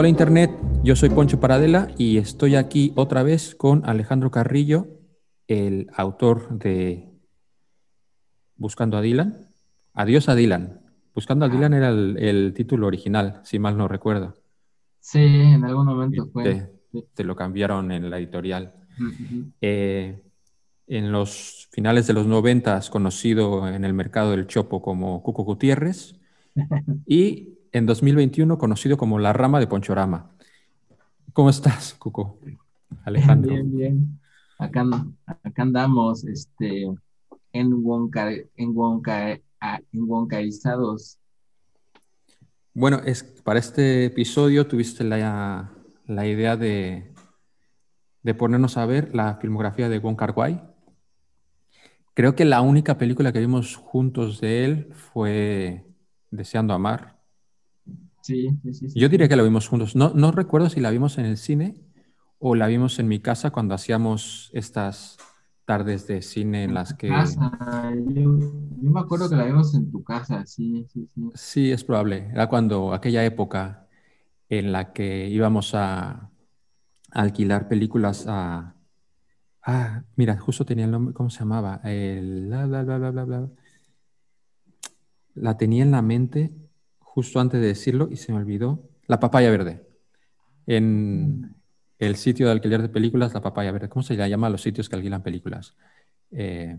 Hola 0.00 0.08
Internet, 0.08 0.50
yo 0.82 0.96
soy 0.96 1.10
Poncho 1.10 1.40
Paradela 1.40 1.88
y 1.98 2.16
estoy 2.16 2.54
aquí 2.56 2.90
otra 2.96 3.22
vez 3.22 3.54
con 3.54 3.82
Alejandro 3.84 4.30
Carrillo, 4.30 4.86
el 5.46 5.90
autor 5.94 6.58
de 6.58 7.10
Buscando 8.56 8.96
a 8.96 9.02
Dylan. 9.02 9.50
Adiós 9.92 10.30
a 10.30 10.34
Dylan. 10.34 10.80
Buscando 11.14 11.44
a 11.44 11.48
Ah. 11.48 11.50
Dylan 11.52 11.74
era 11.74 11.90
el, 11.90 12.16
el 12.18 12.54
título 12.54 12.86
original, 12.86 13.42
si 13.44 13.58
mal 13.58 13.76
no 13.76 13.88
recuerdo. 13.88 14.38
Sí, 15.00 15.18
en 15.18 15.64
algún 15.64 15.84
momento 15.84 16.30
fue. 16.32 16.72
Te, 17.12 17.22
lo 17.22 17.36
cambiaron 17.36 17.92
en 17.92 18.08
la 18.08 18.16
editorial. 18.16 18.72
Ujú. 18.98 19.52
Eh, 19.60 20.22
en 20.86 21.12
los 21.12 21.68
finales 21.72 22.06
de 22.06 22.14
los 22.14 22.26
noventas, 22.26 22.88
conocido 22.88 23.68
en 23.68 23.84
el 23.84 23.92
mercado 23.92 24.30
del 24.30 24.46
Chopo 24.46 24.80
como 24.80 25.22
Cuco 25.22 25.44
Gutiérrez, 25.44 26.18
y 27.06 27.59
en 27.72 27.86
2021 27.86 28.58
conocido 28.58 28.96
como 28.96 29.18
La 29.18 29.32
Rama 29.32 29.60
de 29.60 29.66
Ponchorama. 29.66 30.30
¿Cómo 31.32 31.50
estás, 31.50 31.94
Cuco? 31.94 32.38
Alejandro. 33.04 33.52
Bien, 33.52 33.76
bien. 33.76 34.20
Acá, 34.58 34.84
acá 35.26 35.62
andamos, 35.62 36.24
este, 36.24 36.86
en 37.52 37.72
Wonka, 37.72 38.30
en 38.32 38.76
Wonka, 38.76 39.32
en 39.32 39.40
Wonkaizados. 39.92 41.18
Bueno, 42.74 43.00
es, 43.04 43.22
para 43.22 43.58
este 43.58 44.06
episodio 44.06 44.66
tuviste 44.66 45.04
la, 45.04 45.72
la 46.06 46.26
idea 46.26 46.56
de, 46.56 47.12
de 48.22 48.34
ponernos 48.34 48.76
a 48.76 48.86
ver 48.86 49.14
la 49.14 49.36
filmografía 49.36 49.88
de 49.88 49.98
Wong 49.98 50.16
Kar 50.16 50.32
Wai. 50.36 50.62
Creo 52.14 52.34
que 52.34 52.44
la 52.44 52.60
única 52.60 52.98
película 52.98 53.32
que 53.32 53.40
vimos 53.40 53.76
juntos 53.76 54.40
de 54.40 54.64
él 54.64 54.88
fue 54.92 55.86
Deseando 56.30 56.74
Amar. 56.74 57.19
Sí, 58.20 58.50
sí, 58.62 58.74
sí. 58.74 58.88
sí. 58.90 59.00
Yo 59.00 59.08
diría 59.08 59.28
que 59.28 59.36
la 59.36 59.42
vimos 59.42 59.68
juntos. 59.68 59.96
No, 59.96 60.12
no 60.14 60.32
recuerdo 60.32 60.68
si 60.70 60.80
la 60.80 60.90
vimos 60.90 61.18
en 61.18 61.24
el 61.26 61.36
cine 61.36 61.74
o 62.38 62.54
la 62.54 62.66
vimos 62.66 62.98
en 62.98 63.08
mi 63.08 63.20
casa 63.20 63.50
cuando 63.50 63.74
hacíamos 63.74 64.50
estas 64.54 65.18
tardes 65.64 66.06
de 66.06 66.22
cine 66.22 66.64
en 66.64 66.74
las 66.74 66.94
que... 66.94 67.08
casa. 67.08 67.52
Yo, 68.08 68.38
yo 68.82 68.90
me 68.90 69.00
acuerdo 69.00 69.28
que 69.28 69.36
la 69.36 69.44
vimos 69.44 69.74
en 69.74 69.90
tu 69.90 70.02
casa, 70.02 70.44
sí, 70.46 70.86
sí, 70.92 71.06
sí. 71.06 71.30
Sí, 71.34 71.70
es 71.70 71.84
probable. 71.84 72.28
Era 72.32 72.48
cuando 72.48 72.92
aquella 72.92 73.24
época 73.24 73.86
en 74.48 74.72
la 74.72 74.92
que 74.92 75.28
íbamos 75.28 75.74
a 75.74 76.30
alquilar 77.12 77.68
películas 77.68 78.24
a... 78.26 78.74
Ah, 79.62 80.02
mira, 80.16 80.38
justo 80.38 80.64
tenía 80.64 80.86
el 80.86 80.90
nombre, 80.90 81.14
¿cómo 81.14 81.30
se 81.30 81.40
llamaba? 81.40 81.80
El... 81.84 82.46
bla, 82.46 82.66
bla, 82.66 82.82
bla, 82.82 82.98
bla, 82.98 83.10
bla, 83.10 83.24
bla. 83.24 83.48
La 85.34 85.56
tenía 85.56 85.82
en 85.82 85.92
la 85.92 86.02
mente 86.02 86.52
justo 87.12 87.40
antes 87.40 87.60
de 87.60 87.66
decirlo 87.66 88.08
y 88.10 88.16
se 88.16 88.32
me 88.32 88.38
olvidó. 88.38 88.88
La 89.06 89.18
papaya 89.18 89.50
verde. 89.50 89.82
En 90.66 91.54
el 91.98 92.16
sitio 92.16 92.46
de 92.46 92.52
alquiler 92.52 92.80
de 92.82 92.88
películas, 92.88 93.34
la 93.34 93.40
papaya 93.42 93.72
verde. 93.72 93.88
¿Cómo 93.88 94.02
se 94.02 94.14
le 94.16 94.28
llama 94.28 94.46
a 94.46 94.50
los 94.50 94.62
sitios 94.62 94.88
que 94.88 94.96
alquilan 94.96 95.22
películas? 95.22 95.76
Eh, 96.30 96.78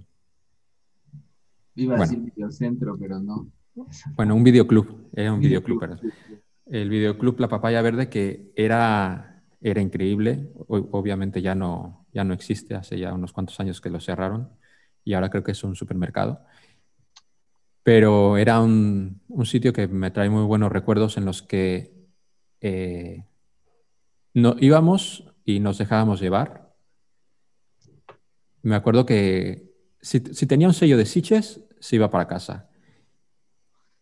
Iba 1.76 1.96
a 1.96 1.98
Bueno. 1.98 2.12
decir 2.12 2.34
videocentro, 2.34 2.98
pero 2.98 3.20
no. 3.20 3.48
bueno, 4.16 4.36
un 4.36 4.44
videoclub. 4.44 5.10
Era 5.14 5.34
un 5.34 5.40
videoclub. 5.42 6.00
El 6.66 6.90
videoclub 6.90 7.40
La 7.40 7.50
Papaya 7.50 7.82
Verde, 7.82 8.10
que 8.10 8.52
era, 8.56 9.44
era 9.62 9.82
increíble. 9.82 10.50
Obviamente 10.68 11.42
ya 11.42 11.56
no, 11.56 12.06
ya 12.14 12.24
no 12.24 12.34
existe, 12.34 12.76
hace 12.76 12.98
ya 12.98 13.14
unos 13.14 13.34
cuantos 13.34 13.60
años 13.60 13.82
que 13.82 13.90
lo 13.90 14.00
cerraron 14.00 14.50
y 15.04 15.14
ahora 15.14 15.30
creo 15.30 15.44
que 15.44 15.52
es 15.52 15.64
un 15.64 15.76
supermercado. 15.76 16.46
Pero 17.84 18.38
era 18.38 18.62
un, 18.62 19.22
un 19.28 19.46
sitio 19.46 19.74
que 19.74 19.88
me 19.88 20.12
trae 20.12 20.30
muy 20.30 20.44
buenos 20.44 20.72
recuerdos 20.72 21.18
en 21.18 21.26
los 21.26 21.42
que 21.42 22.02
eh, 22.62 23.26
no, 24.34 24.56
íbamos 24.60 25.26
y 25.44 25.60
nos 25.60 25.78
dejábamos 25.78 26.22
llevar. 26.22 26.74
Me 28.62 28.76
acuerdo 28.76 29.06
que 29.06 29.74
si, 30.02 30.20
tenía 30.20 30.68
un 30.68 30.74
sello 30.74 30.98
de 30.98 31.06
Sitges, 31.06 31.62
se 31.80 31.96
iba 31.96 32.10
para 32.12 32.28
casa 32.28 32.70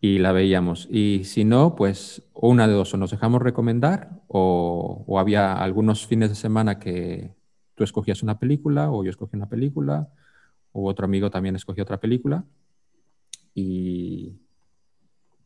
y 0.02 0.20
la 0.20 0.32
veíamos. 0.34 0.88
Y 0.92 1.24
si 1.24 1.46
no, 1.46 1.76
pues 1.76 2.24
una 2.34 2.68
de 2.68 2.74
dos, 2.74 2.94
o 2.94 2.98
nos 2.98 3.12
dejamos 3.12 3.42
recomendar 3.42 4.22
o, 4.28 5.04
o 5.08 5.20
había 5.20 5.54
algunos 5.54 6.06
fines 6.06 6.30
de 6.30 6.36
semana 6.36 6.80
que 6.80 7.34
tú 7.76 7.84
escogías 7.84 8.24
una 8.24 8.40
película 8.40 8.92
o 8.92 9.04
yo 9.04 9.10
escogí 9.10 9.38
una 9.38 9.50
película 9.50 10.10
o 10.72 10.88
otro 10.88 11.06
amigo 11.06 11.30
también 11.32 11.56
escogió 11.56 11.84
otra 11.84 12.00
película 12.00 12.46
y, 13.60 14.40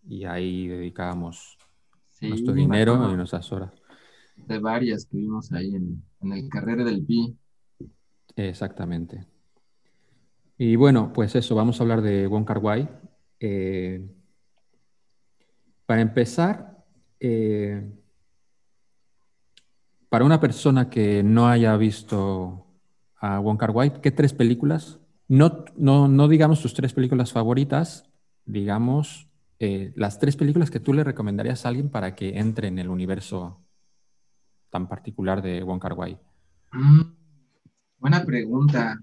y 0.08 0.26
ahí 0.26 0.68
dedicábamos 0.68 1.58
Sí, 2.10 2.28
nuestro 2.30 2.54
dinero 2.54 3.12
y 3.12 3.16
nuestras 3.18 3.52
horas. 3.52 3.72
de 4.36 4.60
varias 4.60 5.06
que 5.06 5.18
vimos 5.18 5.52
ahí 5.52 5.76
en, 5.76 6.04
en 6.22 6.34
el 6.34 6.50
Carrera 6.50 6.84
del 6.84 7.04
Pi. 7.06 7.36
Exactamente. 8.36 9.26
Y 10.58 10.76
bueno, 10.76 11.12
pues 11.14 11.36
eso, 11.36 11.56
vamos 11.56 11.80
a 11.80 11.84
hablar 11.84 12.02
de 12.02 12.28
Wong 12.28 12.46
Kar 12.46 12.60
Wai. 12.60 12.90
Eh, 13.40 14.08
para 15.86 16.02
empezar, 16.02 16.84
eh, 17.20 17.92
para 20.10 20.26
una 20.26 20.40
persona 20.40 20.90
que 20.90 21.24
no 21.24 21.48
haya 21.48 21.76
visto 21.78 22.68
a 23.18 23.40
Wong 23.40 23.58
Kar 23.58 23.72
Wai, 23.72 24.02
¿qué 24.02 24.12
tres 24.12 24.34
películas? 24.34 25.00
No, 25.34 25.66
no, 26.08 26.28
digamos 26.28 26.62
tus 26.62 26.76
tres 26.76 26.94
películas 26.94 27.32
favoritas, 27.32 28.08
digamos 28.46 29.28
eh, 29.58 29.92
las 29.96 30.20
tres 30.20 30.36
películas 30.36 30.70
que 30.70 30.80
tú 30.80 30.94
le 30.94 31.04
recomendarías 31.04 31.66
a 31.66 31.70
alguien 31.70 31.90
para 31.90 32.14
que 32.14 32.38
entre 32.38 32.68
en 32.68 32.78
el 32.78 32.88
universo 32.88 33.60
tan 34.70 34.88
particular 34.88 35.42
de 35.42 35.64
Wong 35.64 35.82
Kar. 35.82 35.96
Mm, 36.74 37.02
buena 37.98 38.24
pregunta. 38.24 39.02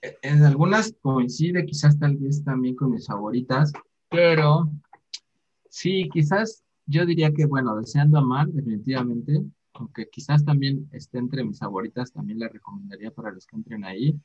E- 0.00 0.18
En 0.22 0.44
algunas 0.44 0.94
coincide, 1.02 1.66
quizás 1.66 1.98
tal 1.98 2.16
vez 2.18 2.44
también 2.44 2.76
con 2.76 2.92
mis 2.92 3.08
favoritas, 3.08 3.72
pero 4.08 4.70
sí, 5.68 6.08
quizás 6.12 6.62
yo 6.86 7.04
diría 7.04 7.32
que, 7.32 7.46
bueno, 7.46 7.74
Deseando 7.74 8.16
Amar, 8.16 8.46
definitivamente, 8.46 9.42
aunque 9.74 10.08
quizás 10.08 10.44
también 10.44 10.88
esté 10.92 11.18
entre 11.18 11.42
mis 11.42 11.58
favoritas, 11.58 12.12
también 12.12 12.38
la 12.38 12.48
recomendaría 12.48 13.10
para 13.10 13.32
los 13.32 13.44
que 13.44 13.56
entren 13.56 13.84
ahí. 13.84 14.16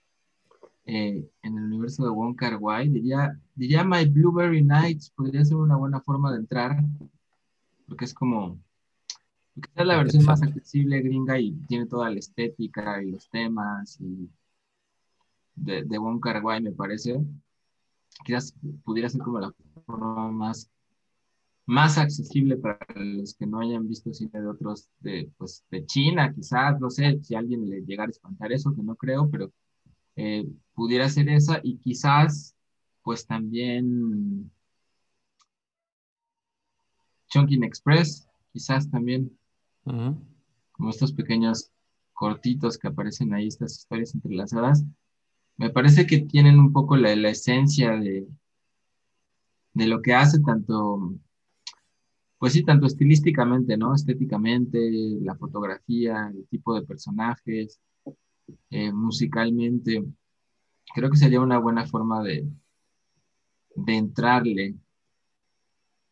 Eh, 0.90 1.30
en 1.42 1.58
el 1.58 1.66
universo 1.66 2.06
de 2.06 2.12
Wong 2.12 2.34
Kar 2.38 2.56
Wai, 2.62 2.88
diría, 2.88 3.38
diría 3.56 3.84
My 3.84 4.06
Blueberry 4.06 4.64
Nights, 4.64 5.10
podría 5.10 5.44
ser 5.44 5.58
una 5.58 5.76
buena 5.76 6.00
forma 6.00 6.32
de 6.32 6.38
entrar, 6.38 6.82
porque 7.90 8.06
es 8.06 8.14
como, 8.14 8.58
quizás 9.54 9.86
la 9.86 9.98
versión 9.98 10.24
más 10.24 10.42
accesible 10.42 11.02
gringa 11.02 11.38
y 11.38 11.52
tiene 11.68 11.88
toda 11.88 12.10
la 12.10 12.20
estética 12.20 13.04
y 13.04 13.12
los 13.12 13.30
temas 13.30 14.00
y 14.00 14.30
de, 15.56 15.84
de 15.84 15.98
Wong 15.98 16.22
Kar 16.22 16.42
Wai, 16.42 16.62
me 16.62 16.72
parece. 16.72 17.20
Quizás 18.24 18.56
pudiera 18.86 19.10
ser 19.10 19.20
como 19.20 19.42
la 19.42 19.54
forma 19.86 20.32
más, 20.32 20.72
más 21.66 21.98
accesible 21.98 22.56
para 22.56 22.80
los 22.96 23.34
que 23.34 23.46
no 23.46 23.60
hayan 23.60 23.90
visto 23.90 24.14
cine 24.14 24.40
de 24.40 24.48
otros, 24.48 24.88
de, 25.02 25.30
pues, 25.38 25.66
de 25.70 25.86
China, 25.86 26.34
quizás, 26.34 26.80
no 26.80 26.90
sé 26.90 27.20
si 27.24 27.36
a 27.36 27.40
alguien 27.40 27.70
le 27.70 27.82
llegara 27.82 28.08
a 28.08 28.12
espantar 28.12 28.54
eso, 28.54 28.74
que 28.74 28.84
no 28.84 28.96
creo, 28.96 29.30
pero 29.30 29.52
eh, 30.18 30.46
pudiera 30.74 31.08
ser 31.10 31.30
esa 31.30 31.62
y 31.64 31.78
quizás, 31.78 32.56
pues 33.04 33.26
también 33.26 34.52
Chunkin 37.30 37.64
Express, 37.64 38.28
quizás 38.52 38.90
también 38.90 39.38
como 39.84 40.90
estos 40.90 41.14
pequeños 41.14 41.72
cortitos 42.14 42.78
que 42.78 42.88
aparecen 42.88 43.34
ahí, 43.34 43.48
estas 43.48 43.78
historias 43.78 44.14
entrelazadas, 44.14 44.84
me 45.56 45.70
parece 45.70 46.06
que 46.06 46.20
tienen 46.20 46.60
un 46.60 46.74
poco 46.74 46.98
la, 46.98 47.16
la 47.16 47.30
esencia 47.30 47.92
de, 47.92 48.28
de 49.74 49.88
lo 49.88 50.02
que 50.02 50.14
hace 50.14 50.40
tanto, 50.40 51.14
pues 52.40 52.54
sí, 52.54 52.64
tanto 52.64 52.88
estilísticamente, 52.88 53.78
¿no? 53.78 53.94
Estéticamente, 53.94 54.80
la 55.22 55.36
fotografía, 55.36 56.32
el 56.34 56.48
tipo 56.48 56.74
de 56.76 56.86
personajes, 56.86 57.80
eh, 58.70 58.92
musicalmente. 58.92 60.04
Creo 60.94 61.10
que 61.10 61.18
sería 61.18 61.42
una 61.42 61.58
buena 61.60 61.86
forma 61.86 62.24
de, 62.24 62.48
de 63.76 63.96
entrarle. 63.96 64.76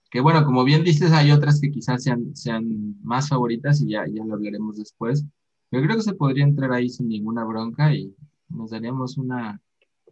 Que 0.10 0.22
bueno, 0.22 0.46
como 0.46 0.64
bien 0.64 0.84
dices, 0.84 1.12
hay 1.12 1.32
otras 1.32 1.60
que 1.60 1.72
quizás 1.72 2.04
sean, 2.04 2.36
sean 2.36 2.96
más 3.04 3.30
favoritas 3.30 3.82
y 3.82 3.90
ya, 3.90 4.06
ya 4.08 4.24
lo 4.24 4.36
hablaremos 4.36 4.78
después. 4.78 5.26
Pero 5.70 5.84
creo 5.84 5.98
que 5.98 6.04
se 6.04 6.14
podría 6.14 6.46
entrar 6.46 6.72
ahí 6.72 6.90
sin 6.90 7.10
ninguna 7.10 7.44
bronca 7.44 7.94
y 7.94 8.16
nos 8.50 8.72
daríamos 8.72 9.18
una, 9.18 9.62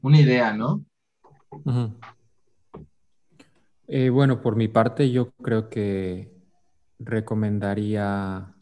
una 0.02 0.20
idea, 0.20 0.54
¿no? 0.54 0.84
Eh, 3.88 4.10
bueno, 4.10 4.42
por 4.42 4.56
mi 4.56 4.68
parte, 4.68 5.12
yo 5.12 5.31
creo 5.31 5.70
que 5.70 6.34
recomendaría, 7.00 8.56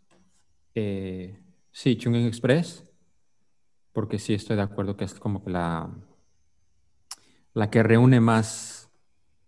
eh, 0.76 1.40
sí, 1.72 1.96
Chungking 1.96 2.26
Express, 2.26 2.86
porque 3.94 4.20
sí 4.20 4.34
estoy 4.34 4.56
de 4.56 4.62
acuerdo 4.64 4.98
que 4.98 5.06
es 5.06 5.14
como 5.16 5.44
que 5.44 5.52
la, 5.52 5.90
la 7.54 7.70
que 7.70 7.84
reúne 7.84 8.20
más 8.20 8.92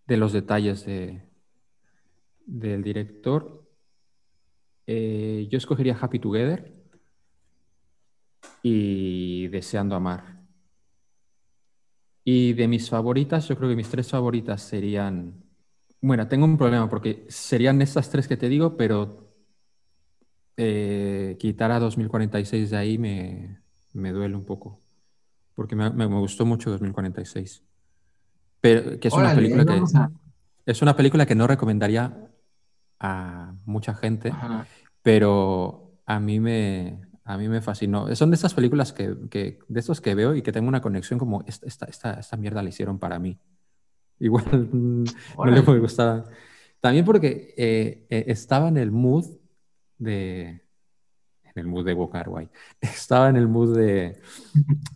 de 0.07 0.17
los 0.17 0.33
detalles 0.33 0.85
de, 0.85 1.29
del 2.45 2.83
director. 2.83 3.63
eh, 4.87 5.47
yo 5.49 5.57
escogería 5.57 5.97
Happy 5.99 6.19
Together 6.19 6.73
y 8.61 9.47
Deseando 9.47 9.95
Amar. 9.95 10.41
Y 12.25 12.53
de 12.53 12.67
mis 12.67 12.89
favoritas, 12.89 13.47
yo 13.47 13.57
creo 13.57 13.69
que 13.69 13.75
mis 13.75 13.89
tres 13.89 14.09
favoritas 14.09 14.61
serían... 14.61 15.43
Bueno, 16.01 16.27
tengo 16.27 16.45
un 16.45 16.57
problema 16.57 16.89
porque 16.89 17.25
serían 17.29 17.81
estas 17.81 18.09
tres 18.09 18.27
que 18.27 18.37
te 18.37 18.49
digo, 18.49 18.77
pero 18.77 19.33
eh, 20.57 21.35
quitar 21.39 21.71
a 21.71 21.79
2046 21.79 22.69
de 22.71 22.77
ahí 22.77 22.97
me, 22.97 23.62
me 23.93 24.11
duele 24.11 24.35
un 24.35 24.45
poco, 24.45 24.79
porque 25.55 25.75
me, 25.75 25.89
me, 25.91 26.05
gustó 26.05 26.45
mucho 26.45 26.69
2046. 26.71 27.63
Pero 28.61 28.99
que 28.99 29.07
es 29.07 29.13
una 29.13 29.33
película 29.35 29.65
que 29.65 29.81
es 30.65 30.81
una 30.81 30.95
película 30.95 31.25
que 31.25 31.35
no 31.35 31.47
recomendaría 31.47 32.29
a 32.99 33.53
mucha 33.65 33.93
gente, 33.93 34.33
pero 35.01 35.91
a 36.05 36.19
mí 36.19 36.39
me 36.39 37.01
a 37.25 37.37
mí 37.37 37.47
me 37.47 37.61
fascinó. 37.61 38.13
Son 38.15 38.29
de 38.31 38.35
estas 38.35 38.53
películas 38.53 38.91
que, 38.91 39.15
que, 39.29 39.59
de 39.67 39.79
estos 39.79 40.01
que 40.01 40.15
veo 40.15 40.35
y 40.35 40.41
que 40.41 40.51
tengo 40.51 40.67
una 40.67 40.81
conexión 40.81 41.19
como 41.19 41.43
esta, 41.47 41.85
esta, 41.85 42.13
esta 42.13 42.37
mierda 42.37 42.61
la 42.61 42.69
hicieron 42.69 42.99
para 42.99 43.19
mí. 43.19 43.39
Igual 44.19 44.69
no 44.71 45.45
le 45.45 45.61
puede 45.61 45.79
gustar. 45.79 46.25
También 46.79 47.05
porque 47.05 47.53
eh, 47.57 48.05
eh, 48.09 48.25
estaba 48.27 48.67
en 48.67 48.77
el 48.77 48.91
mood 48.91 49.25
de, 49.97 50.62
en 51.55 51.61
el 51.61 51.67
mood 51.67 51.85
de 51.85 51.93
Boca 51.93 52.23
Guay. 52.23 52.49
Estaba 52.81 53.29
en 53.29 53.35
el 53.35 53.47
mood 53.47 53.77
de, 53.77 54.19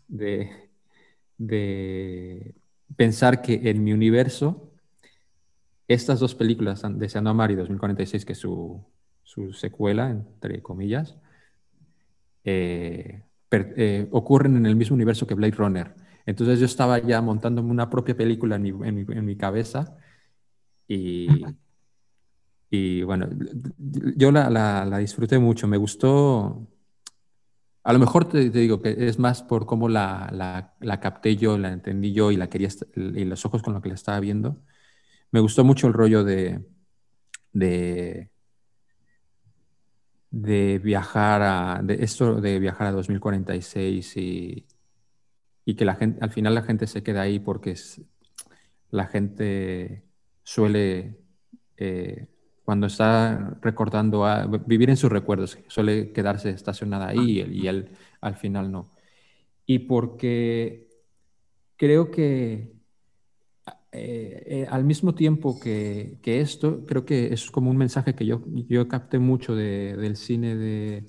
de, 0.07 0.69
de, 1.38 2.56
pensar 2.95 3.42
que 3.42 3.69
en 3.69 3.83
mi 3.83 3.94
universo, 3.94 4.71
estas 5.88 6.19
dos 6.19 6.36
películas, 6.36 6.83
Deseando 6.95 7.30
Amar 7.30 7.51
y 7.51 7.56
2046, 7.56 8.25
que 8.25 8.33
es 8.33 8.39
su, 8.39 8.83
su 9.24 9.54
secuela, 9.54 10.09
entre 10.09 10.62
comillas, 10.62 11.18
eh, 12.44 13.24
eh, 13.51 14.07
ocurren 14.12 14.57
en 14.57 14.65
el 14.65 14.75
mismo 14.75 14.95
universo 14.95 15.27
que 15.27 15.36
Blade 15.36 15.56
Runner. 15.56 15.95
Entonces 16.25 16.59
yo 16.59 16.65
estaba 16.65 17.00
ya 17.00 17.21
montándome 17.21 17.71
una 17.71 17.89
propia 17.89 18.18
película 18.18 18.57
en 18.57 18.62
mi, 18.62 18.69
en 18.69 19.12
en 19.12 19.25
mi 19.25 19.38
cabeza 19.38 19.98
y, 20.88 21.45
y 22.69 23.04
bueno, 23.04 23.30
yo 23.78 24.31
la, 24.31 24.50
la, 24.50 24.98
disfruté 24.98 25.40
mucho, 25.40 25.68
me 25.68 25.78
gustó. 25.78 26.68
A 27.84 27.94
lo 27.94 28.00
mejor 28.00 28.28
te, 28.28 28.50
digo 28.50 28.81
que 28.81 29.08
es 29.08 29.18
más 29.19 29.42
por 29.44 29.66
cómo 29.66 29.88
la, 29.88 30.74
la, 30.80 31.00
capté 31.00 31.38
yo, 31.38 31.58
la 31.58 31.72
entendí 31.72 32.12
yo 32.12 32.31
y 32.31 32.38
la 32.38 32.50
quería 32.50 32.69
y 32.96 33.24
los 33.24 33.46
ojos 33.46 33.62
con 33.64 33.74
los 33.74 33.81
que 33.81 33.90
la 33.90 33.96
estaba 33.96 34.19
viendo. 34.19 34.62
Me 35.31 35.40
gustó 35.40 35.64
mucho 35.64 35.88
el 35.88 35.94
rollo 35.94 36.24
de, 36.25 36.66
de, 37.54 38.30
de 40.31 40.80
viajar 40.80 41.42
a 41.42 41.81
de 41.84 42.04
esto 42.04 42.42
de 42.42 42.60
viajar 42.60 42.88
a 42.88 42.92
2046 42.92 44.18
y, 44.18 44.68
y 45.66 45.75
que 45.75 45.86
la 45.86 45.96
gente 45.96 46.19
al 46.22 46.31
final 46.31 46.56
la 46.56 46.64
gente 46.64 46.88
se 46.88 47.04
queda 47.04 47.22
ahí 47.22 47.40
porque 47.40 47.72
es, 47.72 48.02
la 48.92 49.08
gente 49.08 50.04
suele 50.44 51.18
eh, 51.78 52.28
cuando 52.68 52.88
está 52.88 53.58
recordando, 53.62 54.25
a, 54.25 54.46
vivir 54.46 54.90
en 54.90 54.98
sus 54.98 55.10
recuerdos, 55.10 55.58
suele 55.68 56.12
quedarse 56.12 56.50
estacionada 56.50 57.08
ahí 57.08 57.40
y 57.50 57.68
él, 57.68 57.92
al 58.19 58.36
final 58.36 58.74
no. 58.74 58.92
Y 59.66 59.80
porque 59.80 60.90
creo 61.78 62.12
que 62.12 62.74
eh, 63.94 64.44
eh, 64.46 64.68
al 64.69 64.84
mismo 64.84 65.16
tiempo 65.16 65.58
que, 65.62 66.18
que, 66.22 66.42
esto, 66.42 66.86
creo 66.86 67.06
que 67.06 67.34
es 67.34 67.50
como 67.52 67.72
un 67.72 67.78
mensaje 67.78 68.16
que 68.16 68.25
yo, 68.25 68.42
yo 68.68 68.86
capté 68.90 69.18
mucho 69.18 69.56
de, 69.56 69.96
del 69.96 70.18
cine 70.18 70.58
de, 70.58 71.06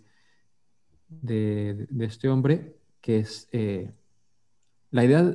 de, 1.08 1.88
este 1.98 2.28
hombre, 2.28 2.76
que 3.00 3.18
es 3.18 3.48
eh, 3.50 3.90
la 4.92 5.04
idea, 5.04 5.28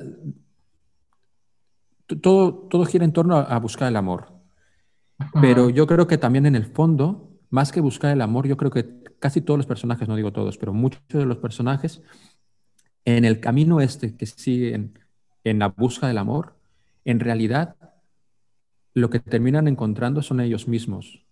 todo, 2.22 2.54
todo 2.70 2.86
gira 2.86 3.04
en 3.04 3.12
torno 3.12 3.36
a 3.36 3.58
buscar 3.58 3.88
el 3.88 3.96
amor. 3.96 4.33
Pero 5.40 5.70
yo 5.70 5.86
creo 5.86 6.06
que 6.06 6.18
también 6.18 6.46
en 6.46 6.56
el 6.56 6.66
fondo, 6.66 7.30
más 7.50 7.72
que 7.72 7.80
buscar 7.80 8.10
el 8.12 8.20
amor, 8.20 8.46
yo 8.46 8.56
creo 8.56 8.70
que 8.70 9.02
casi 9.18 9.40
todos 9.40 9.58
los 9.58 9.66
personajes, 9.66 10.08
no 10.08 10.16
digo 10.16 10.32
todos, 10.32 10.58
pero 10.58 10.72
muchos 10.72 11.02
de 11.08 11.26
los 11.26 11.38
personajes, 11.38 12.02
en 13.04 13.24
el 13.24 13.40
camino 13.40 13.80
este 13.80 14.16
que 14.16 14.26
siguen 14.26 14.98
en 15.44 15.58
la 15.58 15.68
busca 15.68 16.08
del 16.08 16.18
amor, 16.18 16.56
en 17.04 17.20
realidad 17.20 17.76
lo 18.94 19.10
que 19.10 19.20
terminan 19.20 19.68
encontrando 19.68 20.22
son 20.22 20.40
ellos 20.40 20.68
mismos. 20.68 21.24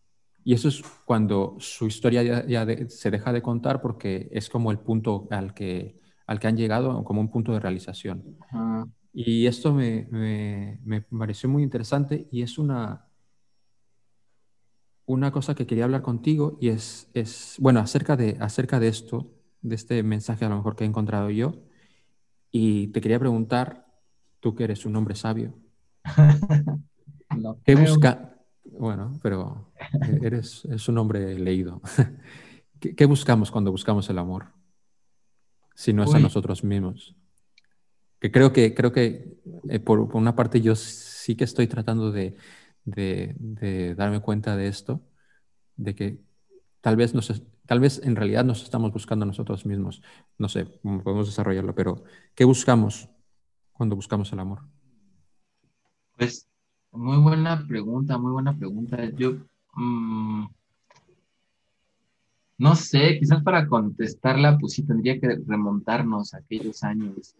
Y 0.44 0.54
eso 0.54 0.68
es 0.68 0.82
cuando 1.04 1.56
su 1.60 1.86
historia 1.86 2.22
ya, 2.22 2.66
se 2.88 3.10
deja 3.10 3.32
de 3.32 3.42
contar 3.42 3.80
porque 3.80 4.28
es 4.32 4.48
como 4.48 4.72
el 4.72 4.78
punto 4.78 5.28
al 5.30 5.54
que, 5.54 6.00
al 6.26 6.40
que 6.40 6.48
han 6.48 6.56
llegado, 6.56 7.04
como 7.04 7.20
un 7.20 7.30
punto 7.30 7.52
de 7.52 7.60
realización. 7.60 8.36
Y 9.12 9.46
esto 9.46 9.72
me, 9.72 10.08
me, 10.10 10.80
me 10.84 11.02
pareció 11.02 11.48
muy 11.48 11.62
interesante 11.62 12.26
y 12.32 12.42
es 12.42 12.58
una, 12.58 13.06
una 15.06 15.32
cosa 15.32 15.54
que 15.54 15.66
quería 15.66 15.84
hablar 15.84 16.02
contigo 16.02 16.56
y 16.60 16.68
es, 16.68 17.08
es, 17.14 17.56
bueno, 17.58 17.80
acerca 17.80 18.16
de, 18.16 18.36
acerca 18.40 18.78
de 18.78 18.88
esto, 18.88 19.30
de 19.60 19.74
este 19.74 20.02
mensaje 20.02 20.44
a 20.44 20.48
lo 20.48 20.56
mejor 20.56 20.76
que 20.76 20.84
he 20.84 20.86
encontrado 20.86 21.30
yo. 21.30 21.54
Y 22.50 22.88
te 22.88 23.00
quería 23.00 23.18
preguntar, 23.18 23.86
tú 24.40 24.54
que 24.54 24.64
eres 24.64 24.84
un 24.84 24.94
hombre 24.96 25.14
sabio, 25.14 25.54
¿qué 27.64 27.74
busca? 27.74 28.36
Bueno, 28.64 29.18
pero 29.22 29.72
eres, 30.22 30.64
es 30.66 30.88
un 30.88 30.98
hombre 30.98 31.38
leído. 31.38 31.80
¿Qué, 32.80 33.06
buscamos 33.06 33.50
cuando 33.50 33.70
buscamos 33.70 34.08
el 34.10 34.18
amor? 34.18 34.46
Si 35.74 35.92
no 35.92 36.04
es 36.04 36.14
a 36.14 36.18
nosotros 36.18 36.64
mismos. 36.64 37.14
Que 38.18 38.30
creo 38.30 38.52
que, 38.52 38.74
creo 38.74 38.92
que 38.92 39.38
eh, 39.68 39.78
por, 39.78 40.08
por 40.08 40.20
una 40.20 40.34
parte 40.34 40.60
yo 40.60 40.74
sí 40.74 41.36
que 41.36 41.44
estoy 41.44 41.66
tratando 41.66 42.12
de, 42.12 42.36
de, 42.84 43.94
darme 43.96 44.20
cuenta 44.20 44.56
de 44.56 44.68
esto, 44.68 45.00
de 45.76 45.94
que 45.94 46.18
tal 46.80 46.96
vez, 46.96 47.14
nos, 47.14 47.42
tal 47.66 47.80
vez 47.80 48.00
en 48.04 48.16
realidad 48.16 48.44
nos 48.44 48.62
estamos 48.62 48.92
buscando 48.92 49.26
nosotros 49.26 49.66
mismos. 49.66 50.02
No 50.38 50.48
sé 50.48 50.66
cómo 50.82 51.02
podemos 51.02 51.26
desarrollarlo, 51.26 51.74
pero 51.74 52.04
¿qué 52.34 52.44
buscamos 52.44 53.08
cuando 53.72 53.96
buscamos 53.96 54.32
el 54.32 54.40
amor? 54.40 54.60
Pues 56.16 56.48
muy 56.92 57.18
buena 57.18 57.64
pregunta, 57.66 58.18
muy 58.18 58.32
buena 58.32 58.56
pregunta. 58.56 59.10
Yo 59.16 59.36
mm, 59.74 60.46
no 62.58 62.76
sé, 62.76 63.18
quizás 63.18 63.42
para 63.42 63.66
contestarla, 63.66 64.56
pues 64.58 64.74
sí 64.74 64.84
tendría 64.84 65.18
que 65.18 65.36
remontarnos 65.46 66.32
a 66.32 66.38
aquellos 66.38 66.84
años 66.84 67.34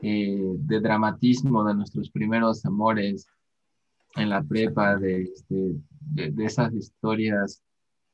eh, 0.00 0.54
de 0.56 0.80
dramatismo 0.80 1.62
de 1.64 1.74
nuestros 1.74 2.10
primeros 2.10 2.64
amores, 2.64 3.28
en 4.16 4.30
la 4.30 4.42
prepa 4.42 4.94
este, 5.02 5.76
de, 6.00 6.30
de, 6.30 6.44
esas 6.44 6.72
historias 6.74 7.62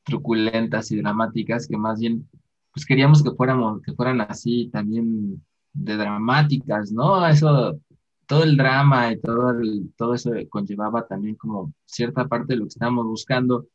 truculentas 0.03 0.91
y 0.91 0.97
dramáticas 0.97 1.67
que 1.67 1.77
más 1.77 1.99
bien 1.99 2.27
pues 2.73 2.85
queríamos 2.85 3.23
que 3.23 3.31
fuéramos 3.31 3.81
que 3.81 3.93
fueran 3.93 4.21
así 4.21 4.69
también 4.71 5.43
de 5.73 5.97
dramáticas 5.97 6.91
no 6.91 7.27
eso 7.27 7.79
todo 8.29 8.43
el 8.43 8.57
drama 8.57 9.11
y 9.11 9.19
todo 9.19 9.55
todo 9.97 10.13
eso 10.13 10.31
conllevaba 10.49 11.07
también 11.07 11.35
como 11.35 11.73
cierta 11.85 12.27
parte 12.27 12.53
de 12.53 12.57
lo 12.57 12.65
que 12.65 12.69
estábamos 12.69 13.07
buscando. 13.07 13.65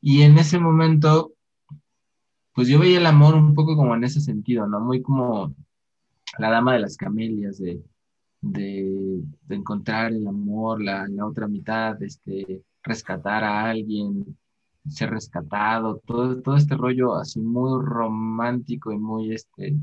Y 0.00 0.22
en 0.22 0.38
ese 0.38 0.58
momento 0.58 1.34
pues 2.54 2.68
yo 2.68 2.78
veía 2.78 2.98
el 2.98 3.06
amor 3.06 3.34
un 3.34 3.54
poco 3.54 3.76
como 3.76 3.94
en 3.94 4.04
ese 4.04 4.22
sentido 4.22 4.66
no 4.66 4.80
muy 4.80 5.02
como 5.02 5.54
la 6.38 6.50
dama 6.50 6.72
de 6.72 6.80
las 6.80 6.96
camelias 6.96 7.58
de 7.58 7.82
de, 8.40 9.22
encontrar 9.48 10.12
el 10.12 10.26
amor, 10.26 10.82
la, 10.82 11.06
la, 11.08 11.26
otra 11.26 11.48
mitad, 11.48 12.00
este, 12.02 12.62
rescatar 12.82 13.44
a 13.44 13.70
alguien, 13.70 14.36
ser 14.88 15.10
rescatado, 15.10 16.00
todo, 16.06 16.40
todo 16.40 16.56
este 16.56 16.76
rollo 16.76 17.16
así 17.16 17.40
muy 17.40 17.84
romántico 17.84 18.92
y 18.92 18.98
muy 18.98 19.32
este, 19.32 19.76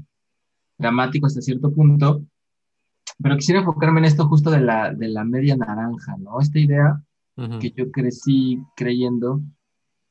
dramático 0.77 1.27
hasta 1.27 1.41
cierto 1.41 1.71
punto. 1.71 2.24
Pero 3.21 3.38
quisiera 3.38 3.59
enfocarme 3.62 4.00
en 4.00 4.05
esto 4.05 4.27
justo 4.27 4.51
de 4.51 4.62
la, 4.62 4.93
de 4.93 5.07
la 5.07 5.24
media 5.24 5.55
naranja, 5.55 6.17
¿no? 6.17 6.39
Esta 6.41 6.59
idea 6.59 7.01
que 7.59 7.71
yo 7.71 7.91
crecí 7.91 8.62
creyendo, 8.77 9.41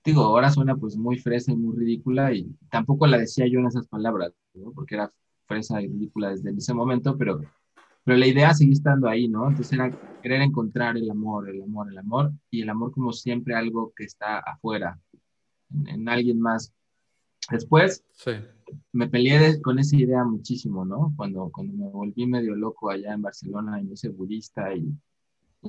digo, 0.05 0.23
ahora 0.23 0.51
suena 0.51 0.77
pues 0.77 0.97
muy 0.97 1.19
fresa 1.19 1.53
y 1.53 1.57
muy 1.57 1.75
ridícula 1.77 2.33
y 2.35 2.55
tampoco 2.71 3.07
la 3.07 3.17
decía 3.19 3.47
yo 3.47 3.61
en 3.61 3.67
esas 3.67 3.87
palabras, 3.89 4.33
¿no? 4.55 4.73
Porque 4.73 4.95
era 4.97 5.11
fresa 5.47 5.81
y 5.81 5.89
ridícula 5.89 6.31
desde 6.31 6.51
ese 6.51 6.75
momento, 6.75 7.17
pero 7.17 7.41
pero 8.05 8.19
la 8.19 8.27
idea 8.27 8.55
sigue 8.55 8.73
estando 8.73 9.09
ahí, 9.09 9.29
¿no? 9.29 9.49
Entonces 9.49 9.73
era 9.73 9.91
querer 10.23 10.43
encontrar 10.43 10.97
el 10.97 11.11
amor, 11.11 11.49
el 11.49 11.63
amor, 11.63 11.91
el 11.91 11.99
amor, 11.99 12.33
y 12.51 12.63
el 12.63 12.71
amor 12.71 12.93
como 12.93 13.13
siempre 13.13 13.55
algo 13.55 13.93
que 13.97 14.05
está 14.05 14.39
afuera, 14.39 14.99
en, 15.87 16.09
alguien 16.09 16.41
más. 16.41 16.73
Después 17.51 18.05
me 18.93 19.09
peleé 19.09 19.61
con 19.61 19.79
esa 19.79 19.97
idea 19.97 20.25
muchísimo, 20.25 20.85
¿no? 20.85 21.13
Cuando, 21.17 21.51
cuando 21.51 21.73
me 21.75 21.89
volví 21.89 22.27
medio 22.27 22.55
loco 22.55 22.91
allá 22.91 23.13
en 23.15 23.23
Barcelona 23.23 23.81
y 23.81 23.85
me 23.85 23.95
hice 23.95 24.09
budista 24.09 24.75
y, 24.75 24.95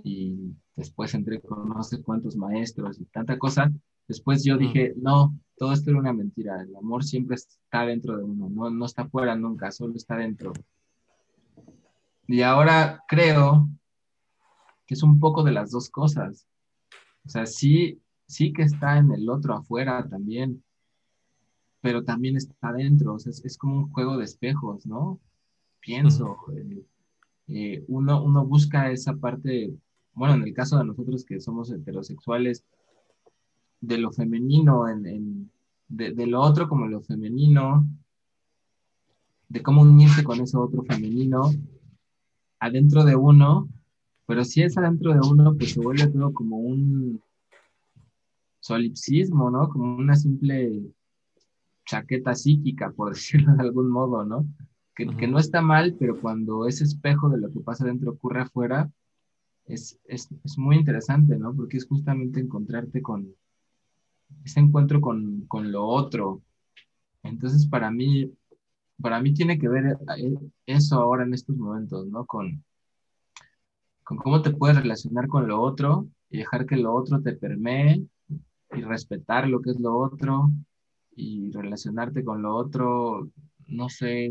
y 0.04 0.54
después 0.76 1.14
entré 1.14 1.42
con 1.42 1.70
no 1.70 1.84
sé 1.84 2.02
cuántos 2.02 2.36
maestros 2.36 3.00
y 3.00 3.06
tanta 3.06 3.38
cosa, 3.38 3.72
Después 4.08 4.44
yo 4.44 4.58
dije, 4.58 4.94
no, 4.98 5.36
todo 5.58 5.74
esto 5.74 5.90
era 5.90 6.00
una 6.00 6.14
mentira, 6.14 6.62
el 6.62 6.76
amor 6.76 7.04
siempre 7.04 7.36
está 7.36 7.86
dentro 7.86 8.18
de 8.18 8.24
uno, 8.24 8.50
no, 8.50 8.70
no 8.70 8.86
está 8.86 9.08
fuera 9.08 9.36
nunca, 9.36 9.72
solo 9.72 9.96
está 9.96 10.16
dentro. 10.18 10.54
Y 12.28 12.42
ahora 12.42 13.04
creo 13.08 13.70
que 14.86 14.94
es 14.94 15.04
un 15.04 15.20
poco 15.20 15.44
de 15.44 15.52
las 15.52 15.72
dos 15.72 15.90
cosas. 15.90 16.48
O 17.26 17.30
sea, 17.30 17.46
sí, 17.46 18.02
sí 18.28 18.54
que 18.54 18.64
está 18.64 18.98
en 18.98 19.12
el 19.12 19.30
otro 19.30 19.56
afuera 19.56 20.08
también, 20.08 20.64
pero 21.82 22.04
también 22.04 22.36
está 22.36 22.56
adentro. 22.70 23.16
O 23.16 23.20
sea, 23.20 23.32
es, 23.32 23.58
como 23.58 23.78
un 23.78 23.92
juego 23.92 24.18
de 24.18 24.26
espejos, 24.26 24.86
¿no? 24.86 25.20
Pienso. 25.80 26.38
Eh, 26.56 26.86
eh, 27.48 27.86
uno, 27.88 28.24
uno 28.24 28.46
busca 28.46 28.90
esa 28.92 29.16
parte, 29.16 29.72
bueno, 30.14 30.36
en 30.36 30.44
el 30.44 30.54
caso 30.54 30.78
de 30.78 30.86
nosotros 30.86 31.24
que 31.26 31.40
somos 31.40 31.72
heterosexuales, 31.72 32.64
de 33.82 34.00
lo 34.00 34.12
femenino, 34.12 34.88
en, 34.88 35.52
de, 35.88 36.12
de, 36.12 36.26
lo 36.26 36.42
otro 36.42 36.68
como 36.68 36.88
lo 36.88 37.02
femenino, 37.02 37.86
de 39.48 39.62
cómo 39.62 39.84
unirse 39.84 40.24
con 40.24 40.42
eso 40.42 40.60
otro 40.60 40.84
femenino 40.84 41.52
adentro 42.60 43.04
de 43.04 43.16
uno, 43.16 43.70
pero 44.26 44.44
si 44.44 44.64
es 44.64 44.78
adentro 44.78 45.14
de 45.14 45.20
uno, 45.20 45.56
pues 45.56 45.74
se 45.74 45.80
vuelve 45.80 46.08
todo 46.08 46.34
como 46.34 46.58
un 46.58 47.22
solipsismo, 48.60 49.52
¿no? 49.52 49.70
Como 49.70 49.96
una 49.96 50.16
simple 50.16 50.82
chaqueta 51.86 52.34
psíquica, 52.34 52.92
por 52.92 53.10
decirlo 53.14 53.54
de 53.56 53.62
algún 53.62 53.90
modo, 53.90 54.26
¿no? 54.26 54.46
Que, 54.96 55.06
que, 55.08 55.28
no 55.28 55.40
está 55.40 55.62
mal, 55.62 55.96
pero 56.00 56.20
cuando 56.20 56.68
ese 56.68 56.86
espejo 56.86 57.30
de 57.30 57.38
lo 57.38 57.52
que 57.52 57.60
pasa 57.60 57.86
dentro 57.86 58.12
ocurre 58.12 58.42
afuera, 58.42 58.90
es, 59.66 60.00
es, 60.06 60.30
es 60.44 60.58
muy 60.58 60.78
interesante, 60.78 61.38
¿no? 61.38 61.54
Porque 61.54 61.78
es 61.78 61.86
justamente 61.86 62.40
encontrarte 62.40 63.02
con, 63.02 63.36
ese 64.44 64.60
encuentro 64.60 65.02
con, 65.02 65.42
con 65.48 65.72
lo 65.72 65.86
otro. 65.86 66.42
Entonces, 67.24 67.68
para 67.68 67.92
mí, 67.92 68.32
para 69.02 69.22
mí 69.22 69.34
tiene 69.34 69.60
que 69.60 69.68
ver 69.68 69.98
eh, 70.18 70.36
eso 70.66 70.96
ahora 70.96 71.24
en 71.24 71.34
estos 71.34 71.56
momentos, 71.56 72.08
¿no? 72.08 72.26
Con, 72.26 72.64
con 74.04 74.18
cómo 74.18 74.42
te 74.42 74.52
puedes 74.52 74.78
relacionar 74.78 75.28
con 75.28 75.48
lo 75.48 75.62
otro 75.62 76.08
y 76.30 76.38
dejar 76.38 76.66
que 76.66 76.78
lo 76.78 76.94
otro 76.94 77.22
te 77.22 77.34
permee 77.34 78.04
y 78.72 78.82
respetar 78.82 79.48
lo 79.48 79.62
que 79.62 79.72
es 79.72 79.80
lo 79.80 79.98
otro 79.98 80.50
y 81.16 81.52
relacionarte 81.52 82.24
con 82.24 82.42
lo 82.42 82.56
otro, 82.56 83.30
no 83.68 83.90
sé, 83.90 84.30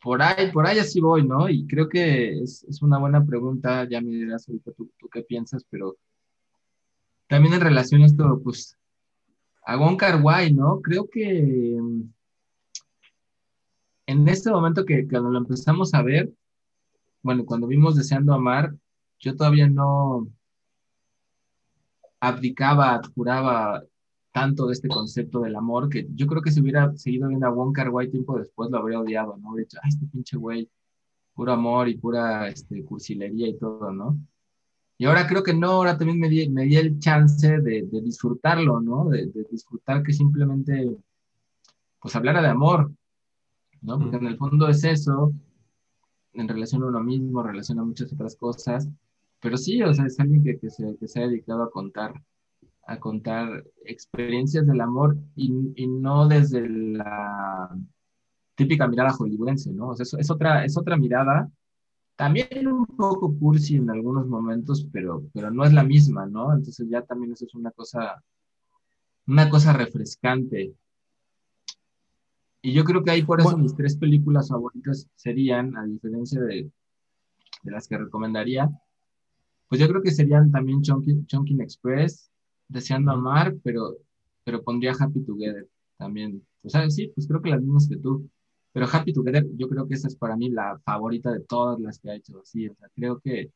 por 0.00 0.22
ahí, 0.22 0.52
por 0.52 0.66
ahí 0.66 0.78
así 0.78 1.00
voy, 1.00 1.26
¿no? 1.26 1.48
Y 1.48 1.66
creo 1.66 1.88
que 1.88 2.40
es, 2.40 2.64
es 2.64 2.82
una 2.82 2.98
buena 2.98 3.24
pregunta, 3.24 3.88
ya 3.88 4.00
me 4.00 4.10
dirás 4.10 4.48
ahorita 4.48 4.72
tú, 4.72 4.90
tú, 4.98 5.08
qué 5.08 5.22
piensas, 5.22 5.64
pero 5.68 5.96
también 7.26 7.54
en 7.54 7.60
relación 7.60 8.02
a 8.02 8.06
esto, 8.06 8.40
pues, 8.42 8.76
a 9.64 9.76
Wong 9.76 9.96
Kar 9.96 10.20
¿no? 10.52 10.80
Creo 10.80 11.08
que 11.10 11.76
en 14.06 14.28
este 14.28 14.50
momento 14.50 14.84
que 14.84 15.06
cuando 15.08 15.30
lo 15.30 15.38
empezamos 15.38 15.92
a 15.94 16.02
ver, 16.02 16.32
bueno, 17.22 17.44
cuando 17.44 17.66
vimos 17.66 17.96
Deseando 17.96 18.32
Amar, 18.32 18.74
yo 19.18 19.36
todavía 19.36 19.68
no 19.68 20.28
abdicaba, 22.20 23.00
juraba 23.14 23.82
tanto 24.32 24.66
de 24.66 24.74
este 24.74 24.88
concepto 24.88 25.40
del 25.40 25.56
amor 25.56 25.88
que 25.88 26.06
yo 26.14 26.26
creo 26.26 26.42
que 26.42 26.50
si 26.52 26.60
hubiera 26.60 26.94
seguido 26.96 27.28
viendo 27.28 27.46
a 27.46 27.50
Wong 27.50 27.74
Kar 27.74 27.90
tiempo 28.10 28.38
después 28.38 28.70
lo 28.70 28.78
habría 28.78 29.00
odiado, 29.00 29.36
¿no? 29.38 29.50
Habría 29.50 29.64
dicho, 29.64 29.78
ay, 29.82 29.88
este 29.88 30.06
pinche 30.06 30.36
güey, 30.36 30.68
puro 31.34 31.52
amor 31.52 31.88
y 31.88 31.96
pura 31.96 32.48
este, 32.48 32.84
cursilería 32.84 33.48
y 33.48 33.58
todo, 33.58 33.90
¿no? 33.92 34.18
Y 34.98 35.06
ahora 35.06 35.26
creo 35.26 35.42
que 35.42 35.54
no, 35.54 35.70
ahora 35.72 35.98
también 35.98 36.18
me 36.18 36.28
di, 36.28 36.76
el 36.76 36.98
chance 36.98 37.60
de, 37.60 37.82
de 37.82 38.00
disfrutarlo, 38.00 38.80
¿no? 38.80 39.08
De, 39.08 39.26
de, 39.26 39.46
disfrutar 39.50 40.02
que 40.02 40.12
simplemente, 40.12 40.96
pues 42.00 42.16
hablara 42.16 42.40
de 42.40 42.48
amor, 42.48 42.90
¿no? 43.82 43.98
Porque 43.98 44.16
en 44.16 44.26
el 44.26 44.36
fondo 44.36 44.68
es 44.68 44.84
eso, 44.84 45.32
en 46.32 46.48
relación 46.48 46.82
a 46.82 46.86
uno 46.86 47.02
mismo, 47.02 47.40
en 47.40 47.48
relación 47.48 47.78
a 47.78 47.84
muchas 47.84 48.12
otras 48.12 48.36
cosas, 48.36 48.88
pero 49.40 49.56
sí, 49.56 49.82
o 49.82 49.92
sea, 49.92 50.06
es 50.06 50.18
alguien 50.20 50.42
que, 50.42 50.58
que, 50.58 50.70
se, 50.70 50.96
que 50.98 51.08
se 51.08 51.22
ha 51.22 51.26
dedicado 51.28 51.62
a 51.62 51.70
contar, 51.70 52.14
a 52.86 52.98
contar 52.98 53.64
experiencias 53.84 54.66
del 54.66 54.80
amor 54.80 55.16
y, 55.34 55.72
y 55.76 55.86
no 55.86 56.28
desde 56.28 56.68
la 56.68 57.76
típica 58.54 58.88
mirada 58.88 59.12
hollywoodense, 59.12 59.72
¿no? 59.72 59.88
O 59.88 59.96
sea, 59.96 60.04
es, 60.04 60.14
es, 60.14 60.30
otra, 60.30 60.64
es 60.64 60.76
otra 60.76 60.96
mirada, 60.96 61.50
también 62.16 62.66
un 62.66 62.86
poco 62.86 63.38
cursi 63.38 63.76
en 63.76 63.90
algunos 63.90 64.26
momentos, 64.26 64.86
pero, 64.90 65.24
pero 65.34 65.50
no 65.50 65.64
es 65.64 65.72
la 65.72 65.84
misma, 65.84 66.26
¿no? 66.26 66.54
Entonces 66.54 66.88
ya 66.88 67.02
también 67.02 67.32
eso 67.32 67.44
es 67.44 67.54
una 67.54 67.70
cosa, 67.70 68.22
una 69.26 69.50
cosa 69.50 69.72
refrescante 69.74 70.74
y 72.66 72.72
yo 72.72 72.82
creo 72.82 73.04
que 73.04 73.12
ahí 73.12 73.22
por 73.22 73.40
eso 73.40 73.56
mis 73.56 73.76
tres 73.76 73.96
películas 73.96 74.48
favoritas 74.48 75.08
serían, 75.14 75.76
a 75.76 75.84
diferencia 75.84 76.40
de, 76.40 76.68
de, 77.62 77.70
las 77.70 77.86
que 77.86 77.96
recomendaría, 77.96 78.68
pues 79.68 79.80
yo 79.80 79.86
creo 79.86 80.02
que 80.02 80.10
serían 80.10 80.50
también 80.50 80.82
Chunking, 80.82 81.60
Express, 81.60 82.28
Deseando 82.66 83.12
Amar, 83.12 83.54
pero, 83.62 83.98
pero 84.42 84.64
pondría 84.64 84.96
Happy 84.98 85.20
Together 85.20 85.68
también. 85.96 86.44
O 86.64 86.68
sea, 86.68 86.90
sí, 86.90 87.06
pues 87.14 87.28
creo 87.28 87.40
que 87.40 87.50
las 87.50 87.62
mismas 87.62 87.88
que 87.88 87.98
tú. 87.98 88.28
Pero 88.72 88.88
Happy 88.92 89.12
Together, 89.12 89.46
yo 89.56 89.68
creo 89.68 89.86
que 89.86 89.94
esa 89.94 90.08
es 90.08 90.16
para 90.16 90.36
mí 90.36 90.50
la 90.50 90.76
favorita 90.84 91.30
de 91.30 91.44
todas 91.44 91.78
las 91.78 92.00
que 92.00 92.10
ha 92.10 92.16
hecho. 92.16 92.40
Sí, 92.42 92.66
o 92.66 92.74
sea, 92.74 92.88
creo 92.96 93.20
que 93.20 93.52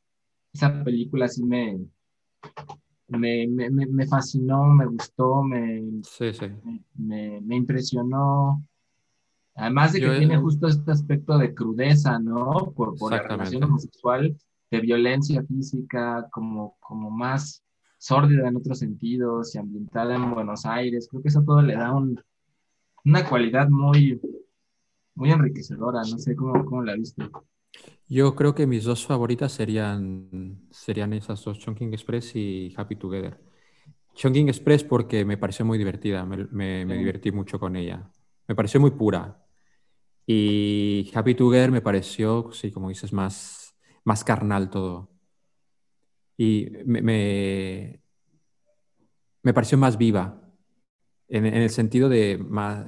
esa 0.53 0.85
película 0.85 1.27
sí 1.27 1.43
me, 1.43 1.81
me, 3.09 3.45
me, 3.45 3.69
me 3.69 4.07
fascinó, 4.07 4.67
me 4.67 4.85
gustó, 4.85 5.43
me, 5.43 6.01
sí, 6.03 6.31
sí. 6.31 6.45
me, 6.95 7.41
me 7.41 7.57
impresionó. 7.57 8.63
Además 9.55 9.93
de 9.93 9.99
que 9.99 10.17
tiene 10.17 10.37
justo 10.37 10.67
este 10.67 10.91
aspecto 10.91 11.37
de 11.37 11.53
crudeza, 11.53 12.19
¿no? 12.19 12.71
Por, 12.75 12.97
por 12.97 13.11
la 13.11 13.21
relación 13.21 13.63
homosexual, 13.63 14.35
de 14.71 14.79
violencia 14.79 15.43
física, 15.43 16.27
como, 16.31 16.77
como 16.79 17.11
más 17.11 17.63
sórdida 17.97 18.47
en 18.47 18.55
otros 18.55 18.79
sentidos 18.79 19.53
y 19.53 19.59
ambientada 19.59 20.15
en 20.15 20.33
Buenos 20.33 20.65
Aires. 20.65 21.07
Creo 21.09 21.21
que 21.21 21.27
eso 21.27 21.43
todo 21.43 21.61
le 21.61 21.75
da 21.75 21.93
un, 21.93 22.19
una 23.05 23.27
cualidad 23.27 23.69
muy, 23.69 24.19
muy 25.15 25.31
enriquecedora. 25.31 25.99
No 25.99 26.17
sé 26.17 26.35
cómo, 26.35 26.65
cómo 26.65 26.83
la 26.83 26.95
viste. 26.95 27.29
Yo 28.07 28.35
creo 28.35 28.55
que 28.55 28.67
mis 28.67 28.85
dos 28.85 29.05
favoritas 29.05 29.51
serían, 29.51 30.59
serían 30.71 31.13
esas 31.13 31.43
dos, 31.43 31.59
Chunking 31.59 31.93
Express 31.93 32.35
y 32.35 32.73
Happy 32.75 32.95
Together. 32.95 33.39
Chunking 34.15 34.49
Express 34.49 34.83
porque 34.83 35.23
me 35.23 35.37
pareció 35.37 35.65
muy 35.65 35.77
divertida, 35.77 36.25
me, 36.25 36.45
me, 36.51 36.85
me 36.85 36.97
divertí 36.97 37.31
mucho 37.31 37.59
con 37.59 37.75
ella. 37.75 38.09
Me 38.51 38.55
pareció 38.55 38.81
muy 38.81 38.91
pura. 38.91 39.41
Y 40.27 41.09
Happy 41.15 41.35
Together 41.35 41.71
me 41.71 41.79
pareció, 41.79 42.51
sí, 42.51 42.69
como 42.69 42.89
dices, 42.89 43.13
más, 43.13 43.77
más 44.03 44.25
carnal 44.25 44.69
todo. 44.69 45.09
Y 46.35 46.69
me, 46.83 47.01
me, 49.41 49.53
pareció 49.53 49.77
más 49.77 49.97
viva, 49.97 50.51
en, 51.29 51.45
el 51.45 51.69
sentido 51.69 52.09
de 52.09 52.37
más, 52.37 52.85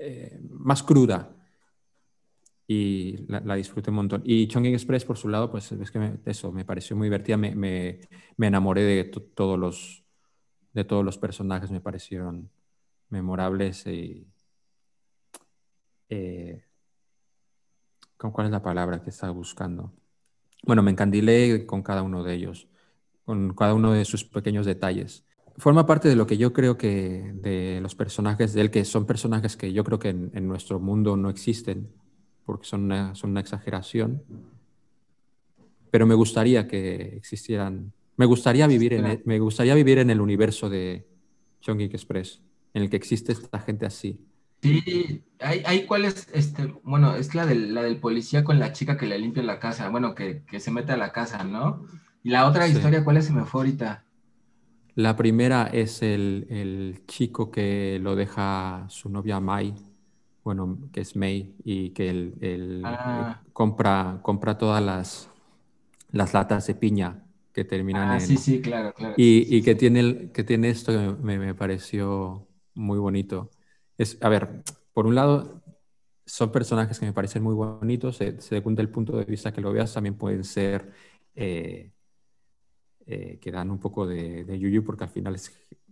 eh, 0.00 0.40
más 0.50 0.82
cruda. 0.82 1.36
Y 2.66 3.18
la, 3.28 3.54
disfruté 3.54 3.90
un 3.90 3.96
montón. 3.96 4.22
Y 4.24 4.48
Chongqing 4.48 4.74
Express, 4.74 5.04
por 5.04 5.16
su 5.16 5.28
lado, 5.28 5.48
pues 5.48 5.70
es 5.70 5.92
que 5.92 6.18
eso, 6.24 6.50
me 6.50 6.64
pareció 6.64 6.96
muy 6.96 7.06
divertida. 7.06 7.36
Me, 7.36 7.54
me, 7.54 8.00
me 8.36 8.48
enamoré 8.48 8.82
de 8.82 9.04
todos 9.04 9.56
los, 9.56 10.04
de 10.72 10.82
todos 10.82 11.04
los 11.04 11.18
personajes, 11.18 11.70
me 11.70 11.80
parecieron 11.80 12.50
memorables 13.14 13.86
y 13.86 14.26
eh, 16.10 16.64
¿Cuál 18.16 18.46
es 18.46 18.52
la 18.52 18.62
palabra 18.62 19.02
que 19.02 19.10
estaba 19.10 19.32
buscando? 19.32 19.92
Bueno, 20.62 20.82
me 20.82 20.90
encandilé 20.90 21.66
con 21.66 21.82
cada 21.82 22.02
uno 22.02 22.22
de 22.22 22.34
ellos, 22.34 22.68
con 23.24 23.54
cada 23.54 23.74
uno 23.74 23.92
de 23.92 24.04
sus 24.04 24.24
pequeños 24.24 24.64
detalles. 24.64 25.24
Forma 25.56 25.86
parte 25.86 26.08
de 26.08 26.16
lo 26.16 26.26
que 26.26 26.38
yo 26.38 26.52
creo 26.52 26.78
que 26.78 27.32
de 27.34 27.80
los 27.82 27.94
personajes 27.94 28.54
de 28.54 28.62
él, 28.62 28.70
que 28.70 28.84
son 28.84 29.06
personajes 29.06 29.56
que 29.56 29.72
yo 29.72 29.84
creo 29.84 29.98
que 29.98 30.08
en, 30.08 30.30
en 30.34 30.48
nuestro 30.48 30.80
mundo 30.80 31.16
no 31.16 31.28
existen, 31.28 31.92
porque 32.44 32.66
son 32.66 32.84
una, 32.84 33.14
son 33.14 33.30
una 33.30 33.40
exageración. 33.40 34.22
Pero 35.90 36.06
me 36.06 36.14
gustaría 36.14 36.66
que 36.66 37.16
existieran. 37.16 37.92
Me 38.16 38.26
gustaría 38.26 38.66
vivir 38.66 38.94
en 38.94 39.06
el, 39.06 39.22
me 39.24 39.38
gustaría 39.38 39.74
vivir 39.74 39.98
en 39.98 40.10
el 40.10 40.20
universo 40.20 40.70
de 40.70 41.06
Chongqing 41.60 41.90
Express, 41.90 42.40
en 42.74 42.82
el 42.82 42.90
que 42.90 42.96
existe 42.96 43.32
esta 43.32 43.60
gente 43.60 43.86
así 43.86 44.20
Sí, 44.64 45.22
hay, 45.40 45.84
cuál 45.84 46.06
es, 46.06 46.26
este, 46.32 46.74
bueno, 46.84 47.16
es 47.16 47.34
la 47.34 47.44
del, 47.44 47.74
la 47.74 47.82
del 47.82 47.98
policía 47.98 48.44
con 48.44 48.58
la 48.58 48.72
chica 48.72 48.96
que 48.96 49.04
le 49.04 49.18
limpia 49.18 49.42
la 49.42 49.58
casa, 49.58 49.90
bueno, 49.90 50.14
que, 50.14 50.42
se 50.58 50.70
mete 50.70 50.92
a 50.92 50.96
la 50.96 51.12
casa, 51.12 51.44
¿no? 51.44 51.84
Y 52.22 52.30
la 52.30 52.46
otra 52.46 52.66
historia, 52.66 53.04
¿cuál 53.04 53.18
es? 53.18 53.26
Se 53.26 53.34
me 53.34 53.44
fue 53.44 53.60
ahorita. 53.60 54.04
La 54.94 55.16
primera 55.16 55.66
es 55.66 56.00
el, 56.00 57.02
chico 57.06 57.50
que 57.50 57.98
lo 58.00 58.16
deja 58.16 58.86
su 58.88 59.10
novia 59.10 59.38
May, 59.38 59.74
bueno, 60.42 60.78
que 60.94 61.02
es 61.02 61.14
May, 61.14 61.54
y 61.62 61.90
que 61.90 62.08
él, 62.08 62.82
ah. 62.86 63.42
compra, 63.52 64.20
compra 64.22 64.56
todas 64.56 64.82
las, 64.82 65.28
las 66.10 66.32
latas 66.32 66.66
de 66.68 66.74
piña 66.74 67.22
que 67.52 67.66
terminan 67.66 68.12
ah, 68.12 68.14
en... 68.14 68.20
Sí, 68.22 68.38
sí, 68.38 68.62
claro, 68.62 68.94
claro. 68.94 69.12
Y, 69.18 69.60
que, 69.60 69.74
Tiene, 69.74 70.30
que 70.32 70.42
tiene 70.42 70.70
esto 70.70 70.90
que 70.92 71.22
me, 71.22 71.38
me, 71.38 71.54
pareció 71.54 72.48
muy 72.74 72.98
bonito. 72.98 73.50
Es, 73.98 74.18
a 74.22 74.28
ver, 74.28 74.62
por 74.92 75.06
un 75.06 75.14
lado, 75.14 75.62
son 76.26 76.50
personajes 76.52 76.98
que 76.98 77.06
me 77.06 77.12
parecen 77.12 77.42
muy 77.42 77.54
bonitos, 77.54 78.18
según 78.38 78.78
el 78.78 78.88
punto 78.88 79.16
de 79.16 79.24
vista 79.24 79.52
que 79.52 79.60
lo 79.60 79.72
veas, 79.72 79.92
también 79.92 80.16
pueden 80.16 80.44
ser 80.44 80.92
eh, 81.34 81.92
eh, 83.06 83.38
que 83.40 83.50
dan 83.50 83.70
un 83.70 83.78
poco 83.78 84.06
de, 84.06 84.44
de 84.44 84.58
yuyu, 84.58 84.84
porque 84.84 85.04
al 85.04 85.10
final 85.10 85.36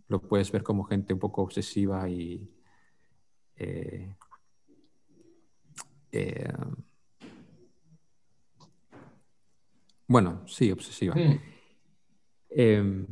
lo 0.08 0.20
puedes 0.20 0.50
ver 0.50 0.62
como 0.62 0.84
gente 0.84 1.12
un 1.12 1.18
poco 1.18 1.42
obsesiva 1.42 2.08
y... 2.08 2.48
Eh, 3.56 4.14
bueno, 10.06 10.42
sí, 10.46 10.70
obsesiva. 10.70 11.14
Em, 12.50 13.06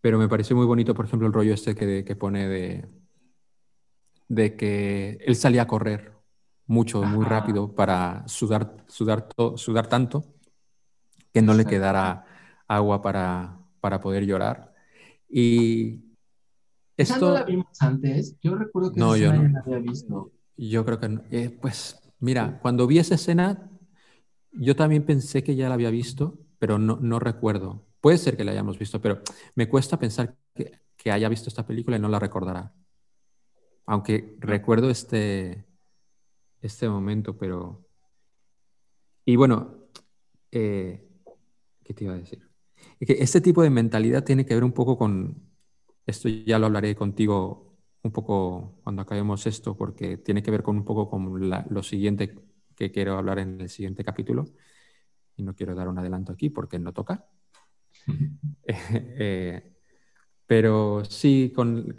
pero 0.00 0.18
me 0.18 0.28
pareció 0.28 0.56
muy 0.56 0.64
bonito, 0.64 0.94
por 0.94 1.04
ejemplo, 1.04 1.26
el 1.26 1.34
rollo 1.34 1.52
este 1.52 1.74
que, 1.74 2.04
que 2.04 2.16
pone 2.16 2.48
de, 2.48 2.88
de 4.28 4.56
que 4.56 5.18
él 5.24 5.36
salía 5.36 5.62
a 5.62 5.66
correr 5.66 6.12
mucho, 6.66 7.02
muy 7.02 7.24
rápido 7.24 7.74
para 7.74 8.26
sudar, 8.26 8.76
sudar, 8.88 9.28
sudar 9.56 9.86
tanto 9.86 10.24
que 11.32 11.42
no 11.42 11.54
le 11.54 11.64
quedara 11.64 12.24
agua 12.66 13.02
para, 13.02 13.58
para 13.80 14.00
poder 14.00 14.26
llorar. 14.26 14.74
Y 15.28 16.00
esto... 16.96 17.28
no 17.28 17.34
la 17.34 17.44
vimos 17.44 17.80
antes? 17.80 18.36
Yo 18.40 18.54
recuerdo 18.54 18.92
que 18.92 19.00
no, 19.00 19.16
yo 19.16 19.32
no. 19.32 19.48
la 19.48 19.60
había 19.60 19.78
visto. 19.78 20.32
Yo 20.56 20.84
creo 20.84 20.98
que 20.98 21.08
no. 21.08 21.22
Eh, 21.30 21.50
pues 21.60 22.00
mira, 22.20 22.58
cuando 22.60 22.86
vi 22.86 22.98
esa 22.98 23.14
escena, 23.16 23.70
yo 24.52 24.74
también 24.74 25.04
pensé 25.04 25.44
que 25.44 25.54
ya 25.54 25.68
la 25.68 25.74
había 25.74 25.90
visto, 25.90 26.38
pero 26.58 26.78
no, 26.78 26.98
no 27.00 27.18
recuerdo. 27.18 27.84
Puede 28.00 28.18
ser 28.18 28.36
que 28.36 28.44
la 28.44 28.52
hayamos 28.52 28.78
visto, 28.78 29.00
pero 29.00 29.20
me 29.54 29.68
cuesta 29.68 29.98
pensar 29.98 30.34
que, 30.54 30.80
que 30.96 31.12
haya 31.12 31.28
visto 31.28 31.48
esta 31.48 31.66
película 31.66 31.96
y 31.96 32.00
no 32.00 32.08
la 32.08 32.18
recordará. 32.18 32.72
Aunque 33.86 34.36
recuerdo 34.40 34.90
este, 34.90 35.64
este 36.60 36.88
momento, 36.88 37.36
pero... 37.36 37.86
Y 39.24 39.36
bueno, 39.36 39.88
eh, 40.52 41.08
¿qué 41.82 41.94
te 41.94 42.04
iba 42.04 42.14
a 42.14 42.18
decir? 42.18 42.48
Que 43.00 43.14
este 43.20 43.40
tipo 43.40 43.62
de 43.62 43.70
mentalidad 43.70 44.24
tiene 44.24 44.46
que 44.46 44.54
ver 44.54 44.64
un 44.64 44.72
poco 44.72 44.96
con, 44.96 45.46
esto 46.06 46.28
ya 46.28 46.58
lo 46.58 46.66
hablaré 46.66 46.94
contigo 46.94 47.66
un 48.02 48.12
poco 48.12 48.78
cuando 48.84 49.02
acabemos 49.02 49.46
esto, 49.46 49.76
porque 49.76 50.16
tiene 50.18 50.42
que 50.42 50.50
ver 50.50 50.62
con 50.62 50.76
un 50.76 50.84
poco 50.84 51.10
con 51.10 51.50
lo 51.50 51.82
siguiente 51.82 52.34
que 52.76 52.92
quiero 52.92 53.18
hablar 53.18 53.40
en 53.40 53.60
el 53.60 53.68
siguiente 53.68 54.04
capítulo. 54.04 54.46
Y 55.36 55.42
no 55.42 55.54
quiero 55.54 55.74
dar 55.74 55.88
un 55.88 55.98
adelanto 55.98 56.32
aquí 56.32 56.50
porque 56.50 56.78
no 56.78 56.92
toca. 56.92 57.26
Eh, 58.68 59.76
pero 60.46 61.04
sí, 61.04 61.52
con, 61.54 61.96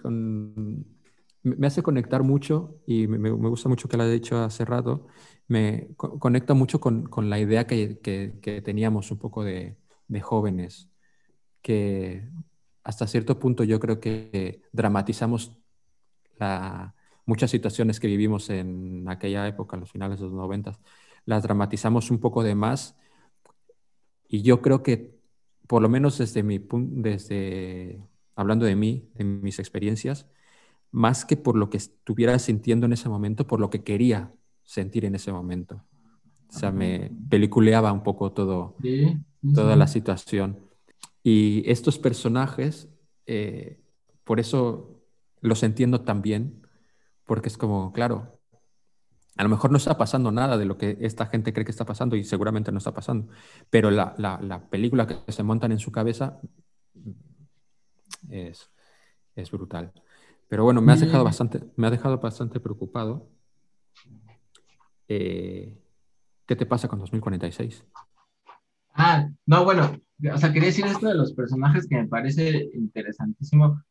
me 1.56 1.68
hace 1.68 1.84
conectar 1.84 2.24
mucho 2.24 2.82
y 2.86 3.08
me, 3.08 3.30
gusta 3.32 3.70
mucho 3.70 3.88
que 3.90 3.98
lo 3.98 4.04
haya 4.04 4.12
dicho 4.12 4.38
hace 4.38 4.66
rato. 4.66 5.08
Me 5.48 5.90
conecta 5.96 6.54
mucho 6.54 6.80
con, 6.80 7.08
con 7.08 7.30
la 7.30 7.40
idea 7.40 7.68
que, 7.68 8.00
que, 8.00 8.62
teníamos 8.62 9.12
un 9.12 9.20
poco 9.20 9.44
de, 9.44 9.78
de 10.08 10.22
jóvenes, 10.22 10.90
que 11.62 12.30
hasta 12.84 13.08
cierto 13.08 13.40
punto 13.40 13.64
yo 13.64 13.80
creo 13.80 14.00
que 14.00 14.62
dramatizamos 14.72 15.58
la, 16.38 16.96
muchas 17.28 17.52
situaciones 17.52 18.00
que 18.00 18.08
vivimos 18.08 18.50
en 18.50 19.08
aquella 19.10 19.48
época, 19.48 19.76
en 19.76 19.82
los 19.82 19.92
finales 19.92 20.20
de 20.20 20.26
los 20.26 20.34
noventas, 20.34 20.80
las 21.26 21.44
dramatizamos 21.44 22.10
un 22.10 22.20
poco 22.20 22.42
de 22.42 22.56
más. 22.56 22.98
Y 24.28 24.42
yo 24.42 24.62
creo 24.62 24.82
que, 24.82 25.20
por 25.68 25.82
lo 25.82 25.90
menos 25.90 26.18
desde 26.18 26.44
mi 26.44 26.60
desde 26.72 28.02
hablando 28.36 28.66
de 28.66 28.76
mí, 28.76 29.10
de 29.16 29.26
mis 29.26 29.60
experiencias, 29.60 30.28
más 30.92 31.26
que 31.26 31.38
por 31.38 31.56
lo 31.56 31.70
que 31.70 31.78
estuviera 31.78 32.38
sintiendo 32.40 32.86
en 32.86 32.94
ese 32.94 33.10
momento, 33.10 33.48
por 33.48 33.60
lo 33.60 33.70
que 33.70 33.84
quería 33.84 34.34
sentir 34.64 35.06
en 35.06 35.16
ese 35.16 35.32
momento. 35.32 35.84
O 36.50 36.58
sea, 36.58 36.72
me 36.72 37.12
peliculeaba 37.30 37.92
un 37.92 38.04
poco 38.04 38.32
todo, 38.32 38.76
toda 39.54 39.76
la 39.76 39.88
situación. 39.88 40.60
Y 41.24 41.64
estos 41.70 42.00
personajes, 42.00 42.90
eh, 43.26 43.82
por 44.24 44.40
eso 44.40 45.02
los 45.42 45.64
entiendo 45.64 46.02
también, 46.02 46.66
porque 47.26 47.50
es 47.50 47.58
como, 47.58 47.92
claro, 47.92 48.40
a 49.36 49.44
lo 49.44 49.50
mejor 49.50 49.72
no 49.72 49.78
está 49.78 49.98
pasando 49.98 50.32
nada 50.32 50.58
de 50.58 50.66
lo 50.66 50.78
que 50.78 50.98
esta 51.02 51.28
gente 51.28 51.54
cree 51.54 51.66
que 51.66 51.72
está 51.72 51.86
pasando 51.86 52.16
y 52.16 52.24
seguramente 52.24 52.72
no 52.72 52.80
está 52.80 52.94
pasando, 52.94 53.28
pero 53.70 53.92
la, 53.92 54.16
la, 54.18 54.70
película 54.70 55.06
que 55.06 55.32
se 55.32 55.44
montan 55.44 55.72
en 55.72 55.80
su 55.80 55.92
cabeza 55.92 56.40
es, 58.30 58.72
es 59.36 59.52
brutal. 59.52 59.94
Pero 60.48 60.64
bueno, 60.64 60.82
me, 60.82 60.94
has 60.94 61.02
dejado 61.02 61.24
bastante, 61.24 61.62
me 61.76 61.88
ha 61.88 61.92
dejado 61.92 62.18
bastante 62.20 62.60
preocupado. 62.60 63.30
Eh, 65.08 65.78
¿Qué 66.46 66.56
te 66.56 66.66
pasa 66.66 66.88
con 66.88 67.00
2046? 67.00 67.86
Ah, 68.94 69.30
no, 69.46 69.66
bueno, 69.66 69.92
o 70.34 70.38
sea, 70.38 70.52
quería 70.52 70.70
decir 70.70 70.86
esto 70.86 71.08
de 71.08 71.16
los 71.16 71.34
personajes 71.34 71.88
que 71.88 71.96
me 71.96 72.08
parece 72.08 72.70
interesantísimo, 72.74 73.82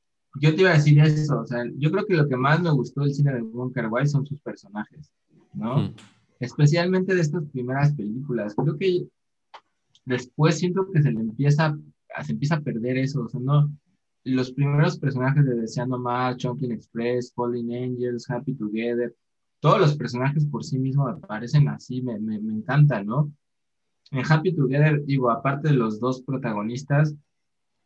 yo 0.40 0.54
te 0.54 0.60
iba 0.62 0.70
a 0.70 0.74
decir 0.74 0.98
eso, 0.98 1.40
o 1.40 1.46
sea, 1.46 1.64
yo 1.76 1.90
creo 1.90 2.06
que 2.06 2.14
lo 2.14 2.28
que 2.28 2.36
más 2.36 2.60
me 2.60 2.70
gustó 2.70 3.02
del 3.02 3.14
cine 3.14 3.32
de 3.32 3.44
Kar 3.72 3.88
Wai 3.88 4.06
son 4.06 4.26
sus 4.26 4.40
personajes, 4.40 5.10
¿no? 5.54 5.78
Hmm. 5.78 5.94
Especialmente 6.40 7.14
de 7.14 7.22
estas 7.22 7.44
primeras 7.46 7.94
películas. 7.94 8.54
Creo 8.54 8.76
que 8.76 9.06
después 10.04 10.58
siento 10.58 10.90
que 10.92 11.02
se 11.02 11.10
le 11.10 11.20
empieza, 11.20 11.78
se 12.22 12.32
empieza 12.32 12.56
a 12.56 12.60
perder 12.60 12.98
eso, 12.98 13.22
o 13.22 13.28
sea, 13.28 13.40
no, 13.40 13.70
los 14.26 14.52
primeros 14.52 14.98
personajes 14.98 15.44
de 15.44 15.54
Deseando 15.54 15.98
Más, 15.98 16.36
Chunking 16.36 16.72
Express, 16.72 17.32
Falling 17.34 17.72
Angels, 17.74 18.28
Happy 18.28 18.54
Together, 18.54 19.14
todos 19.60 19.80
los 19.80 19.96
personajes 19.96 20.44
por 20.46 20.64
sí 20.64 20.78
mismos 20.78 21.14
aparecen 21.14 21.68
así, 21.68 22.02
me, 22.02 22.18
me, 22.18 22.40
me 22.40 22.54
encantan, 22.54 23.06
¿no? 23.06 23.32
En 24.10 24.22
Happy 24.28 24.54
Together, 24.54 25.04
digo, 25.04 25.30
aparte 25.30 25.68
de 25.68 25.74
los 25.74 25.98
dos 26.00 26.22
protagonistas, 26.22 27.14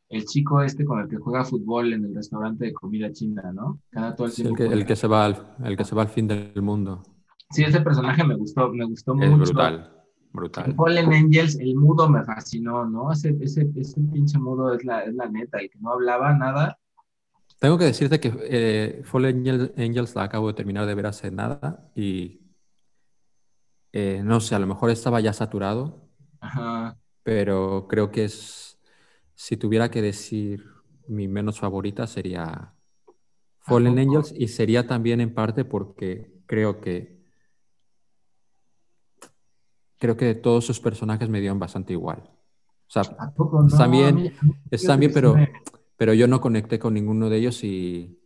el 0.08 0.24
chico 0.24 0.62
este 0.62 0.84
con 0.84 1.00
el 1.00 1.08
que 1.08 1.16
juega 1.16 1.44
fútbol 1.44 1.92
en 1.92 2.04
el 2.04 2.14
restaurante 2.14 2.66
de 2.66 2.72
comida 2.72 3.12
china, 3.12 3.52
¿no? 3.52 3.80
Cada 3.90 4.14
todo 4.16 4.26
el, 4.26 4.46
el, 4.46 4.56
que, 4.56 4.66
el, 4.66 4.84
que, 4.84 4.96
se 4.96 5.06
va 5.06 5.24
al, 5.24 5.56
el 5.64 5.76
que 5.76 5.84
se 5.84 5.94
va 5.94 6.02
al 6.02 6.08
fin 6.08 6.26
del 6.26 6.60
mundo. 6.62 7.02
Sí, 7.50 7.62
ese 7.62 7.80
personaje 7.80 8.24
me 8.24 8.34
gustó, 8.34 8.72
me 8.72 8.84
gustó 8.84 9.14
es 9.14 9.30
mucho. 9.30 9.44
brutal, 9.44 9.99
brutal. 10.32 10.74
Fallen 10.74 11.12
Angels, 11.12 11.58
el 11.58 11.76
mudo 11.76 12.08
me 12.08 12.24
fascinó, 12.24 12.84
¿no? 12.86 13.12
Ese, 13.12 13.36
ese, 13.40 13.68
ese 13.76 14.00
pinche 14.12 14.38
mudo 14.38 14.74
es 14.74 14.84
la, 14.84 15.00
es 15.02 15.14
la 15.14 15.28
neta, 15.28 15.58
el 15.58 15.70
que 15.70 15.78
no 15.78 15.92
hablaba 15.92 16.34
nada. 16.34 16.78
Tengo 17.58 17.76
que 17.76 17.84
decirte 17.84 18.20
que 18.20 18.32
eh, 18.42 19.02
Fallen 19.04 19.72
Angels, 19.76 20.14
la 20.14 20.24
acabo 20.24 20.48
de 20.48 20.54
terminar 20.54 20.86
de 20.86 20.94
ver 20.94 21.06
hace 21.06 21.30
nada 21.30 21.90
y 21.94 22.40
eh, 23.92 24.22
no 24.24 24.40
sé, 24.40 24.54
a 24.54 24.58
lo 24.58 24.66
mejor 24.66 24.90
estaba 24.90 25.20
ya 25.20 25.32
saturado, 25.32 26.08
Ajá. 26.40 26.96
pero 27.22 27.86
creo 27.88 28.10
que 28.10 28.24
es 28.24 28.78
si 29.34 29.56
tuviera 29.56 29.90
que 29.90 30.00
decir 30.00 30.64
mi 31.06 31.28
menos 31.28 31.58
favorita 31.58 32.06
sería 32.06 32.74
Fallen 33.60 33.98
Angels 33.98 34.32
y 34.36 34.48
sería 34.48 34.86
también 34.86 35.20
en 35.20 35.34
parte 35.34 35.64
porque 35.64 36.32
creo 36.46 36.80
que 36.80 37.19
creo 40.00 40.16
que 40.16 40.34
todos 40.34 40.64
sus 40.64 40.80
personajes 40.80 41.28
me 41.28 41.40
dieron 41.40 41.60
bastante 41.60 41.92
igual. 41.92 42.18
O 42.88 42.92
sea, 42.92 43.04
también, 43.78 44.32
están 44.72 44.98
bien, 44.98 45.12
pero, 45.14 45.36
pero 45.96 46.12
yo 46.12 46.26
no 46.26 46.40
conecté 46.40 46.80
con 46.80 46.94
ninguno 46.94 47.30
de 47.30 47.36
ellos 47.36 47.62
y 47.62 48.18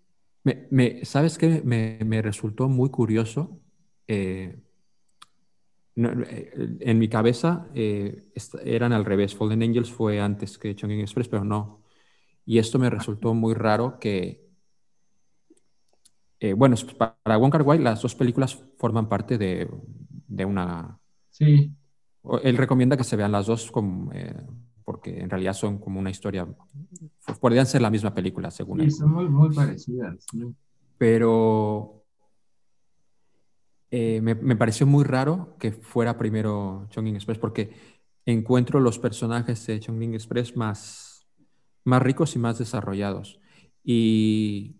me, 0.43 1.05
¿sabes 1.05 1.37
qué? 1.37 1.61
Me, 1.63 1.99
me, 2.03 2.23
resultó 2.23 2.69
muy 2.69 2.89
curioso. 2.89 3.61
Eh, 4.09 4.57
eh, 5.97 6.79
en 6.81 6.99
mi 6.99 7.09
cabeza 7.09 7.69
eh, 7.75 8.31
eran 8.65 8.93
al 8.93 9.05
revés. 9.05 9.35
Fallen 9.35 9.63
Angels 9.63 9.91
fue 9.91 10.21
antes 10.21 10.59
que 10.59 10.75
Chongqing 10.75 11.01
Express, 11.01 11.29
pero 11.29 11.45
no. 11.45 11.83
Y 12.47 12.59
esto 12.59 12.79
me 12.79 12.91
resultó 12.91 13.35
muy 13.35 13.55
raro 13.55 13.99
que, 13.99 14.45
eh, 16.41 16.53
bueno, 16.53 16.77
para 16.99 17.37
Wong 17.39 17.51
Kar 17.51 17.63
Wai 17.63 17.79
las 17.79 18.03
dos 18.03 18.15
películas 18.15 18.63
forman 18.77 19.09
parte 19.09 19.39
de, 19.39 19.69
de 20.29 20.45
una... 20.45 20.99
Sí. 21.35 21.73
Él 22.45 22.57
recomienda 22.57 22.97
que 22.97 23.03
se 23.03 23.17
vean 23.17 23.33
las 23.33 23.47
dos 23.47 23.73
como, 23.73 24.13
porque 24.85 25.19
en 25.19 25.29
realidad 25.29 25.53
son 25.53 25.79
como 25.79 25.99
una 25.99 26.11
historia, 26.11 26.47
podrían 27.41 27.67
ser 27.67 27.83
la 27.83 27.91
misma 27.91 28.15
película, 28.15 28.53
según 28.53 28.83
sí, 28.83 28.91
son 28.93 29.13
muy, 29.13 29.29
muy 29.29 29.53
parecidas. 29.53 30.25
Pero 30.97 32.05
eh, 33.91 34.21
me, 34.21 34.55
pareció 34.55 34.87
muy 34.87 35.03
raro 35.03 35.57
que 35.59 35.73
fuera 35.73 36.17
primero 36.17 36.87
Chongqing 36.91 37.17
Express 37.17 37.39
porque 37.39 37.73
encuentro 38.25 38.79
los 38.79 39.01
personajes 39.01 39.67
de 39.67 39.81
Chongqing 39.81 40.15
Express 40.15 40.57
más, 40.57 41.27
más 41.83 42.01
ricos 42.01 42.37
y 42.37 42.39
más 42.39 42.59
desarrollados. 42.59 43.41
Y 43.83 44.77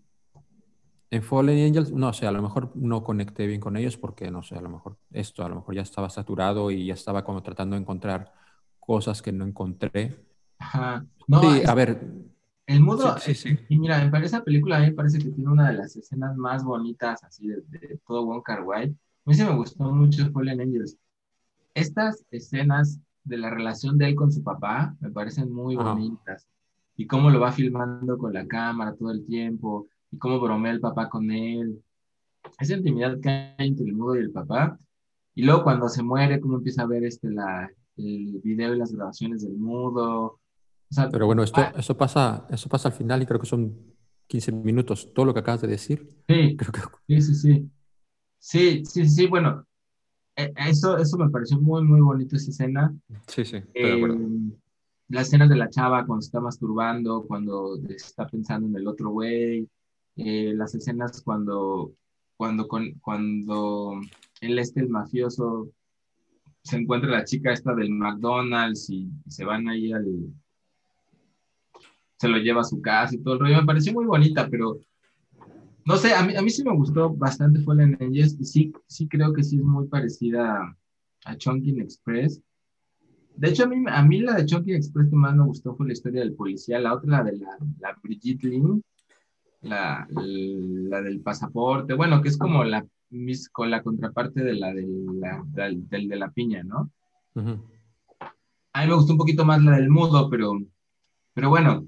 en 1.15 1.23
Fallen 1.23 1.65
Angels, 1.67 1.91
no 1.91 2.13
sé, 2.13 2.27
a 2.27 2.31
lo 2.31 2.41
mejor 2.41 2.71
no 2.75 3.03
conecté 3.03 3.47
bien 3.47 3.61
con 3.61 3.77
ellos 3.77 3.97
porque, 3.97 4.31
no 4.31 4.43
sé, 4.43 4.55
a 4.55 4.61
lo 4.61 4.69
mejor 4.69 4.97
esto, 5.11 5.43
a 5.43 5.49
lo 5.49 5.55
mejor 5.55 5.75
ya 5.75 5.81
estaba 5.81 6.09
saturado 6.09 6.71
y 6.71 6.85
ya 6.87 6.93
estaba 6.93 7.23
como 7.23 7.43
tratando 7.43 7.75
de 7.75 7.81
encontrar 7.81 8.33
cosas 8.79 9.21
que 9.21 9.31
no 9.31 9.45
encontré. 9.45 10.25
Ajá. 10.59 11.05
No, 11.27 11.41
Sí, 11.41 11.61
es- 11.61 11.69
a 11.69 11.73
ver, 11.75 12.01
el 12.67 12.81
mudo, 12.81 13.17
sí, 13.19 13.35
sí, 13.35 13.55
sí. 13.55 13.57
y 13.67 13.77
mira, 13.79 14.03
esa 14.23 14.43
película 14.43 14.77
a 14.77 14.79
mí 14.81 14.87
me 14.87 14.93
parece 14.93 15.19
que 15.19 15.29
tiene 15.31 15.51
una 15.51 15.69
de 15.71 15.77
las 15.77 15.95
escenas 15.95 16.35
más 16.37 16.63
bonitas 16.63 17.23
así 17.23 17.47
de, 17.47 17.61
de 17.67 17.99
todo 18.07 18.25
Wong 18.25 18.43
Kar 18.43 18.63
Wai. 18.63 18.85
A 18.89 19.29
mí 19.29 19.33
sí 19.35 19.43
me 19.43 19.55
gustó 19.55 19.85
mucho 19.91 20.31
Fallen 20.31 20.61
Angels. 20.61 20.97
Estas 21.75 22.25
escenas 22.31 22.99
de 23.23 23.37
la 23.37 23.49
relación 23.51 23.97
de 23.97 24.09
él 24.09 24.15
con 24.15 24.31
su 24.31 24.43
papá 24.43 24.95
me 25.01 25.11
parecen 25.11 25.51
muy 25.53 25.75
Ajá. 25.75 25.93
bonitas. 25.93 26.47
Y 26.97 27.07
cómo 27.07 27.29
lo 27.31 27.39
va 27.41 27.51
filmando 27.53 28.17
con 28.17 28.33
la 28.33 28.47
cámara 28.47 28.95
todo 28.95 29.11
el 29.11 29.25
tiempo, 29.25 29.87
y 30.11 30.17
cómo 30.17 30.39
bromea 30.39 30.71
el 30.71 30.79
papá 30.79 31.09
con 31.09 31.31
él. 31.31 31.81
Esa 32.59 32.75
intimidad 32.75 33.19
que 33.19 33.29
hay 33.29 33.67
entre 33.67 33.85
el 33.85 33.93
mudo 33.93 34.15
y 34.15 34.19
el 34.19 34.31
papá. 34.31 34.79
Y 35.33 35.43
luego 35.43 35.63
cuando 35.63 35.89
se 35.89 36.03
muere, 36.03 36.39
cómo 36.39 36.57
empieza 36.57 36.83
a 36.83 36.87
ver 36.87 37.03
este, 37.03 37.29
la, 37.29 37.69
el 37.97 38.39
video 38.43 38.73
y 38.73 38.77
las 38.77 38.93
grabaciones 38.93 39.43
del 39.43 39.57
mudo. 39.57 40.23
O 40.23 40.39
sea, 40.91 41.09
Pero 41.09 41.25
bueno, 41.25 41.43
esto, 41.43 41.61
ah, 41.61 41.73
eso 41.77 41.97
pasa, 41.97 42.45
eso 42.49 42.69
pasa 42.69 42.89
al 42.89 42.93
final 42.93 43.21
y 43.21 43.25
creo 43.25 43.39
que 43.39 43.45
son 43.47 43.75
15 44.27 44.51
minutos. 44.51 45.11
Todo 45.13 45.25
lo 45.25 45.33
que 45.33 45.39
acabas 45.41 45.61
de 45.61 45.67
decir, 45.67 46.07
sí, 46.27 46.55
creo 46.55 46.71
que 46.71 46.81
sí, 47.07 47.21
sí, 47.21 47.35
sí. 47.35 47.71
Sí, 48.37 48.85
sí, 48.85 49.09
sí, 49.09 49.27
bueno, 49.27 49.65
eh, 50.35 50.53
eso, 50.67 50.97
eso 50.97 51.17
me 51.17 51.29
pareció 51.29 51.59
muy, 51.59 51.83
muy 51.83 51.99
bonito 51.99 52.35
esa 52.35 52.51
escena. 52.51 52.95
sí, 53.27 53.43
sí, 53.43 53.57
estoy 53.57 53.81
de 53.81 53.89
Eh, 53.89 53.95
acuerdo. 53.95 54.19
las 55.09 55.27
escenas 55.27 55.49
de 55.49 55.55
la 55.55 55.69
chava 55.69 56.05
cuando 56.05 56.21
se 56.21 56.27
está 56.27 56.39
masturbando, 56.39 57.23
cuando 57.27 57.77
está 57.89 58.27
pensando 58.27 58.67
en 58.67 58.75
el 58.75 58.87
otro 58.87 59.09
güey, 59.09 59.67
eh, 60.17 60.53
las 60.55 60.75
escenas 60.75 61.21
cuando, 61.21 61.93
cuando, 62.37 62.67
cuando 62.67 63.99
él, 64.41 64.59
este, 64.59 64.81
el 64.81 64.89
mafioso, 64.89 65.71
se 66.63 66.77
encuentra 66.77 67.09
la 67.09 67.25
chica 67.25 67.53
esta 67.53 67.75
del 67.75 67.91
McDonald's 67.91 68.89
y, 68.89 69.09
y 69.25 69.31
se 69.31 69.45
van 69.45 69.67
ahí 69.69 69.91
al... 69.91 70.05
se 72.17 72.27
lo 72.27 72.37
lleva 72.37 72.61
a 72.61 72.65
su 72.65 72.81
casa 72.81 73.15
y 73.15 73.19
todo 73.19 73.35
el 73.35 73.39
rollo. 73.41 73.57
Me 73.57 73.65
pareció 73.65 73.93
muy 73.93 74.05
bonita, 74.05 74.47
pero 74.49 74.79
no 75.85 75.97
sé, 75.97 76.15
a 76.15 76.23
mí, 76.23 76.35
a 76.35 76.41
mí 76.41 76.49
sí 76.49 76.63
me 76.63 76.75
gustó 76.75 77.13
bastante 77.13 77.61
Fallen 77.61 77.95
Angels 77.99 78.35
y 78.39 78.45
sí, 78.45 78.73
sí 78.87 79.07
creo 79.07 79.31
que 79.33 79.43
sí 79.43 79.57
es 79.57 79.63
muy 79.63 79.87
parecida 79.87 80.75
a, 81.25 81.31
a 81.31 81.33
Express. 81.33 82.41
De 83.35 83.49
hecho, 83.49 83.65
a 83.65 83.67
mí, 83.67 83.83
a 83.87 84.01
mí 84.01 84.21
la 84.21 84.33
de 84.33 84.45
Chongqing 84.45 84.75
Express 84.75 85.09
que 85.09 85.15
más 85.15 85.35
me 85.35 85.43
gustó 85.43 85.75
fue 85.75 85.85
la 85.85 85.93
historia 85.93 86.21
del 86.21 86.33
policía, 86.33 86.79
la 86.79 86.95
otra, 86.95 87.17
la 87.17 87.23
de 87.23 87.37
la, 87.37 87.57
la 87.79 87.95
Brigitte 88.01 88.45
Lin, 88.45 88.81
la, 89.65 90.07
la 90.09 91.01
del 91.01 91.21
pasaporte, 91.21 91.93
bueno, 91.93 92.21
que 92.21 92.29
es 92.29 92.37
como 92.37 92.63
la, 92.63 92.85
mis- 93.09 93.49
con 93.49 93.69
la 93.71 93.81
contraparte 93.83 94.43
de 94.43 94.53
la, 94.53 94.73
de 94.73 94.85
la, 95.19 95.43
del, 95.47 95.87
del 95.89 96.07
de 96.07 96.15
la 96.15 96.31
piña, 96.31 96.63
¿no? 96.63 96.91
Ujú. 97.35 97.63
A 98.73 98.81
mí 98.81 98.87
me 98.87 98.95
gustó 98.95 99.13
un 99.13 99.17
poquito 99.19 99.45
más 99.45 99.63
la 99.63 99.77
del 99.77 99.89
mudo, 99.89 100.29
pero, 100.29 100.53
pero 101.33 101.49
bueno, 101.49 101.87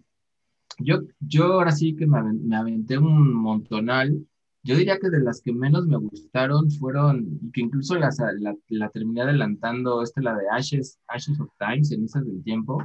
yo, 0.79 1.01
yo 1.19 1.45
ahora 1.53 1.71
sí 1.71 1.95
que 1.95 2.07
me, 2.07 2.21
me 2.33 2.55
aventé 2.55 2.97
un 2.97 3.33
montonal. 3.33 4.25
Yo 4.63 4.75
diría 4.75 4.97
que 4.99 5.09
de 5.09 5.21
las 5.21 5.41
que 5.41 5.53
menos 5.53 5.85
me 5.87 5.97
gustaron 5.97 6.69
fueron, 6.71 7.25
y 7.41 7.51
que 7.51 7.61
incluso 7.61 7.95
las, 7.95 8.17
la, 8.39 8.53
la 8.69 8.89
terminé 8.89 9.21
adelantando, 9.21 10.01
esta 10.01 10.21
la 10.21 10.35
de 10.35 10.43
Ashes, 10.51 10.99
Ashes 11.07 11.39
of 11.39 11.49
Time, 11.59 11.83
Cenizas 11.85 12.25
del 12.25 12.43
Tiempo, 12.43 12.83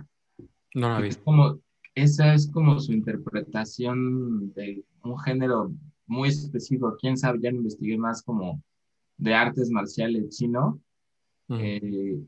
No 0.75 0.89
la 0.91 1.01
vi. 1.01 1.09
es 1.09 1.17
como, 1.19 1.59
esa 1.95 2.35
es 2.35 2.51
como 2.51 2.79
su 2.81 2.93
interpretación 2.93 4.53
de 4.55 4.85
un 5.03 5.19
género 5.19 5.73
muy 6.07 6.29
específico, 6.29 6.97
quién 7.01 7.17
sabe, 7.17 7.39
ya 7.41 7.51
no 7.51 7.59
investigué 7.59 7.97
más 7.99 8.23
como 8.23 8.63
de 9.17 9.35
artes 9.35 9.71
marciales 9.71 10.37
chino, 10.37 10.81
Ujú. 11.49 11.61
eh, 11.61 12.21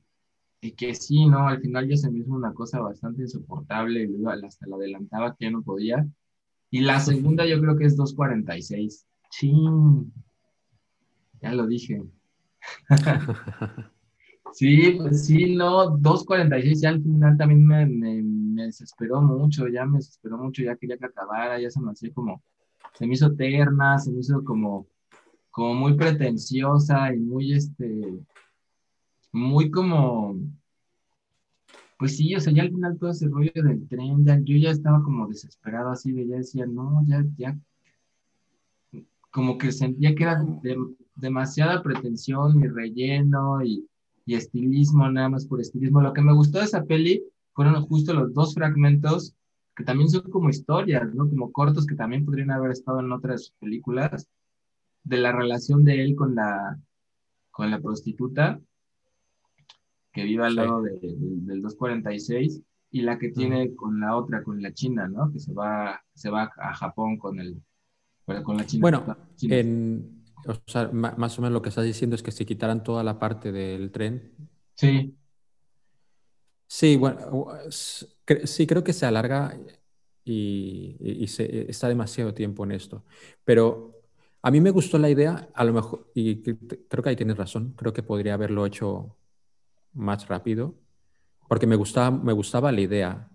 y 0.60 0.72
que 0.72 0.94
sí, 0.94 1.26
¿no? 1.26 1.46
Al 1.46 1.60
final 1.60 1.88
ya 1.88 1.96
se 1.96 2.10
me 2.10 2.20
hizo 2.20 2.32
una 2.32 2.54
cosa 2.54 2.80
bastante 2.80 3.22
insoportable, 3.22 4.08
hasta 4.46 4.66
la 4.66 4.76
adelantaba 4.76 5.36
que 5.36 5.44
ya 5.46 5.50
no 5.50 5.62
podía. 5.62 6.06
Y 6.70 6.80
la 6.80 7.00
segunda 7.00 7.46
yo 7.46 7.60
creo 7.60 7.76
que 7.76 7.84
es 7.84 7.96
2.46. 7.96 9.06
Chin, 9.30 10.12
ya 11.42 11.52
lo 11.52 11.66
dije. 11.66 12.02
Sí, 14.52 14.92
pues 14.98 15.26
sí, 15.26 15.56
no, 15.56 15.98
2.46 15.98 16.80
ya 16.80 16.90
al 16.90 17.02
final 17.02 17.36
también 17.36 17.66
me, 17.66 17.86
me, 17.86 18.22
me 18.54 18.64
desesperó 18.64 19.20
mucho, 19.22 19.68
ya 19.68 19.84
me 19.86 19.98
desesperó 19.98 20.38
mucho, 20.38 20.62
ya 20.62 20.76
quería 20.76 20.98
que 20.98 21.06
acabara, 21.06 21.60
ya 21.60 21.70
se 21.70 21.80
me 21.80 21.90
hacía 21.92 22.12
como, 22.14 22.42
se 22.94 23.06
me 23.06 23.14
hizo 23.14 23.34
terna, 23.34 23.98
se 23.98 24.12
me 24.12 24.20
hizo 24.20 24.42
como, 24.44 24.86
como 25.50 25.74
muy 25.74 25.94
pretenciosa 25.96 27.14
y 27.14 27.18
muy, 27.20 27.52
este, 27.54 28.02
muy 29.32 29.70
como, 29.70 30.36
pues 31.98 32.16
sí, 32.16 32.34
o 32.34 32.40
sea, 32.40 32.52
ya 32.52 32.62
al 32.62 32.70
final 32.70 32.98
todo 32.98 33.10
ese 33.10 33.28
rollo 33.28 33.52
del 33.54 33.86
tren, 33.88 34.24
ya, 34.24 34.38
yo 34.42 34.56
ya 34.56 34.70
estaba 34.70 35.02
como 35.02 35.26
desesperado 35.28 35.90
así, 35.90 36.12
de 36.12 36.26
ya 36.26 36.36
decía, 36.36 36.66
no, 36.66 37.02
ya, 37.06 37.24
ya, 37.36 37.58
como 39.30 39.58
que 39.58 39.72
sentía 39.72 40.14
que 40.14 40.22
era 40.22 40.42
de- 40.62 40.76
demasiada 41.16 41.82
pretensión 41.82 42.62
y 42.62 42.68
relleno 42.68 43.64
y, 43.64 43.84
y 44.26 44.34
estilismo, 44.36 45.10
nada 45.10 45.28
más 45.28 45.46
por 45.46 45.60
estilismo. 45.60 46.00
Lo 46.00 46.12
que 46.12 46.22
me 46.22 46.32
gustó 46.32 46.58
de 46.58 46.64
esa 46.66 46.84
peli 46.84 47.24
fueron 47.54 47.82
justo 47.86 48.12
los 48.14 48.34
dos 48.34 48.54
fragmentos 48.54 49.34
que 49.76 49.84
también 49.84 50.08
son 50.08 50.22
como 50.30 50.50
historias, 50.50 51.12
¿no? 51.14 51.28
Como 51.28 51.50
cortos 51.50 51.86
que 51.86 51.94
también 51.96 52.24
podrían 52.24 52.50
haber 52.52 52.70
estado 52.70 53.00
en 53.00 53.10
otras 53.12 53.52
películas, 53.58 54.28
de 55.02 55.16
la 55.18 55.32
relación 55.32 55.84
de 55.84 56.02
él 56.02 56.14
con 56.14 56.34
la, 56.34 56.78
con 57.50 57.70
la 57.70 57.80
prostituta 57.80 58.60
que 60.12 60.24
vive 60.24 60.44
al 60.44 60.52
Sí. 60.52 60.56
lado 60.56 60.82
de- 60.82 60.92
de- 61.00 61.16
del 61.18 61.62
246 61.62 62.62
y 62.90 63.02
la 63.02 63.18
que 63.18 63.30
tiene 63.30 63.74
con 63.74 63.98
la 64.00 64.16
otra, 64.16 64.42
con 64.44 64.62
la 64.62 64.72
china, 64.72 65.08
¿no? 65.08 65.32
Que 65.32 65.40
se 65.40 65.52
va, 65.52 66.00
se 66.14 66.30
va 66.30 66.52
a 66.56 66.74
Japón 66.74 67.18
con 67.18 67.40
el, 67.40 67.60
bueno, 68.26 68.42
con 68.44 68.56
la 68.56 68.64
china. 68.66 68.82
Bueno, 68.82 69.16
China. 69.36 69.56
en, 69.56 70.24
o 70.46 70.54
sea, 70.66 70.88
más 70.92 71.38
o 71.38 71.42
menos 71.42 71.52
lo 71.52 71.62
que 71.62 71.70
estás 71.70 71.84
diciendo 71.84 72.14
es 72.14 72.22
que 72.22 72.30
si 72.30 72.44
quitaran 72.46 72.84
toda 72.84 73.02
la 73.02 73.18
parte 73.18 73.50
del 73.50 73.90
tren. 73.90 74.32
Sí, 74.74 75.12
Sí, 76.66 76.96
bueno, 76.96 77.46
cre- 78.26 78.46
sí, 78.46 78.66
creo 78.66 78.82
que 78.84 78.92
se 78.92 79.06
alarga 79.06 79.56
y, 80.24 81.26
se- 81.28 81.70
está 81.70 81.88
demasiado 81.88 82.34
tiempo 82.34 82.64
en 82.64 82.72
esto. 82.72 83.04
Pero 83.44 83.94
a 84.42 84.50
mí 84.50 84.60
me 84.60 84.70
gustó 84.70 84.98
la 84.98 85.10
idea, 85.10 85.48
a 85.54 85.64
lo 85.64 85.72
mejor, 85.72 86.10
y 86.14 86.42
creo 86.42 87.02
que 87.02 87.08
ahí 87.10 87.16
tienes 87.16 87.36
razón, 87.36 87.74
creo 87.76 87.92
que 87.92 88.02
podría 88.02 88.34
haberlo 88.34 88.66
hecho 88.66 89.16
más 89.94 90.28
rápido, 90.28 90.76
porque 91.48 91.66
me 91.68 91.76
gustaba, 91.76 92.10
me 92.12 92.32
gustaba 92.34 92.72
la 92.72 92.82
idea, 92.82 93.30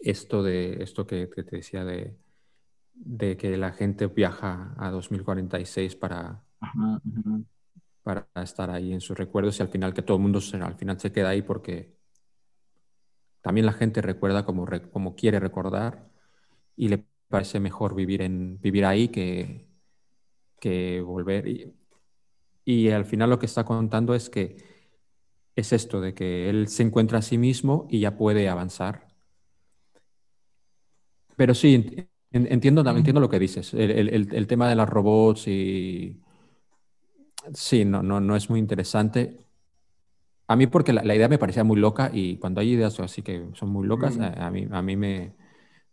esto 0.00 0.42
de 0.42 0.82
esto 0.82 1.06
que, 1.06 1.28
que 1.30 1.42
te 1.44 1.56
decía 1.56 1.84
de, 1.84 2.16
de 2.94 3.36
que 3.36 3.56
la 3.56 3.72
gente 3.72 4.06
viaja 4.08 4.74
a 4.78 4.90
2046 4.90 5.96
para, 5.96 6.44
ajá, 6.60 7.02
ajá. 7.18 7.40
Para 8.10 8.44
estar 8.44 8.70
ahí 8.70 8.92
en 8.92 9.00
sus 9.00 9.16
recuerdos 9.18 9.58
y 9.58 9.62
al 9.62 9.68
final 9.68 9.94
que 9.94 10.02
todo 10.02 10.16
el 10.16 10.22
mundo 10.22 10.40
se, 10.40 10.56
al 10.58 10.76
final 10.76 10.98
se 11.00 11.12
queda 11.12 11.30
ahí 11.30 11.42
porque 11.42 11.96
también 13.42 13.66
la 13.66 13.72
gente 13.72 14.02
recuerda 14.02 14.44
como, 14.44 14.66
como 14.92 15.14
quiere 15.16 15.40
recordar 15.40 16.10
y 16.76 16.88
le 16.88 17.06
parece 17.28 17.60
mejor 17.60 17.94
vivir, 17.94 18.22
en, 18.22 18.60
vivir 18.60 18.84
ahí 18.86 19.08
que, 19.08 19.68
que 20.60 21.00
volver. 21.02 21.48
Y, 21.48 21.74
y 22.64 22.90
al 22.90 23.04
final 23.06 23.30
lo 23.30 23.38
que 23.38 23.46
está 23.46 23.64
contando 23.64 24.14
es 24.14 24.30
que 24.30 24.56
es 25.56 25.72
esto, 25.72 26.00
de 26.00 26.14
que 26.14 26.50
él 26.50 26.68
se 26.68 26.82
encuentra 26.84 27.18
a 27.20 27.22
sí 27.22 27.38
mismo 27.38 27.86
y 27.90 28.00
ya 28.00 28.16
puede 28.16 28.48
avanzar. 28.48 29.08
Pero 31.36 31.54
sí, 31.54 31.74
ent- 31.76 32.08
en- 32.32 32.52
entiendo, 32.52 32.82
entiendo 32.88 33.20
lo 33.20 33.28
que 33.28 33.38
dices, 33.38 33.74
el, 33.74 33.90
el- 33.90 34.34
el- 34.34 34.46
tema 34.46 34.68
de 34.68 34.76
los 34.76 34.88
robots 34.88 35.48
y... 35.48 36.20
Sí, 37.54 37.84
no, 37.84 38.02
no, 38.02 38.20
no 38.20 38.36
es 38.36 38.48
muy 38.50 38.58
interesante. 38.60 39.38
A 40.48 40.56
mí 40.56 40.66
porque 40.66 40.92
la, 40.92 41.02
la 41.04 41.14
idea 41.14 41.28
me 41.28 41.38
parecía 41.38 41.62
muy 41.64 41.78
loca 41.78 42.10
y 42.12 42.36
cuando 42.38 42.60
hay 42.60 42.72
ideas 42.72 42.98
así 43.00 43.22
que 43.22 43.48
son 43.54 43.68
muy 43.70 43.86
locas, 43.86 44.16
Mm. 44.16 44.22
a, 44.22 44.46
a 44.46 44.50
mí, 44.50 44.66
a 44.70 44.82
mí 44.82 44.96
me, 44.96 45.34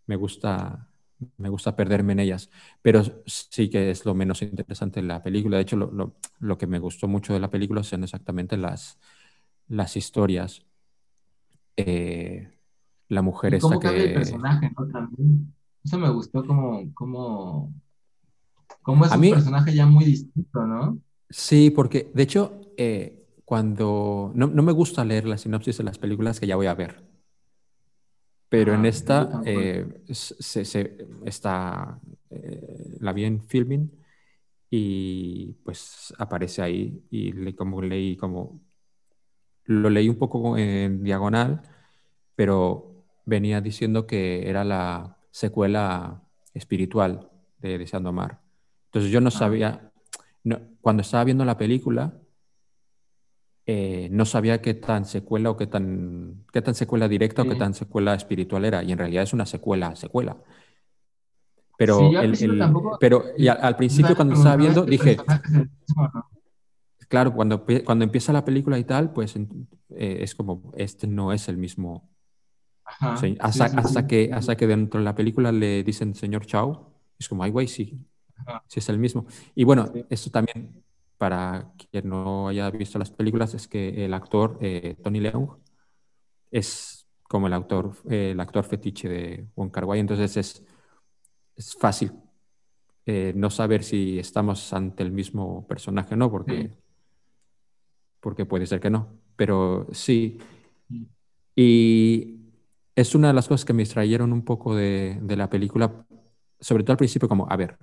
me 0.08 0.15
gusta, 0.15 0.89
me 1.38 1.50
gusta 1.50 1.76
perderme 1.76 2.13
en 2.13 2.20
ellas. 2.22 2.50
Pero 2.82 3.04
sí 3.26 3.70
que 3.70 3.91
es 3.91 4.06
lo 4.06 4.15
menos 4.15 4.41
interesante 4.41 5.02
de 5.02 5.08
la 5.08 5.22
película. 5.24 5.58
De 5.58 5.63
hecho, 5.63 5.78
lo, 5.78 5.91
lo- 5.91 6.15
lo 6.39 6.58
que 6.58 6.67
me 6.67 6.80
gustó 6.80 7.08
mucho 7.08 7.34
de 7.34 7.39
la 7.39 7.50
película 7.52 7.84
son 7.84 8.04
exactamente 8.04 8.58
las, 8.58 9.00
las 9.70 9.98
historias. 9.98 10.65
Eh, 11.76 12.50
la 13.10 13.22
mujer 13.22 13.56
cambia 13.80 14.04
el 14.06 14.13
que... 14.13 14.13
personaje, 14.13 14.72
¿no? 14.78 14.88
También. 14.88 15.54
Eso 15.84 15.98
me 16.00 16.10
gustó 16.10 16.46
como, 16.46 16.93
como, 16.93 17.74
como 18.82 19.06
es 19.06 19.12
A 19.12 19.15
un 19.15 19.22
mí- 19.22 19.32
personaje 19.32 19.76
ya 19.76 19.86
muy 19.86 20.06
distinto, 20.06 20.65
¿no? 20.65 21.00
Sí, 21.30 21.72
porque 21.72 22.10
de 22.13 22.24
hecho, 22.24 22.62
eh, 22.78 23.26
cuando... 23.46 24.32
No, 24.36 24.48
no 24.48 24.63
me 24.63 24.72
gusta 24.72 25.04
leer 25.06 25.26
la 25.26 25.38
sinopsis 25.38 25.78
de 25.78 25.84
las 25.84 25.98
películas 25.98 26.40
que 26.40 26.48
ya 26.48 26.56
voy 26.56 26.68
a 26.68 26.74
ver. 26.74 27.04
Pero 28.50 28.74
en 28.74 28.82
yo 28.84 28.90
esta 28.90 29.42
eh, 29.46 30.04
se, 30.10 30.63
se- 30.63 30.98
está, 31.26 32.00
eh, 32.30 32.96
la 33.02 33.12
vi 33.12 33.26
en 33.26 33.44
filming 33.44 33.92
y 34.70 35.54
pues 35.66 36.13
aparece 36.18 36.62
ahí 36.62 37.04
y 37.12 37.32
le, 37.34 37.56
como 37.56 37.82
leí 37.82 38.18
como 38.18 38.62
lo 39.66 39.90
leí 39.90 40.10
un 40.10 40.18
poco 40.18 40.58
en 40.58 41.04
diagonal 41.04 41.62
pero 42.36 43.06
venía 43.26 43.62
diciendo 43.62 44.08
que 44.08 44.50
era 44.50 44.63
la 44.63 45.18
secuela 45.32 46.24
espiritual 46.54 47.30
de 47.60 47.78
Deseando 47.78 48.10
Amar. 48.10 48.42
Entonces 48.88 49.12
yo 49.12 49.22
no 49.22 49.30
ah. 49.30 49.92
Sabía, 50.48 50.62
cuando 50.80 51.02
estaba 51.02 51.26
viendo 51.26 51.44
la 51.44 51.58
película, 51.58 52.14
eh, 53.66 54.08
no 54.12 54.24
sabía 54.26 54.62
qué 54.62 54.76
tan 54.76 55.04
secuela 55.04 55.50
o 55.50 55.58
qué 55.58 55.68
tan, 55.68 56.46
qué 56.54 56.62
tan 56.62 56.74
secuela 56.74 57.10
directa 57.10 57.42
o 57.42 57.50
qué 57.50 57.56
tan 57.56 57.74
secuela 57.74 58.16
espiritual 58.16 58.64
era. 58.64 58.82
Y 58.82 58.94
en 58.94 58.98
realidad 58.98 59.24
es 59.24 59.34
una 59.34 59.46
secuela, 59.46 59.94
secuela. 59.98 60.38
Pero, 61.78 62.10
pero 63.00 63.26
y 63.38 63.50
al, 63.50 63.76
principio 63.76 64.16
cuando 64.16 64.36
estaba 64.36 64.56
viendo 64.56 64.86
dije, 64.86 65.18
claro, 67.10 67.34
cuando, 67.34 67.66
cuando 67.84 68.06
empieza 68.06 68.32
la 68.32 68.46
película 68.46 68.80
y 68.80 68.86
tal, 68.86 69.12
pues 69.12 69.36
eh, 69.36 70.18
es 70.22 70.34
como, 70.34 70.72
este 70.78 71.06
no 71.06 71.34
es 71.34 71.50
el 71.50 71.58
mismo. 71.58 72.10
hasta, 73.40 74.08
que, 74.08 74.32
hasta 74.34 74.56
que 74.56 74.66
dentro 74.66 75.02
de 75.02 75.04
la 75.04 75.14
película 75.14 75.52
le 75.52 75.84
dicen 75.84 76.16
señor 76.16 76.46
Chao, 76.46 76.94
es 77.20 77.28
como, 77.28 77.44
ay, 77.44 77.52
güey, 77.52 77.68
sí, 77.68 78.00
sí 78.67 78.80
es 78.80 78.89
el 78.89 79.00
mismo. 79.00 79.26
Y 79.56 79.63
bueno, 79.63 79.91
esto 80.10 80.30
también 80.30 80.84
para 81.17 81.71
quien 81.91 82.10
no 82.10 82.47
haya 82.47 82.69
visto 82.69 83.00
las 83.00 83.12
películas, 83.12 83.54
es 83.54 83.67
que 83.67 84.06
el 84.06 84.13
actor 84.13 84.58
eh, 84.62 84.95
Tony 85.04 85.19
Leung 85.19 85.50
es 86.52 87.08
como 87.23 87.47
el, 87.47 87.54
autor, 87.54 87.93
el 88.10 88.39
actor 88.39 88.63
fetiche 88.63 89.10
de 89.10 89.47
Wong 89.56 89.71
Kar 89.71 89.86
Wai, 89.86 90.00
entonces 90.00 90.38
es, 90.38 90.63
es 91.56 91.76
fácil 91.76 92.13
eh, 93.06 93.34
no 93.36 93.50
saber 93.50 93.84
si 93.84 94.19
estamos 94.19 94.71
ante 94.73 95.04
el 95.04 95.12
mismo 95.12 95.65
personaje 95.67 96.13
o 96.13 96.17
no, 96.17 96.30
porque, 96.30 96.71
porque 98.19 98.45
puede 98.45 98.65
ser 98.65 98.80
que 98.80 98.89
no, 98.89 99.08
pero 99.36 99.88
sí. 99.91 100.38
Y 101.56 102.52
es 102.95 103.15
una 103.15 103.30
de 103.30 103.34
las 103.34 103.47
cosas 103.47 103.65
que 103.65 103.73
me 103.73 103.84
distrayeron 103.84 104.32
un 104.32 104.43
poco 104.43 104.76
de, 104.76 105.17
de 105.21 105.36
la 105.36 105.50
película, 105.50 106.06
sobre 106.60 106.84
todo 106.84 106.93
al 106.93 106.97
principio, 106.97 107.28
como, 107.28 107.50
a 107.50 107.56
ver, 107.56 107.78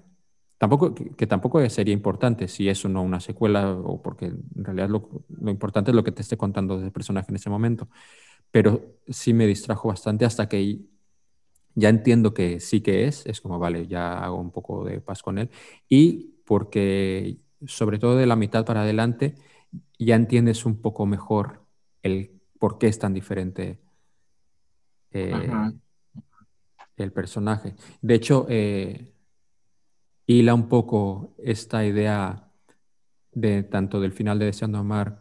Tampoco, 0.65 0.95
que, 0.95 1.27
tampoco 1.27 1.69
sería 1.69 1.93
importante 1.93 2.49
si 2.49 2.71
es 2.71 2.83
o 2.87 2.89
no 2.89 3.03
una 3.03 3.21
secuela, 3.21 3.71
o 3.71 4.01
porque 4.01 4.25
en 4.29 4.65
realidad 4.65 4.89
lo, 4.89 5.11
lo, 5.29 5.51
importante 5.51 5.91
es 5.91 5.95
lo 5.95 6.03
que 6.03 6.11
te 6.11 6.23
esté 6.23 6.39
contando 6.39 6.81
del 6.81 6.91
personaje 6.91 7.31
en 7.31 7.37
ese 7.37 7.51
momento. 7.51 7.87
Pero 8.51 8.97
sí 9.07 9.35
me 9.35 9.47
distrajo 9.47 9.89
bastante 9.89 10.25
hasta 10.25 10.49
que 10.49 10.79
ya 11.75 11.91
entiendo 11.91 12.33
que 12.33 12.61
sí 12.61 12.81
que 12.81 13.07
es, 13.07 13.27
es 13.27 13.43
como, 13.43 13.59
vale, 13.59 13.87
ya 13.87 14.25
hago 14.25 14.41
un 14.41 14.53
poco 14.53 14.87
de 14.87 15.03
paz 15.03 15.23
con 15.23 15.37
él. 15.37 15.51
Y 15.87 16.33
porque, 16.47 17.37
sobre 17.67 17.99
todo 17.99 18.17
de 18.17 18.25
la 18.25 18.37
mitad 18.37 18.65
para 18.65 18.85
adelante, 18.85 19.35
ya 19.99 20.15
entiendes 20.15 20.65
un 20.65 20.81
poco 20.81 21.05
mejor 21.05 21.61
el 22.03 22.41
por 22.59 22.79
qué 22.79 22.87
es 22.87 22.99
tan 22.99 23.13
diferente 23.13 23.81
eh, 25.11 25.51
el 26.97 27.13
personaje. 27.13 27.75
De 28.01 28.15
hecho, 28.15 28.47
eh, 28.49 29.14
hila 30.27 30.55
un 30.55 30.69
poco 30.69 31.35
esta 31.39 31.85
idea 31.85 32.51
de 33.33 33.63
tanto 33.65 34.01
del 34.01 34.13
final 34.13 34.39
de 34.39 34.47
Deseando 34.47 34.79
Amar 34.79 35.21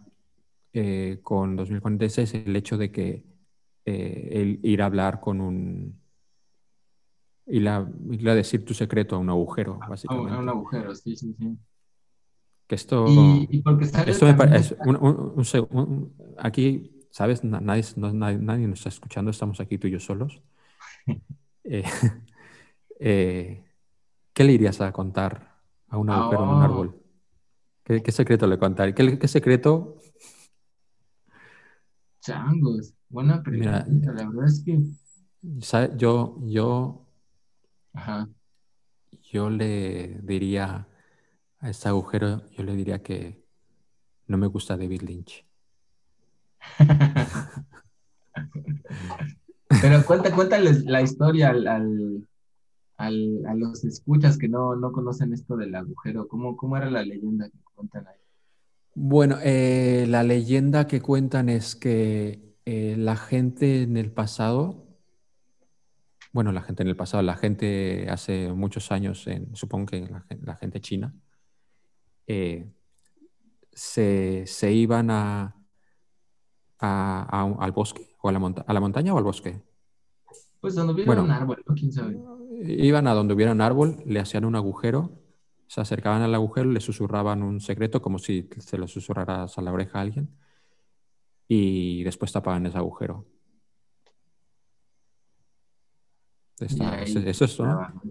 eh, 0.72 1.20
con 1.24 1.56
2046, 1.56 2.34
el 2.36 2.56
hecho 2.56 2.78
de 2.78 2.92
que 2.92 3.26
eh, 3.86 4.30
el 4.32 4.60
ir 4.63 4.82
a 4.82 4.86
hablar 4.86 5.20
con 5.20 5.42
un... 5.42 6.02
Ir 7.46 7.68
a, 7.68 7.84
decir 8.36 8.63
tu 8.63 8.74
secreto 8.74 9.18
a 9.18 9.20
un 9.20 9.30
agujero, 9.30 9.78
básicamente. 9.88 10.34
A 10.34 10.39
un 10.39 10.48
agujero, 10.48 10.96
sí, 10.96 11.18
sí, 11.18 11.36
sí. 11.38 11.58
Que 12.68 12.76
esto... 12.76 13.06
esto 14.08 14.26
me 14.26 14.34
parece... 14.34 14.78
aquí, 16.38 17.06
¿sabes? 17.10 17.44
Nadie, 17.44 17.84
nadie, 17.98 18.68
nos 18.68 18.80
está 18.80 18.89
escuchando, 18.89 19.32
estamos 19.32 19.60
aquí 19.60 19.78
tú 19.78 19.88
y 19.88 19.92
yo 19.92 20.00
solos. 20.00 20.42
eh, 21.66 21.84
eh 23.00 23.73
¿Qué 24.34 24.43
le 24.43 24.54
irías 24.54 24.82
a 24.82 24.91
contar 24.91 25.62
a 25.88 25.98
un 25.98 26.10
agujero 26.10 26.43
en 26.43 26.50
un 26.50 26.62
ah. 26.62 26.65
árbol? 26.65 27.00
¿Qué, 27.84 28.12
secreto 28.12 28.48
le 28.48 28.58
contarías? 28.58 28.96
¿Qué, 28.96 29.28
secreto? 29.28 30.00
Changos, 32.22 32.93
buena 33.10 33.43
pregunta. 33.43 33.86
la 33.88 34.28
verdad 34.30 34.46
es 34.46 34.63
que. 34.63 34.80
Yo, 35.98 36.38
yo, 36.46 37.06
yo 39.22 39.50
le 39.50 40.19
diría 40.24 40.88
a 41.60 41.69
este 41.69 41.89
agujero, 41.89 42.50
yo 42.52 42.63
le 42.63 42.76
diría 42.76 43.04
que 43.04 43.43
no 44.28 44.38
me 44.38 44.48
gusta 44.48 44.78
David 44.78 45.02
Lynch. 45.02 45.46
Pero 49.82 50.06
cuenta, 50.06 50.34
cuéntales 50.34 50.86
la 50.86 51.02
historia 51.02 51.50
al, 51.50 52.26
a 52.98 53.10
los 53.10 53.84
escuchas 53.84 54.38
que 54.38 54.48
no, 54.48 54.80
conocen 54.92 55.34
esto 55.34 55.58
del 55.58 55.76
agujero? 55.76 56.28
¿Cómo, 56.28 56.56
¿Cómo 56.58 56.78
era 56.78 56.90
la 56.90 57.04
leyenda 57.04 57.50
que 57.50 57.58
cuentan 57.76 58.08
ahí? 58.08 58.24
Bueno, 58.96 59.38
eh, 59.42 60.06
la 60.08 60.24
leyenda 60.24 60.88
que 60.88 61.02
cuentan 61.02 61.50
es 61.50 61.76
que 61.76 62.56
eh, 62.66 62.96
la 62.98 63.16
gente 63.16 63.84
en 63.84 63.98
el 63.98 64.12
pasado, 64.12 64.88
bueno, 66.32 66.52
la 66.52 66.62
gente 66.62 66.84
en 66.84 66.90
el 66.90 66.96
pasado, 66.96 67.24
la 67.24 67.36
gente 67.36 68.08
hace 68.10 68.54
muchos 68.54 68.92
años, 68.92 69.26
en, 69.28 69.56
supongo 69.56 69.88
que 69.88 70.08
la, 70.44 70.56
gente 70.56 70.80
china, 70.80 71.14
eh, 72.28 72.72
se, 73.72 74.46
iban 74.72 75.10
a, 75.10 75.56
al 76.80 77.72
bosque 77.72 78.16
o 78.22 78.30
a 78.30 78.32
la, 78.32 78.64
a 78.68 78.74
la 78.74 78.80
montaña 78.80 79.14
o 79.14 79.18
al 79.18 79.24
bosque. 79.24 79.60
Pues 80.62 80.76
donde 80.76 80.94
hubiera 80.94 81.22
un 81.22 81.32
árbol, 81.32 81.64
¿Quién 81.76 81.92
sabe? 81.92 82.18
Iban 82.63 83.08
a 83.08 83.13
donde 83.13 83.34
hubiera 83.34 83.52
un 83.52 83.62
árbol, 83.62 84.02
le 84.06 84.19
hacían 84.19 84.45
un 84.45 84.56
agujero, 84.56 85.12
se 85.67 85.82
acercaban 85.82 86.21
al 86.21 86.36
agujero, 86.36 86.69
le 86.71 86.80
susurraban 86.80 87.43
un 87.43 87.60
secreto 87.60 88.02
como 88.02 88.19
si 88.19 88.49
se 88.60 88.78
lo 88.78 88.88
susurraras 88.88 89.58
a 89.58 89.62
la 89.62 89.71
oreja 89.71 89.99
a 89.99 90.02
alguien 90.02 90.30
y 91.47 92.04
después 92.04 92.32
tapaban 92.32 92.65
ese 92.65 92.78
agujero. 92.78 93.26
eso 96.60 97.45
es 97.45 97.60
¿no? 97.60 98.02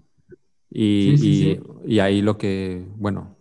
Y, 0.69 1.59
y, 1.85 1.99
ahí 1.99 2.21
lo 2.21 2.37
que, 2.37 2.85
bueno, 2.95 3.37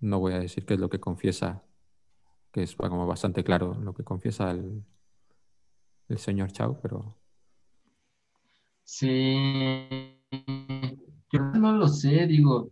no 0.00 0.20
voy 0.20 0.34
a 0.34 0.38
decir 0.38 0.66
qué 0.66 0.74
es 0.74 0.80
lo 0.80 0.90
que 0.90 1.00
confiesa, 1.00 1.62
que 2.52 2.62
es 2.62 2.76
como 2.76 3.06
bastante 3.06 3.42
claro 3.42 3.74
lo 3.74 3.94
que 3.94 4.04
confiesa 4.04 4.50
el, 4.50 4.84
el 6.08 6.18
señor 6.18 6.52
Chao, 6.52 6.78
pero 6.82 7.16
Sí, 8.94 9.38
yo 11.32 11.40
no 11.40 11.72
lo 11.72 11.88
sé, 11.88 12.26
digo, 12.26 12.70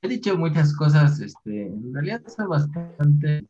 he 0.00 0.06
dicho 0.06 0.38
muchas 0.38 0.72
cosas, 0.76 1.18
este, 1.18 1.66
en 1.66 1.92
realidad 1.92 2.22
está 2.24 2.46
bastante 2.46 3.48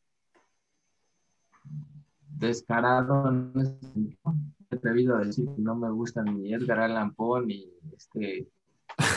descarado, 2.38 3.30
no 3.30 3.60
he 3.60 4.74
atrevido 4.74 5.16
a 5.16 5.24
decir 5.26 5.44
que 5.44 5.60
no 5.60 5.76
me 5.76 5.90
gustan 5.90 6.24
ni 6.38 6.54
Edgar 6.54 6.80
Allan 6.80 7.12
Poe 7.12 7.44
ni 7.44 7.70
este 7.94 8.48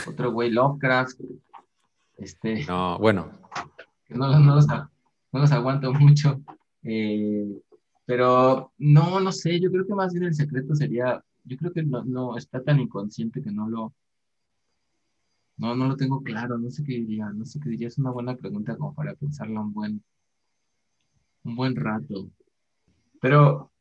otro 0.05 0.33
güey 0.33 0.51
Lovecraft, 0.51 1.21
este, 2.17 2.65
no, 2.65 2.99
bueno, 2.99 3.31
no, 4.09 4.39
no, 4.39 4.55
los, 4.55 5.51
aguanto 5.53 5.93
mucho, 5.93 6.41
eh, 6.83 7.61
pero 8.05 8.73
no, 8.77 9.21
no 9.21 9.31
sé, 9.31 9.57
yo 9.57 9.71
creo 9.71 9.87
que 9.87 9.95
más 9.95 10.11
bien 10.11 10.25
el 10.25 10.35
secreto 10.35 10.75
sería 10.75 11.23
yo 11.43 11.57
creo 11.57 11.71
que 11.71 11.83
no, 11.83 12.37
está 12.37 12.63
tan 12.63 12.79
inconsciente 12.79 13.41
que 13.41 13.51
no 13.51 13.69
lo, 13.69 13.93
no, 15.57 15.75
no 15.75 15.87
lo 15.87 15.97
tengo 15.97 16.21
claro, 16.23 16.57
no 16.57 16.69
sé 16.71 16.83
qué 16.83 16.93
diría, 16.93 17.29
no 17.31 17.45
sé 17.45 17.59
qué 17.59 17.69
diría, 17.69 17.87
es 17.87 17.97
una 17.97 18.11
buena 18.11 18.35
pregunta 18.35 18.77
como 18.77 18.93
para 18.93 19.15
pensarla 19.15 19.61
un 19.61 19.73
buen, 19.73 20.03
un 21.43 21.55
buen 21.55 21.75
rato. 21.75 22.29
Pero, 23.21 23.71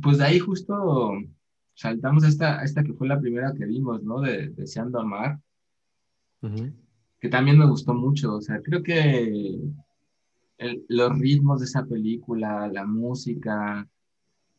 pues 0.00 0.18
de 0.18 0.24
ahí 0.24 0.38
justo 0.38 1.12
saltamos 1.74 2.24
esta, 2.24 2.62
esta 2.62 2.82
que 2.82 2.92
fue 2.92 3.08
la 3.08 3.20
primera 3.20 3.54
que 3.54 3.66
vimos, 3.66 4.02
¿no? 4.02 4.20
De 4.20 4.48
Deseando 4.50 5.00
Amar, 5.00 5.40
que 7.20 7.28
también 7.28 7.58
me 7.58 7.66
gustó 7.66 7.94
mucho, 7.94 8.36
o 8.36 8.40
sea, 8.40 8.60
creo 8.62 8.82
que 8.82 9.60
los 10.88 11.18
ritmos 11.18 11.60
de 11.60 11.66
esa 11.66 11.84
película, 11.84 12.68
la 12.68 12.84
música, 12.84 13.88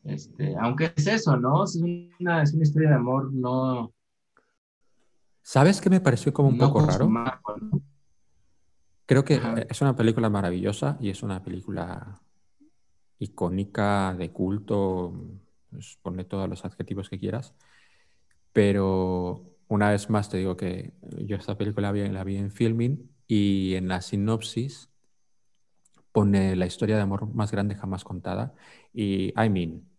este, 0.04 0.56
aunque 0.58 0.92
es 0.96 1.06
eso, 1.06 1.36
¿no? 1.36 1.64
Es 1.64 1.76
una, 1.76 2.42
es 2.42 2.52
una 2.54 2.62
historia 2.62 2.90
de 2.90 2.94
amor 2.96 3.32
no. 3.32 3.92
¿Sabes 5.42 5.80
qué 5.80 5.90
me 5.90 6.00
pareció 6.00 6.32
como 6.32 6.48
un 6.48 6.58
poco 6.58 6.84
raro? 6.84 7.10
Creo 9.06 9.24
que 9.24 9.40
es 9.68 9.80
una 9.82 9.96
película 9.96 10.30
maravillosa 10.30 10.96
y 11.00 11.10
es 11.10 11.22
una 11.22 11.42
película 11.42 12.20
icónica, 13.18 14.14
de 14.14 14.30
culto, 14.30 15.12
pues, 15.70 15.98
ponle 16.02 16.24
todos 16.24 16.48
los 16.48 16.64
adjetivos 16.64 17.08
que 17.08 17.18
quieras. 17.18 17.54
Pero 18.52 19.56
una 19.68 19.90
vez 19.90 20.10
más 20.10 20.28
te 20.28 20.38
digo 20.38 20.56
que 20.56 20.92
yo 21.18 21.36
esta 21.36 21.56
película 21.56 21.92
la 21.92 22.24
vi 22.24 22.36
en 22.36 22.50
filming 22.50 23.10
y 23.26 23.74
en 23.74 23.88
la 23.88 24.00
sinopsis 24.00 24.90
pone 26.12 26.54
la 26.56 26.66
historia 26.66 26.96
de 26.96 27.02
amor 27.02 27.32
más 27.34 27.50
grande 27.50 27.74
jamás 27.74 28.04
contada. 28.04 28.54
Y 28.92 29.32
I 29.40 29.48
mean, 29.48 29.91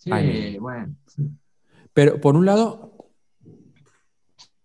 Sí, 0.00 0.56
bueno. 0.58 0.96
Pero 1.92 2.20
por 2.22 2.34
un 2.34 2.46
lado, 2.46 3.10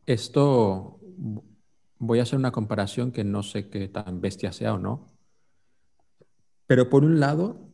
esto 0.06 1.02
voy 1.98 2.19
a 2.19 2.24
hacer 2.24 2.39
una 2.39 2.54
comparación 2.54 3.12
que 3.12 3.26
no 3.26 3.43
sé 3.43 3.69
qué 3.69 3.89
tan 3.89 4.21
bestia 4.21 4.54
sea 4.54 4.76
o 4.76 4.80
no. 4.80 5.12
Pero 6.67 6.89
por 6.89 7.04
un 7.04 7.19
lado, 7.19 7.69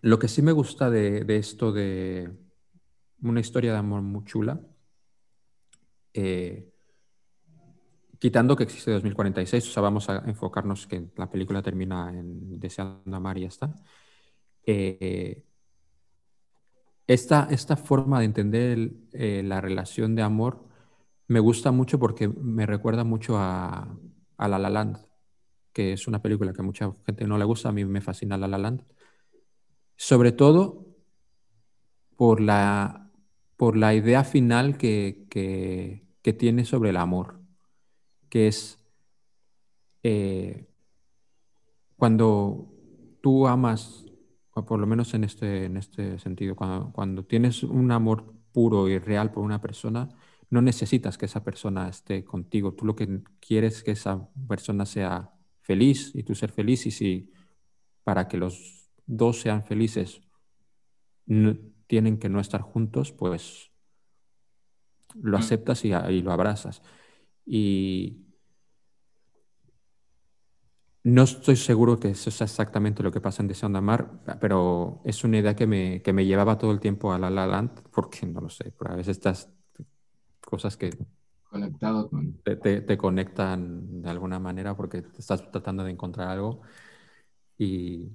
lo 0.00 0.20
que 0.20 0.28
sí 0.28 0.42
me 0.42 0.52
gusta 0.52 0.88
de, 0.88 1.24
esto 1.36 1.72
de 1.72 2.32
una 3.20 3.40
historia 3.40 3.72
de 3.72 3.78
amor 3.78 4.02
muy 4.02 4.24
chula, 4.24 4.60
eh, 6.14 6.72
quitando 8.20 8.54
que 8.54 8.62
existe 8.62 8.92
2046, 8.92 9.68
o 9.68 9.72
sea, 9.72 9.82
vamos 9.82 10.08
a 10.08 10.18
enfocarnos 10.24 10.86
que 10.86 11.10
la 11.16 11.28
película 11.28 11.62
termina 11.62 12.10
en 12.10 12.60
Deseando 12.60 13.16
amar 13.16 13.38
y 13.38 13.42
ya 13.42 13.48
está. 13.48 13.74
Eh, 14.64 15.42
esta, 17.06 17.48
esta, 17.50 17.76
forma 17.76 18.18
de 18.20 18.24
entender 18.24 18.92
eh, 19.12 19.42
la 19.44 19.60
relación 19.60 20.14
de 20.14 20.22
amor 20.22 20.64
me 21.28 21.40
gusta 21.40 21.72
mucho 21.72 21.98
porque 21.98 22.28
me 22.28 22.66
recuerda 22.66 23.04
mucho 23.04 23.38
a, 23.38 23.96
a 24.36 24.48
La 24.48 24.58
La 24.58 24.70
Land, 24.70 24.98
que 25.72 25.92
es 25.92 26.06
una 26.08 26.22
película 26.22 26.52
que 26.52 26.62
a 26.62 26.64
mucha 26.64 26.92
gente 27.04 27.26
no 27.26 27.38
le 27.38 27.44
gusta, 27.44 27.68
a 27.68 27.72
mí 27.72 27.84
me 27.84 28.00
fascina 28.00 28.36
La 28.38 28.48
La 28.48 28.58
Land. 28.58 28.82
Sobre 29.96 30.32
todo 30.32 30.86
por 32.16 32.40
la, 32.40 33.10
por 33.56 33.76
la 33.76 33.94
idea 33.94 34.24
final 34.24 34.76
que, 34.78 35.26
que, 35.30 36.02
tiene 36.38 36.64
sobre 36.64 36.90
el 36.90 36.96
amor, 36.96 37.40
que 38.28 38.48
es 38.48 38.84
eh, 40.02 40.66
cuando 41.96 42.68
tú 43.20 43.46
amas, 43.46 44.05
por 44.64 44.80
lo 44.80 44.86
menos 44.86 45.12
en 45.14 45.24
este, 45.24 45.66
en 45.66 45.76
este 45.76 46.18
sentido, 46.18 46.56
cuando, 46.56 46.92
cuando 46.92 47.24
tienes 47.24 47.62
un 47.62 47.90
amor 47.90 48.32
puro 48.52 48.88
y 48.88 48.98
real 48.98 49.30
por 49.32 49.44
una 49.44 49.60
persona, 49.60 50.08
no 50.48 50.62
necesitas 50.62 51.18
que 51.18 51.26
esa 51.26 51.44
persona 51.44 51.88
esté 51.88 52.24
contigo. 52.24 52.72
Tú 52.72 52.86
lo 52.86 52.96
que 52.96 53.22
quieres 53.40 53.76
es 53.76 53.82
que 53.84 53.90
esa 53.90 54.28
persona 54.48 54.86
sea 54.86 55.30
feliz 55.60 56.12
y 56.14 56.22
tú 56.22 56.34
ser 56.34 56.52
feliz 56.52 56.86
y 56.86 56.90
si 56.90 57.32
para 58.04 58.28
que 58.28 58.38
los 58.38 58.88
dos 59.04 59.40
sean 59.40 59.64
felices 59.64 60.22
tienen 61.86 62.18
que 62.18 62.28
no 62.28 62.40
estar 62.40 62.60
juntos, 62.60 63.12
pues 63.12 63.72
lo 65.14 65.36
aceptas 65.36 65.84
y, 65.84 65.90
lo 65.90 66.32
abrazas. 66.32 66.82
Y 67.44 68.25
no 71.06 71.22
estoy 71.22 71.54
seguro 71.54 72.00
que 72.00 72.08
eso 72.08 72.32
sea 72.32 72.46
exactamente 72.46 73.00
lo 73.00 73.12
que 73.12 73.20
pasa 73.20 73.40
en 73.40 73.46
Deseando 73.46 73.78
Amar, 73.78 74.10
pero 74.40 75.02
es 75.04 75.22
una 75.22 75.38
idea 75.38 75.54
que 75.54 75.64
me, 75.64 76.02
que 76.02 76.12
me 76.12 76.26
llevaba 76.26 76.58
todo 76.58 76.72
el 76.72 76.80
tiempo 76.80 77.12
a 77.12 77.18
La 77.18 77.30
La 77.30 77.46
Land, 77.46 77.82
porque 77.92 78.26
no 78.26 78.40
lo 78.40 78.48
sé, 78.48 78.72
pero 78.76 78.90
a 78.92 78.96
veces 78.96 79.16
estas 79.16 79.48
cosas 80.40 80.76
que 80.76 80.90
conectado 81.48 82.10
con... 82.10 82.42
Te, 82.42 82.98
conectan 82.98 84.02
de 84.02 84.10
alguna 84.10 84.40
manera 84.40 84.76
porque 84.76 85.04
estás 85.16 85.48
tratando 85.52 85.84
de 85.84 85.92
encontrar 85.92 86.26
algo. 86.26 86.62
Y... 87.56 88.10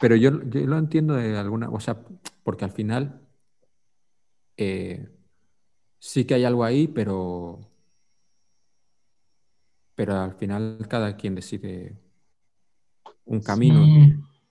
Pero 0.00 0.16
yo, 0.16 0.42
yo 0.50 0.66
lo 0.66 0.78
entiendo 0.78 1.14
de 1.14 1.38
alguna, 1.38 1.70
o 1.70 1.78
sea, 1.78 2.04
porque 2.42 2.64
al 2.64 2.72
final 2.72 3.20
eh, 4.56 5.08
sí 6.00 6.24
que 6.24 6.34
hay 6.34 6.44
algo 6.44 6.64
ahí, 6.64 6.88
pero, 6.88 7.67
pero 9.98 10.14
al 10.14 10.32
final 10.34 10.86
cada 10.88 11.16
quien 11.16 11.34
decide 11.34 11.98
un 13.24 13.40
camino. 13.40 13.84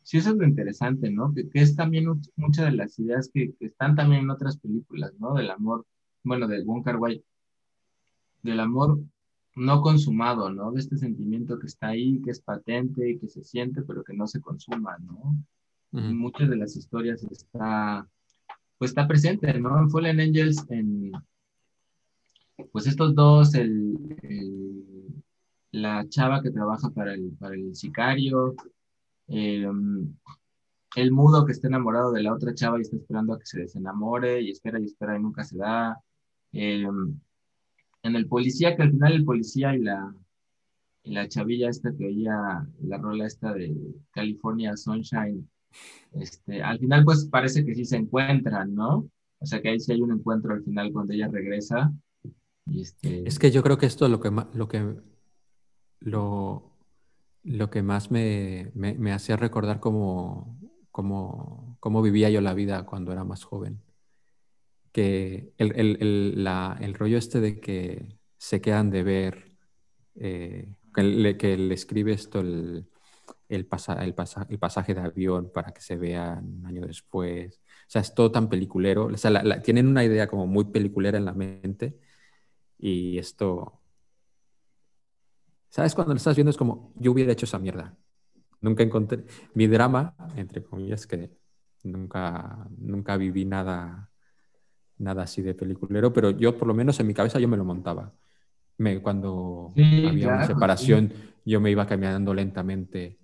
Sí, 0.03 0.17
eso 0.17 0.31
es 0.31 0.35
lo 0.35 0.45
interesante, 0.45 1.09
¿no? 1.09 1.33
Que, 1.33 1.47
es 1.53 1.73
también 1.73 2.05
muchas 2.35 2.65
de 2.65 2.71
las 2.73 2.99
ideas 2.99 3.31
que, 3.33 3.53
que, 3.53 3.67
están 3.67 3.95
también 3.95 4.23
en 4.23 4.29
otras 4.29 4.57
películas, 4.57 5.13
¿no? 5.19 5.35
Del 5.35 5.49
amor, 5.49 5.85
bueno, 6.21 6.49
de 6.49 6.65
Wong 6.65 6.83
Kar 6.83 6.97
Wai, 6.97 7.23
del 8.43 8.59
amor 8.59 8.99
no 9.55 9.81
consumado, 9.81 10.51
¿no? 10.51 10.73
De 10.73 10.81
este 10.81 10.97
sentimiento 10.97 11.57
que 11.59 11.67
está 11.67 11.87
ahí, 11.87 12.21
que 12.25 12.31
es 12.31 12.41
patente 12.41 13.09
y 13.09 13.17
que 13.17 13.29
se 13.29 13.45
siente, 13.45 13.83
pero 13.83 14.03
que 14.03 14.13
no 14.13 14.27
se 14.27 14.41
consuma, 14.41 14.97
¿no? 14.97 15.33
Muchas 15.93 16.49
de 16.49 16.57
las 16.57 16.75
historias 16.75 17.23
está, 17.23 18.05
pues 18.77 18.91
está 18.91 19.07
presente, 19.07 19.57
¿no? 19.61 19.79
En 19.79 19.89
Fallen 19.89 20.19
Angels, 20.19 20.65
en, 20.67 21.13
pues 22.73 22.85
estos 22.85 23.15
dos, 23.15 23.55
el, 23.55 24.96
la 25.81 26.07
chava 26.09 26.41
que 26.41 26.51
trabaja 26.51 26.89
para 26.89 27.13
el, 27.13 27.31
para 27.39 27.55
el 27.55 27.75
sicario, 27.75 28.55
el, 29.27 30.09
el 30.95 31.11
mudo 31.11 31.45
que 31.45 31.51
está 31.51 31.67
enamorado 31.67 32.11
de 32.11 32.23
la 32.23 32.33
otra 32.33 32.53
chava 32.53 32.77
y 32.77 32.81
está 32.81 32.95
esperando 32.95 33.33
a 33.33 33.39
que 33.39 33.45
se 33.45 33.59
desenamore 33.59 34.41
y 34.41 34.51
espera 34.51 34.79
y 34.79 34.85
espera 34.85 35.17
y 35.17 35.21
nunca 35.21 35.43
se 35.43 35.57
da. 35.57 35.99
El, 36.51 36.87
en 38.03 38.15
el 38.15 38.27
policía, 38.27 38.75
que 38.75 38.83
al 38.83 38.91
final 38.91 39.13
el 39.13 39.25
policía 39.25 39.75
y 39.75 39.79
la, 39.79 40.13
la 41.03 41.27
chavilla 41.27 41.69
esta 41.69 41.93
que 41.95 42.05
oía 42.05 42.67
la 42.81 42.97
rola 42.97 43.25
esta 43.25 43.53
de 43.53 43.75
California 44.11 44.75
Sunshine, 44.77 45.47
este, 46.13 46.63
al 46.63 46.79
final 46.79 47.03
pues 47.03 47.25
parece 47.25 47.65
que 47.65 47.75
sí 47.75 47.85
se 47.85 47.97
encuentran, 47.97 48.73
¿no? 48.73 49.09
O 49.39 49.45
sea 49.45 49.61
que 49.61 49.69
ahí 49.69 49.79
sí 49.79 49.91
hay 49.91 50.01
un 50.01 50.11
encuentro 50.11 50.53
al 50.53 50.63
final 50.63 50.91
cuando 50.91 51.13
ella 51.13 51.27
regresa. 51.27 51.91
Este... 52.73 53.27
Es 53.27 53.37
que 53.37 53.51
yo 53.51 53.61
creo 53.61 53.77
que 53.77 53.85
esto 53.85 54.05
es 54.05 54.11
lo 54.11 54.19
que, 54.19 54.31
lo 54.53 54.67
que, 54.67 54.95
lo, 55.99 56.71
lo 57.43 57.69
que 57.69 57.81
más 57.81 58.11
me, 58.11 58.71
me, 58.75 59.13
hacía 59.13 59.37
recordar 59.37 59.79
cómo, 59.79 60.59
cómo, 60.91 61.77
cómo 61.79 62.01
vivía 62.01 62.29
yo 62.29 62.41
la 62.41 62.53
vida 62.53 62.85
cuando 62.85 63.11
era 63.11 63.23
más 63.23 63.43
joven 63.43 63.81
que 64.97 65.53
el, 65.59 66.93
rollo 66.95 67.19
este 67.19 67.39
de 67.39 67.59
que 67.59 68.17
se 68.39 68.61
quedan 68.61 68.89
de 68.89 69.03
ver, 69.03 69.55
eh, 70.15 70.73
que, 70.95 71.03
le, 71.03 71.73
escribe 71.73 72.13
esto 72.13 72.39
el, 72.39 72.89
el, 73.47 73.67
pasaje 73.67 74.95
de 74.95 75.01
avión 75.01 75.51
para 75.53 75.71
que 75.71 75.81
se 75.81 75.97
vea 75.97 76.41
un 76.43 76.65
año 76.65 76.87
después. 76.87 77.61
O 77.87 77.89
sea, 77.89 78.01
es 78.01 78.15
todo 78.15 78.31
tan 78.31 78.49
peliculero. 78.49 79.05
O 79.05 79.17
sea, 79.17 79.61
tienen 79.61 79.87
una 79.87 80.03
idea 80.03 80.27
como 80.27 80.47
muy 80.47 80.65
peliculera 80.65 81.19
en 81.19 81.25
la 81.25 81.33
mente 81.33 81.99
y 82.79 83.19
esto... 83.19 83.81
¿Sabes? 85.77 85.93
Cuando 85.93 86.15
lo 86.15 86.17
estás 86.17 86.35
viendo 86.35 86.49
es 86.49 86.57
como, 86.57 86.91
yo 86.95 87.11
hubiera 87.11 87.31
hecho 87.31 87.45
esa 87.45 87.59
mierda. 87.59 87.95
Nunca 88.61 88.81
encontré... 88.81 89.25
Mi 89.53 89.67
drama, 89.67 90.15
entre 90.35 90.63
comillas, 90.63 91.05
que 91.05 91.37
nunca, 91.83 92.67
nunca 92.79 93.15
viví 93.15 93.45
nada 93.45 94.09
nada 94.97 95.21
así 95.21 95.43
de 95.43 95.53
peliculero, 95.53 96.11
pero 96.11 96.31
yo 96.31 96.57
por 96.57 96.67
lo 96.67 96.73
menos 96.73 96.99
en 96.99 97.05
mi 97.05 97.13
cabeza 97.13 97.37
yo 97.37 97.47
me 97.47 97.57
lo 97.57 97.63
montaba. 97.63 98.11
Me, 98.79 99.03
cuando 99.03 99.71
había 99.75 100.29
una 100.29 100.47
separación, 100.47 101.13
yo 101.45 101.61
me 101.61 101.69
iba 101.69 101.85
caminando 101.85 102.33
lentamente 102.33 103.19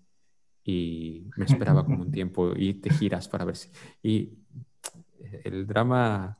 y 0.63 1.25
me 1.35 1.45
esperaba 1.45 1.83
como 1.83 2.03
un 2.03 2.11
tiempo 2.11 2.53
y 2.55 2.75
te 2.75 2.91
giras 2.91 3.27
para 3.29 3.45
ver 3.45 3.55
si... 3.55 3.71
Y 4.03 4.37
el 5.43 5.65
drama 5.65 6.37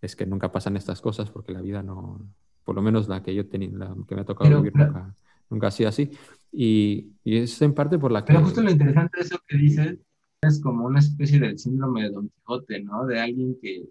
es 0.00 0.16
que 0.16 0.24
nunca 0.24 0.50
pasan 0.50 0.78
estas 0.78 1.02
cosas 1.02 1.28
porque 1.28 1.52
la 1.52 1.60
vida 1.60 1.82
no, 1.82 2.18
por 2.64 2.74
lo 2.74 2.80
menos 2.80 3.08
la 3.08 3.22
que 3.22 3.34
yo 3.34 3.46
tenía, 3.46 3.68
la 3.76 3.94
que 4.08 4.14
me 4.14 4.22
ha 4.22 4.24
tocado 4.24 4.62
vivir 4.62 4.74
nunca, 4.74 5.14
nunca 5.50 5.68
ha 5.68 5.70
sido 5.70 5.88
así. 5.88 6.10
Y, 6.52 7.12
y, 7.24 7.38
es 7.38 7.60
en 7.62 7.74
parte 7.74 7.98
por 7.98 8.12
la 8.12 8.24
que... 8.24 8.32
Pero 8.32 8.44
justo 8.44 8.62
lo 8.62 8.70
interesante 8.70 9.18
de 9.18 9.24
eso 9.24 9.38
que 9.46 9.56
dices 9.56 9.98
es 10.42 10.60
como 10.60 10.86
una 10.86 11.00
especie 11.00 11.40
del 11.40 11.58
síndrome 11.58 12.04
de 12.04 12.10
Don 12.10 12.28
Quijote, 12.28 12.82
¿no? 12.82 13.06
De 13.06 13.18
alguien 13.18 13.56
que 13.60 13.84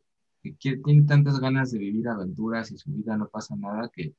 que 0.44 0.78
tiene 0.78 1.04
tantas 1.04 1.40
ganas 1.40 1.72
de 1.72 1.80
vivir 1.80 2.08
aventuras 2.08 2.72
y 2.72 2.78
su 2.78 2.92
vida 2.92 3.16
no 3.16 3.30
pasa 3.30 3.56
nada, 3.56 3.90
que, 3.94 4.14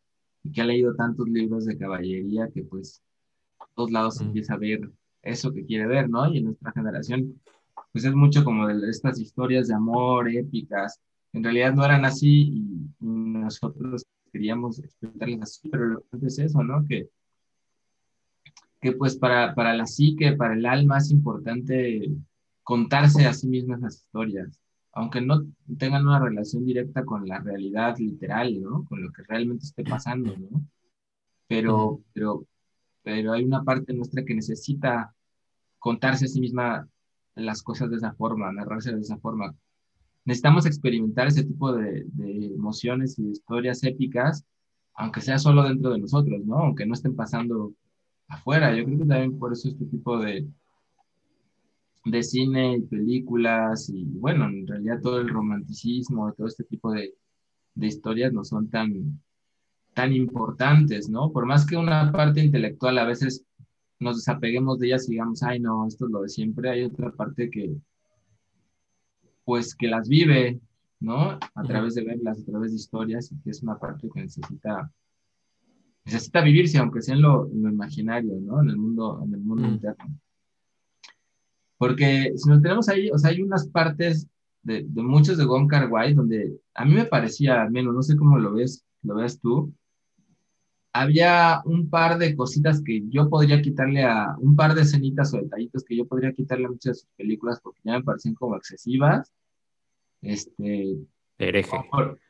que 0.52 0.60
ha 0.60 0.64
leído 0.64 0.94
tantos 0.94 1.28
libros 1.28 1.66
de 1.66 1.76
caballería 1.76 2.48
que 2.52 2.62
pues 2.62 3.02
a 3.60 3.66
todos 3.74 3.90
lados 3.90 4.20
empieza 4.20 4.54
a 4.54 4.58
ver 4.58 4.90
eso 5.22 5.52
que 5.52 5.64
quiere 5.64 5.86
ver, 5.86 6.08
¿no? 6.08 6.32
Y 6.32 6.38
en 6.38 6.44
nuestra 6.44 6.72
generación, 6.72 7.40
pues 7.92 8.04
es 8.04 8.14
mucho 8.14 8.44
como 8.44 8.66
de 8.66 8.88
estas 8.88 9.18
historias 9.20 9.68
de 9.68 9.74
amor 9.74 10.28
épicas, 10.28 11.00
en 11.32 11.44
realidad 11.44 11.74
no 11.74 11.84
eran 11.84 12.04
así 12.04 12.50
y, 12.52 12.84
nosotros 13.00 14.06
queríamos 14.32 14.78
experimentarlas 14.78 15.58
así, 15.58 15.68
pero 15.68 15.88
lo 15.88 16.04
que 16.18 16.26
es 16.26 16.38
eso, 16.38 16.62
¿no? 16.62 16.84
Que, 16.86 17.08
que 18.84 18.92
pues 18.92 19.16
para, 19.16 19.54
para 19.54 19.74
la 19.74 19.86
psique, 19.86 20.32
para 20.36 20.52
el 20.52 20.66
alma 20.66 20.98
es 20.98 21.10
importante 21.10 22.12
contarse 22.62 23.26
a 23.26 23.32
sí 23.32 23.48
mismas 23.48 23.80
las 23.80 23.96
historias 23.96 24.60
aunque 24.94 25.20
no 25.20 25.44
tengan 25.76 26.06
una 26.06 26.20
relación 26.20 26.64
directa 26.64 27.04
con 27.04 27.26
la 27.26 27.40
realidad 27.40 27.98
literal, 27.98 28.60
¿no? 28.60 28.84
Con 28.84 29.02
lo 29.02 29.12
que 29.12 29.24
realmente 29.24 29.64
esté 29.64 29.82
pasando, 29.82 30.36
¿no? 30.36 30.64
Pero, 31.48 32.00
pero, 32.12 32.46
pero 33.02 33.32
hay 33.32 33.44
una 33.44 33.64
parte 33.64 33.92
nuestra 33.92 34.24
que 34.24 34.34
necesita 34.34 35.12
contarse 35.80 36.26
a 36.26 36.28
sí 36.28 36.40
misma 36.40 36.88
las 37.34 37.60
cosas 37.62 37.90
de 37.90 37.96
esa 37.96 38.12
forma, 38.12 38.52
narrarse 38.52 38.94
de 38.94 39.00
esa 39.00 39.18
forma. 39.18 39.52
Necesitamos 40.24 40.64
experimentar 40.64 41.26
ese 41.26 41.42
tipo 41.42 41.72
de, 41.72 42.04
de 42.06 42.46
emociones 42.54 43.18
y 43.18 43.30
historias 43.30 43.82
épicas, 43.82 44.44
aunque 44.94 45.20
sea 45.20 45.38
solo 45.38 45.64
dentro 45.64 45.90
de 45.90 45.98
nosotros, 45.98 46.44
¿no? 46.44 46.58
Aunque 46.58 46.86
no 46.86 46.94
estén 46.94 47.16
pasando 47.16 47.72
afuera. 48.28 48.74
Yo 48.74 48.84
creo 48.84 48.98
que 48.98 49.06
también 49.06 49.38
por 49.38 49.52
eso 49.52 49.68
este 49.68 49.84
tipo 49.86 50.18
de, 50.18 50.46
de 52.04 52.22
cine 52.22 52.76
y 52.76 52.82
películas 52.82 53.88
y 53.88 54.04
bueno, 54.04 54.46
en 54.46 54.66
realidad 54.66 55.00
todo 55.00 55.20
el 55.20 55.28
romanticismo, 55.28 56.32
todo 56.32 56.46
este 56.46 56.64
tipo 56.64 56.92
de, 56.92 57.14
de 57.74 57.86
historias 57.86 58.32
no 58.32 58.44
son 58.44 58.68
tan, 58.68 59.20
tan 59.94 60.12
importantes, 60.12 61.08
¿no? 61.08 61.32
Por 61.32 61.46
más 61.46 61.66
que 61.66 61.76
una 61.76 62.12
parte 62.12 62.42
intelectual 62.42 62.98
a 62.98 63.04
veces 63.04 63.44
nos 64.00 64.16
desapeguemos 64.16 64.78
de 64.78 64.88
ellas 64.88 65.08
y 65.08 65.12
digamos, 65.12 65.42
ay, 65.42 65.60
no, 65.60 65.86
esto 65.86 66.06
es 66.06 66.10
lo 66.10 66.22
de 66.22 66.28
siempre, 66.28 66.70
hay 66.70 66.82
otra 66.82 67.10
parte 67.12 67.48
que, 67.50 67.76
pues, 69.44 69.74
que 69.74 69.88
las 69.88 70.08
vive, 70.08 70.60
¿no? 71.00 71.38
A 71.54 71.62
través 71.62 71.94
de 71.94 72.04
verlas, 72.04 72.40
a 72.40 72.44
través 72.44 72.72
de 72.72 72.76
historias, 72.76 73.30
y 73.32 73.38
que 73.40 73.50
es 73.50 73.62
una 73.62 73.78
parte 73.78 74.08
que 74.12 74.20
necesita, 74.20 74.92
necesita 76.04 76.42
vivirse, 76.42 76.78
aunque 76.78 77.02
sea 77.02 77.14
en 77.14 77.22
lo, 77.22 77.48
imaginario, 77.52 78.34
¿no? 78.40 78.62
En 78.62 78.70
el 78.70 78.76
mundo, 78.76 79.22
en 79.24 79.34
el 79.34 79.40
mundo 79.40 79.66
interno. 79.68 80.04
Porque 81.78 82.32
si 82.36 82.48
nos 82.48 82.62
tenemos 82.62 82.88
ahí, 82.88 83.10
o 83.10 83.18
sea, 83.18 83.30
hay 83.30 83.42
unas 83.42 83.68
partes 83.68 84.28
de, 84.62 84.84
de 84.86 85.02
muchos 85.02 85.36
de 85.36 85.44
Gon 85.44 85.66
Kar 85.68 85.88
donde 86.14 86.58
a 86.74 86.84
mí 86.84 86.94
me 86.94 87.04
parecía, 87.04 87.62
al 87.62 87.70
menos, 87.70 87.94
no 87.94 88.02
sé 88.02 88.16
cómo 88.16 88.38
lo 88.38 88.52
ves, 88.54 88.84
lo 89.02 89.16
ves 89.16 89.40
tú, 89.40 89.72
había 90.94 91.60
un 91.64 91.90
par 91.90 92.18
de 92.18 92.36
cositas 92.36 92.80
que 92.80 93.02
yo 93.08 93.28
podría 93.28 93.60
quitarle 93.60 94.04
a, 94.04 94.36
un 94.38 94.54
par 94.54 94.74
de 94.74 94.82
escenitas 94.82 95.34
o 95.34 95.38
detallitos 95.38 95.84
que 95.84 95.96
yo 95.96 96.06
podría 96.06 96.32
quitarle 96.32 96.66
a 96.66 96.70
muchas 96.70 96.96
de 96.96 97.00
sus 97.00 97.10
películas 97.16 97.60
porque 97.60 97.80
ya 97.82 97.98
me 97.98 98.04
parecen 98.04 98.34
como 98.34 98.56
excesivas. 98.56 99.32
Este. 100.22 100.96
Hereje. 101.36 101.76
Por, 101.90 102.20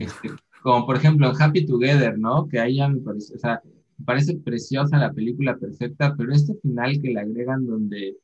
este, 0.00 0.30
como 0.62 0.86
por 0.86 0.96
ejemplo 0.96 1.28
en 1.28 1.42
Happy 1.42 1.66
Together, 1.66 2.18
¿no? 2.18 2.48
Que 2.48 2.60
ahí 2.60 2.76
ya 2.76 2.88
me 2.88 3.00
parece, 3.00 3.34
o 3.34 3.38
sea, 3.38 3.60
me 3.98 4.04
parece 4.04 4.36
preciosa 4.36 4.96
la 4.98 5.12
película 5.12 5.56
perfecta, 5.56 6.14
pero 6.16 6.32
este 6.32 6.54
final 6.54 7.00
que 7.00 7.10
le 7.10 7.20
agregan 7.20 7.66
donde, 7.66 8.16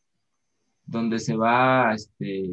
donde 0.87 1.19
se 1.19 1.37
va, 1.37 1.95
este, 1.95 2.51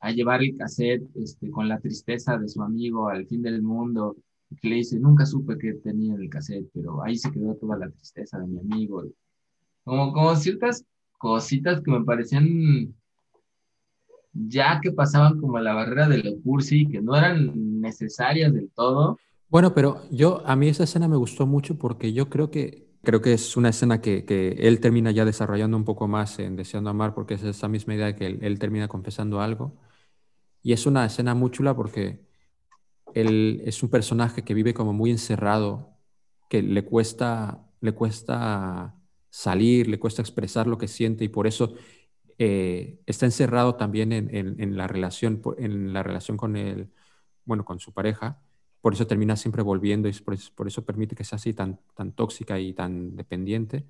a 0.00 0.10
llevar 0.12 0.42
el 0.42 0.56
cassette, 0.56 1.04
este, 1.16 1.50
con 1.50 1.68
la 1.68 1.78
tristeza 1.80 2.38
de 2.38 2.48
su 2.48 2.62
amigo 2.62 3.08
al 3.08 3.26
fin 3.26 3.42
del 3.42 3.62
mundo, 3.62 4.16
que 4.60 4.68
le 4.68 4.76
dice, 4.76 4.98
nunca 4.98 5.26
supe 5.26 5.58
que 5.58 5.74
tenía 5.74 6.14
el 6.14 6.28
cassette, 6.28 6.68
pero 6.74 7.02
ahí 7.02 7.16
se 7.16 7.30
quedó 7.30 7.54
toda 7.54 7.78
la 7.78 7.90
tristeza 7.90 8.38
de 8.38 8.46
mi 8.46 8.58
amigo. 8.58 9.04
Como, 9.84 10.12
como 10.12 10.34
ciertas 10.36 10.84
cositas 11.18 11.80
que 11.82 11.90
me 11.90 12.04
parecían 12.04 12.94
ya 14.32 14.80
que 14.80 14.92
pasaban 14.92 15.40
como 15.40 15.58
la 15.58 15.74
barrera 15.74 16.08
de 16.08 16.18
lo 16.18 16.40
cursi, 16.42 16.86
que 16.86 17.00
no 17.00 17.16
eran 17.16 17.52
necesarias 17.80 18.52
del 18.52 18.70
todo. 18.70 19.18
Bueno, 19.48 19.74
pero 19.74 20.02
yo, 20.10 20.42
a 20.46 20.54
mí 20.54 20.68
esa 20.68 20.84
escena 20.84 21.08
me 21.08 21.16
gustó 21.16 21.46
mucho 21.46 21.76
porque 21.76 22.12
yo 22.12 22.28
creo 22.28 22.50
que, 22.50 22.90
creo 23.02 23.20
que 23.20 23.32
es 23.32 23.56
una 23.56 23.70
escena 23.70 24.00
que, 24.00 24.24
que 24.24 24.50
él 24.60 24.80
termina 24.80 25.10
ya 25.10 25.24
desarrollando 25.24 25.76
un 25.76 25.84
poco 25.84 26.06
más 26.06 26.38
en 26.38 26.56
Deseando 26.56 26.90
Amar, 26.90 27.14
porque 27.14 27.34
es 27.34 27.42
esa 27.42 27.68
misma 27.68 27.94
idea 27.94 28.06
de 28.06 28.16
que 28.16 28.26
él, 28.26 28.58
termina 28.58 28.88
confesando 28.88 29.40
algo. 29.40 29.76
Y 30.62 30.72
es 30.72 30.86
una 30.86 31.04
escena 31.06 31.34
muy 31.34 31.50
chula 31.50 31.74
porque 31.74 32.20
él 33.14 33.62
es 33.64 33.82
un 33.82 33.90
personaje 33.90 34.44
que 34.44 34.54
vive 34.54 34.74
como 34.74 34.92
muy 34.92 35.10
encerrado, 35.10 35.96
que 36.48 36.62
le 36.62 36.84
cuesta, 36.84 37.66
le 37.80 37.92
cuesta 37.92 38.94
salir, 39.30 39.88
le 39.88 39.98
cuesta 39.98 40.22
expresar 40.22 40.66
lo 40.66 40.78
que 40.78 40.88
siente 40.88 41.24
y 41.24 41.28
por 41.28 41.46
eso 41.46 41.74
eh, 42.38 43.00
está 43.06 43.26
encerrado 43.26 43.74
también 43.76 44.12
en, 44.12 44.76
la 44.76 44.86
relación, 44.86 45.42
en 45.58 45.92
la 45.92 46.02
relación 46.02 46.36
con 46.36 46.56
él, 46.56 46.90
bueno, 47.50 47.64
con 47.64 47.80
su 47.80 47.92
pareja. 47.92 48.38
Por 48.80 48.94
eso 48.94 49.06
termina 49.06 49.36
siempre 49.36 49.62
volviendo 49.62 50.08
y 50.08 50.12
por 50.14 50.66
eso, 50.66 50.84
permite 50.84 51.14
que 51.14 51.24
sea 51.24 51.36
así 51.36 51.52
tan, 51.52 51.78
tan 51.94 52.12
tóxica 52.12 52.58
y 52.58 52.72
tan 52.72 53.16
dependiente, 53.16 53.84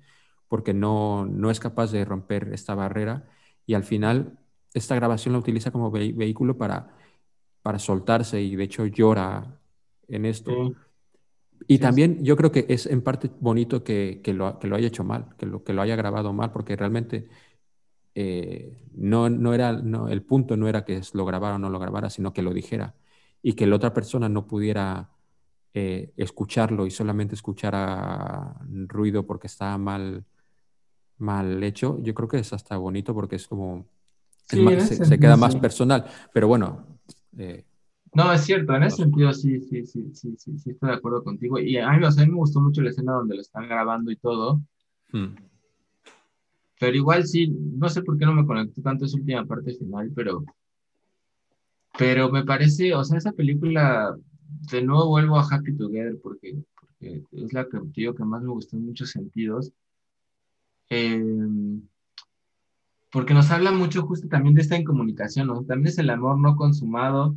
porque 0.49 0.73
no, 0.73 1.25
no 1.25 1.49
es 1.49 1.59
capaz 1.59 1.91
de 1.91 2.03
romper 2.03 2.49
esta 2.53 2.75
barrera 2.75 3.29
y 3.65 3.75
al 3.75 3.83
final 3.85 4.37
esta 4.73 4.95
grabación 4.95 5.33
la 5.33 5.39
utiliza 5.39 5.71
como 5.71 5.91
vehículo 5.91 6.57
para 6.57 6.93
para 7.61 7.79
soltarse 7.79 8.41
y 8.41 8.55
de 8.55 8.63
hecho 8.63 8.85
llora 8.85 9.59
en 10.07 10.25
esto. 10.25 10.73
Y 11.67 11.77
también 11.77 12.23
yo 12.23 12.35
creo 12.35 12.51
que 12.51 12.65
es 12.69 12.87
en 12.87 13.01
parte 13.01 13.29
bonito 13.39 13.83
que, 13.83 14.21
que, 14.23 14.33
lo, 14.33 14.57
que 14.57 14.67
lo 14.67 14.75
haya 14.75 14.87
hecho 14.87 15.03
mal, 15.03 15.35
que 15.37 15.45
lo, 15.45 15.63
que 15.63 15.73
lo 15.73 15.81
haya 15.81 15.95
grabado 15.95 16.33
mal, 16.33 16.51
porque 16.51 16.75
realmente 16.75 17.27
eh, 18.15 18.87
no, 18.93 19.29
no 19.29 19.53
era, 19.53 19.73
no, 19.73 20.07
el 20.09 20.23
punto 20.23 20.57
no 20.57 20.67
era 20.67 20.83
que 20.85 21.01
lo 21.13 21.25
grabara 21.25 21.55
o 21.55 21.59
no 21.59 21.69
lo 21.69 21.79
grabara, 21.79 22.09
sino 22.09 22.33
que 22.33 22.41
lo 22.41 22.53
dijera 22.53 22.95
y 23.41 23.53
que 23.53 23.67
la 23.67 23.75
otra 23.75 23.93
persona 23.93 24.29
no 24.29 24.45
pudiera 24.45 25.09
eh, 25.73 26.11
escucharlo 26.17 26.85
y 26.85 26.91
solamente 26.91 27.35
escuchara 27.35 28.55
ruido 28.87 29.25
porque 29.25 29.47
estaba 29.47 29.77
mal, 29.77 30.25
mal 31.17 31.63
hecho. 31.63 31.97
Yo 32.01 32.13
creo 32.13 32.27
que 32.27 32.39
es 32.39 32.53
hasta 32.53 32.77
bonito 32.77 33.13
porque 33.13 33.37
es 33.37 33.47
como... 33.47 33.85
se, 34.45 35.19
queda 35.19 35.37
más 35.37 35.55
personal. 35.55 36.05
Pero 36.33 36.47
bueno, 36.47 36.85
eh, 37.37 37.65
no, 38.13 38.33
es 38.33 38.41
cierto, 38.41 38.75
en 38.75 38.83
ese 38.83 38.97
sentido 38.97 39.31
sí, 39.31 39.61
sí, 39.61 39.85
sí, 39.85 40.11
sí, 40.13 40.35
sí, 40.37 40.57
sí, 40.57 40.71
estoy 40.71 40.89
de 40.89 40.95
acuerdo 40.95 41.23
contigo. 41.23 41.57
Y 41.59 41.77
a 41.77 41.89
mí, 41.91 41.99
me 41.99 42.33
gustó 42.33 42.59
mucho 42.59 42.81
la 42.81 42.89
escena 42.89 43.13
donde 43.13 43.35
lo 43.35 43.41
están 43.41 43.69
grabando 43.69 44.11
y 44.11 44.17
todo. 44.17 44.61
Hmm. 45.13 45.35
Pero 46.77 46.97
igual 46.97 47.25
sí, 47.25 47.47
no 47.47 47.87
sé 47.87 48.01
por 48.01 48.17
qué 48.17 48.25
no 48.25 48.33
me 48.33 48.45
conectó 48.45 48.81
tanto 48.81 49.05
esa 49.05 49.15
última 49.15 49.45
parte 49.45 49.73
final, 49.75 50.11
pero, 50.13 50.43
pero 51.97 52.31
me 52.31 52.43
parece, 52.43 52.93
o 52.93 53.03
sea, 53.03 53.17
esa 53.17 53.31
película, 53.33 54.15
de 54.71 54.81
nuevo 54.81 55.07
vuelvo 55.09 55.37
a 55.37 55.47
Happy 55.49 55.75
Together 55.75 56.17
porque, 56.21 56.55
porque 56.79 57.23
es 57.31 57.53
la 57.53 57.65
que, 57.65 57.79
digo, 57.93 58.15
que 58.15 58.23
más 58.23 58.41
me 58.41 58.49
gustó 58.49 58.77
en 58.77 58.85
muchos 58.85 59.11
sentidos. 59.11 59.71
Eh, 60.89 61.21
porque 63.11 63.33
nos 63.33 63.51
habla 63.51 63.71
mucho 63.71 64.03
justo 64.03 64.27
también 64.27 64.55
de 64.55 64.61
esta 64.61 64.77
incomunicación, 64.77 65.47
¿no? 65.47 65.63
También 65.63 65.87
es 65.87 65.97
el 65.99 66.09
amor 66.09 66.39
no 66.39 66.55
consumado, 66.55 67.35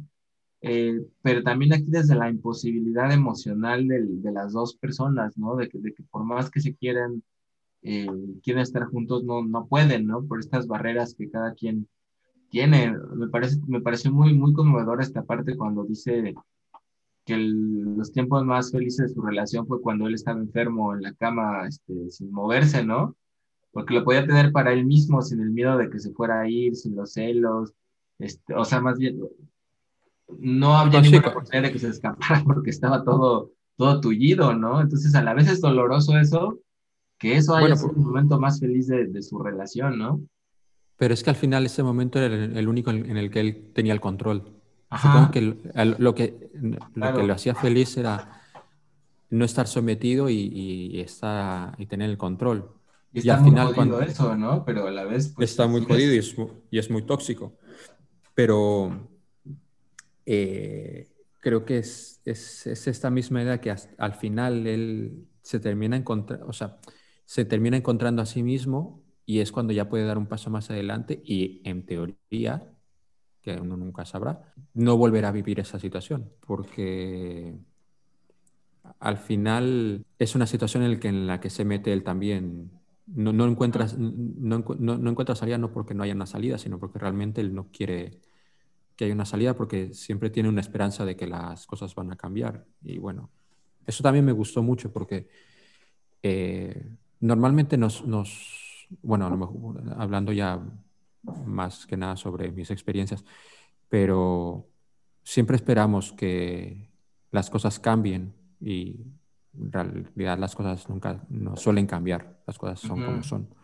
eh, 0.60 1.04
pero 1.20 1.42
también 1.42 1.72
aquí 1.72 1.86
desde 1.88 2.14
la 2.14 2.30
imposibilidad 2.30 3.12
emocional 3.12 3.86
de 3.88 4.32
las 4.32 4.52
dos 4.52 4.76
personas, 4.76 5.36
¿no? 5.36 5.56
De 5.56 5.68
que, 5.68 5.78
de 5.78 5.92
que 5.92 6.04
por 6.04 6.24
más 6.24 6.50
que 6.50 6.60
se 6.60 6.74
quieran, 6.74 7.22
eh, 7.82 8.06
quieren 8.42 8.62
estar 8.62 8.84
juntos, 8.84 9.24
no, 9.24 9.44
no 9.44 9.66
pueden, 9.66 10.06
¿no? 10.06 10.24
Por 10.24 10.38
estas 10.38 10.68
barreras 10.68 11.14
que 11.14 11.28
cada 11.28 11.54
quien 11.54 11.88
tiene. 12.54 12.96
Me 13.16 13.28
parece, 13.28 13.58
me 13.66 13.80
pareció 13.80 14.12
muy, 14.12 14.32
muy 14.32 14.52
conmovedora 14.52 15.02
esta 15.02 15.24
parte 15.24 15.56
cuando 15.56 15.84
dice 15.84 16.34
que 17.24 17.36
los 17.36 18.12
tiempos 18.12 18.44
más 18.44 18.70
felices 18.70 19.08
de 19.08 19.14
su 19.14 19.22
relación 19.22 19.66
fue 19.66 19.80
cuando 19.80 20.06
él 20.06 20.14
estaba 20.14 20.40
enfermo 20.40 20.94
en 20.94 21.02
la 21.02 21.14
cama, 21.14 21.66
este, 21.66 22.10
sin 22.10 22.30
moverse, 22.30 22.84
¿no? 22.84 23.16
porque 23.74 23.92
lo 23.92 24.04
podía 24.04 24.24
tener 24.24 24.52
para 24.52 24.72
él 24.72 24.86
mismo 24.86 25.20
sin 25.20 25.40
el 25.40 25.50
miedo 25.50 25.76
de 25.76 25.90
que 25.90 25.98
se 25.98 26.12
fuera 26.12 26.40
a 26.40 26.48
ir, 26.48 26.76
sin 26.76 26.94
los 26.94 27.12
celos, 27.12 27.74
este, 28.20 28.54
o 28.54 28.64
sea, 28.64 28.80
más 28.80 28.98
bien, 28.98 29.20
no 30.38 30.78
había 30.78 31.00
ninguna 31.00 31.28
oportunidad 31.28 31.64
de 31.64 31.72
que 31.72 31.80
se 31.80 31.88
escapara 31.88 32.42
porque 32.46 32.70
estaba 32.70 33.02
todo, 33.02 33.50
todo 33.76 34.00
tullido, 34.00 34.54
¿no? 34.54 34.80
Entonces 34.80 35.14
a 35.16 35.22
la 35.22 35.34
vez 35.34 35.50
es 35.50 35.60
doloroso 35.60 36.16
eso, 36.16 36.60
que 37.18 37.36
eso 37.36 37.56
haya 37.56 37.74
sido 37.74 37.90
el 37.90 37.98
momento 37.98 38.38
más 38.38 38.60
feliz 38.60 38.86
de, 38.86 39.22
su 39.22 39.40
relación, 39.40 39.98
¿no? 39.98 40.20
Pero 40.96 41.14
es 41.14 41.22
que 41.22 41.30
al 41.30 41.36
final 41.36 41.66
ese 41.66 41.82
momento 41.82 42.18
era 42.18 42.26
el, 42.26 42.68
único 42.68 42.90
en, 42.90 43.16
el 43.16 43.30
que 43.30 43.40
él 43.40 43.70
tenía 43.74 43.92
el 43.92 44.00
control. 44.00 44.52
Supongo 44.96 45.30
que 45.32 45.40
lo 45.40 46.14
que 46.14 46.50
lo 46.94 47.14
que 47.14 47.22
lo 47.24 47.32
hacía 47.34 47.54
feliz 47.54 47.96
era 47.96 48.42
no 49.30 49.44
estar 49.44 49.66
sometido 49.66 50.30
y, 50.30 50.34
y, 50.36 51.00
estar, 51.00 51.74
y 51.78 51.86
tener 51.86 52.10
el 52.10 52.16
control. 52.16 52.70
Y, 53.12 53.18
está 53.20 53.38
al 53.38 53.44
final, 53.44 53.74
jodido 53.74 54.00
eso, 54.00 54.36
¿no? 54.36 54.64
Pero 54.64 54.86
a 54.86 54.90
la 54.90 55.04
vez... 55.04 55.32
Pues, 55.34 55.50
está 55.50 55.66
muy 55.66 55.84
jodido 55.84 56.14
y 56.14 56.18
es, 56.18 56.36
y 56.70 56.78
es, 56.78 56.90
muy 56.90 57.02
tóxico. 57.02 57.56
Pero 58.34 59.08
eh, 60.26 61.08
creo 61.40 61.64
que 61.64 61.78
es, 61.78 62.20
es, 62.24 62.66
es, 62.66 62.86
esta 62.86 63.10
misma 63.10 63.42
idea 63.42 63.60
que 63.60 63.74
al 63.98 64.14
final 64.14 64.66
él 64.66 65.26
se 65.42 65.60
termina, 65.60 65.96
encontrando, 65.96 66.46
o 66.46 66.52
sea, 66.52 66.78
se 67.24 67.44
termina 67.44 67.76
encontrando 67.76 68.22
a 68.22 68.26
sí 68.26 68.42
mismo 68.42 69.03
y 69.26 69.40
es 69.40 69.52
cuando 69.52 69.72
ya 69.72 69.88
puede 69.88 70.04
dar 70.04 70.18
un 70.18 70.26
paso 70.26 70.50
más 70.50 70.70
adelante 70.70 71.22
y 71.24 71.60
en 71.64 71.84
teoría, 71.84 72.70
que 73.42 73.56
uno 73.56 73.76
nunca 73.76 74.04
sabrá, 74.04 74.52
no 74.74 74.96
volverá 74.96 75.28
a 75.28 75.32
vivir 75.32 75.60
esa 75.60 75.78
situación 75.78 76.30
porque 76.40 77.54
al 78.98 79.18
final 79.18 80.04
es 80.18 80.34
una 80.34 80.46
situación 80.46 80.82
en 80.82 80.92
la 80.92 81.00
que, 81.00 81.08
en 81.08 81.26
la 81.26 81.40
que 81.40 81.50
se 81.50 81.64
mete 81.64 81.92
él 81.92 82.02
también 82.04 82.70
no, 83.06 83.32
no 83.32 83.46
encuentras, 83.46 83.98
no, 83.98 84.64
no, 84.78 84.98
no, 84.98 85.10
encuentras 85.10 85.38
salida 85.38 85.58
no 85.58 85.72
porque 85.72 85.94
no 85.94 86.02
haya 86.02 86.14
una 86.14 86.26
salida, 86.26 86.58
sino 86.58 86.78
porque 86.78 86.98
realmente 86.98 87.40
él 87.40 87.54
no 87.54 87.68
quiere 87.70 88.20
que 88.96 89.04
haya 89.04 89.14
una 89.14 89.26
salida 89.26 89.54
porque 89.54 89.92
siempre 89.92 90.30
tiene 90.30 90.48
una 90.48 90.60
esperanza 90.60 91.04
de 91.04 91.16
que 91.16 91.26
las 91.26 91.66
cosas 91.66 91.94
van 91.94 92.12
a 92.12 92.16
cambiar. 92.16 92.64
Y 92.82 92.98
bueno, 92.98 93.30
eso 93.86 94.02
también 94.02 94.24
me 94.24 94.32
gustó 94.32 94.62
mucho 94.62 94.92
porque 94.92 95.28
eh, 96.22 96.88
normalmente 97.20 97.76
nos, 97.76 98.06
nos, 98.06 98.63
bueno, 99.02 99.26
hablando 99.96 100.32
ya 100.32 100.60
más 101.46 101.86
que 101.86 101.96
nada 101.96 102.16
sobre 102.16 102.50
mis 102.52 102.70
experiencias, 102.70 103.24
pero 103.88 104.68
siempre 105.22 105.56
esperamos 105.56 106.12
que 106.12 106.90
las 107.30 107.50
cosas 107.50 107.78
cambien 107.78 108.34
y 108.60 109.00
en 109.58 109.72
realidad 109.72 110.38
las 110.38 110.54
cosas 110.54 110.88
nunca 110.88 111.24
no 111.28 111.56
suelen 111.56 111.86
cambiar, 111.86 112.40
las 112.46 112.58
cosas 112.58 112.80
son 112.80 113.04
como 113.04 113.22
son, 113.22 113.54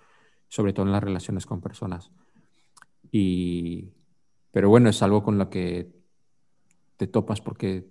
sobre 0.49 0.73
todo 0.73 0.87
en 0.87 0.93
las 0.93 1.03
relaciones 1.03 1.47
con 1.47 1.61
personas. 1.61 2.11
Y, 3.11 3.93
pero 4.51 4.69
bueno, 4.69 4.89
es 4.89 5.03
algo 5.03 5.23
con 5.23 5.39
lo 5.39 5.51
que 5.51 5.93
te 6.97 7.07
topas 7.07 7.41
porque 7.41 7.89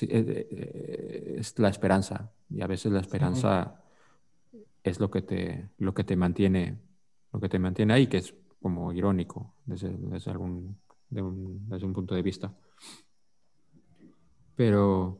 eh, 0.00 0.48
eh, 0.50 1.36
es 1.38 1.58
la 1.58 1.68
esperanza 1.68 2.32
y 2.48 2.62
a 2.62 2.66
veces 2.66 2.92
la 2.92 3.00
esperanza 3.00 3.81
es 4.82 5.00
lo 5.00 5.10
que 5.10 5.22
te, 5.22 5.68
lo 5.78 5.94
que 5.94 6.04
te 6.04 6.16
mantiene, 6.16 6.78
lo 7.32 7.40
que 7.40 7.48
te 7.48 7.58
mantiene 7.58 7.94
ahí, 7.94 8.06
que 8.06 8.18
es 8.18 8.34
como 8.60 8.92
irónico 8.92 9.54
desde, 9.64 9.88
algún, 10.30 10.78
desde 11.08 11.86
un 11.86 11.92
punto 11.92 12.14
de 12.14 12.22
vista. 12.22 12.52
Pero 14.54 15.18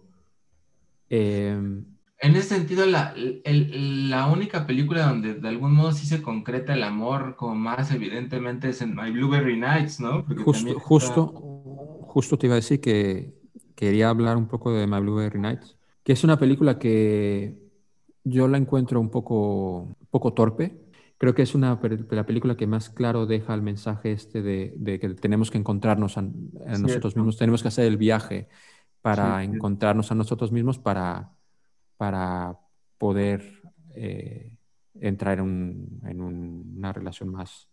em, 1.09 1.85
en 2.23 2.37
ese 2.37 2.55
sentido, 2.55 2.87
la, 2.87 3.15
la, 3.17 4.27
única 4.29 4.65
película 4.65 5.09
donde 5.09 5.35
de 5.35 5.49
algún 5.49 5.75
modo 5.75 5.91
sí 5.91 6.07
se 6.07 6.23
concreta 6.23 6.75
el 6.75 6.85
amor 6.85 7.35
como 7.35 7.57
más 7.57 7.91
evidentemente 7.91 8.69
es 8.69 8.81
en 8.81 8.95
My 8.95 9.11
Blueberry 9.11 9.59
Nights, 9.59 9.99
¿no? 9.99 10.25
justo, 10.45 10.79
justo, 10.79 11.27
justo 12.03 12.39
te 12.39 12.47
iba 12.47 12.55
a 12.55 12.63
decir 12.63 12.81
que 12.81 13.35
quería 13.75 14.09
hablar 14.09 14.37
un 14.37 14.47
poco 14.47 14.73
de 14.73 14.87
My 14.87 15.01
Blueberry 15.01 15.41
Nights, 15.41 15.77
que 16.05 16.13
es 16.13 16.23
una 16.23 16.39
película 16.39 16.79
que 16.79 17.62
yo 18.25 18.49
la 18.49 18.59
encuentro 18.59 19.01
un 19.01 19.11
poco, 19.11 19.97
poco 20.11 20.33
torpe. 20.33 20.79
Creo 21.19 21.35
que 21.35 21.43
es 21.43 21.55
una 21.55 21.79
la 22.11 22.27
película 22.27 22.57
que 22.57 22.67
más 22.67 22.91
claro 22.91 23.27
deja 23.27 23.55
el 23.55 23.63
mensaje 23.63 24.13
este 24.13 24.43
de, 24.43 24.99
que 25.01 25.09
tenemos 25.11 25.51
que 25.51 25.59
encontrarnos 25.59 26.19
a, 26.19 26.23
nosotros 26.23 27.15
mismos, 27.17 27.37
tenemos 27.37 27.63
que 27.63 27.69
hacer 27.69 27.87
el 27.87 27.97
viaje 27.97 28.49
para 29.01 29.45
encontrarnos 29.45 30.11
a 30.11 30.15
nosotros 30.17 30.51
mismos 30.51 30.79
para 30.79 31.33
para 32.03 32.59
poder 32.99 33.63
eh, 33.95 34.57
entrar 35.01 35.39
en, 35.39 36.01
una 36.03 36.93
relación 36.93 37.29
más, 37.29 37.69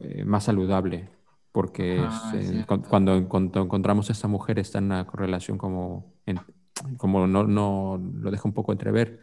eh, 0.00 0.24
más 0.24 0.42
saludable. 0.42 1.08
Porque 1.52 2.04
eh, 2.34 2.66
cuando, 2.88 3.14
encontramos 3.14 4.08
a 4.08 4.12
esta 4.12 4.26
mujer 4.26 4.58
está 4.58 4.78
en 4.78 4.86
una 4.86 5.04
relación 5.04 5.56
como, 5.56 6.14
como 6.96 7.26
no, 7.26 7.44
no, 7.44 8.00
lo 8.14 8.30
deja 8.30 8.48
un 8.48 8.54
poco 8.54 8.72
entrever, 8.72 9.20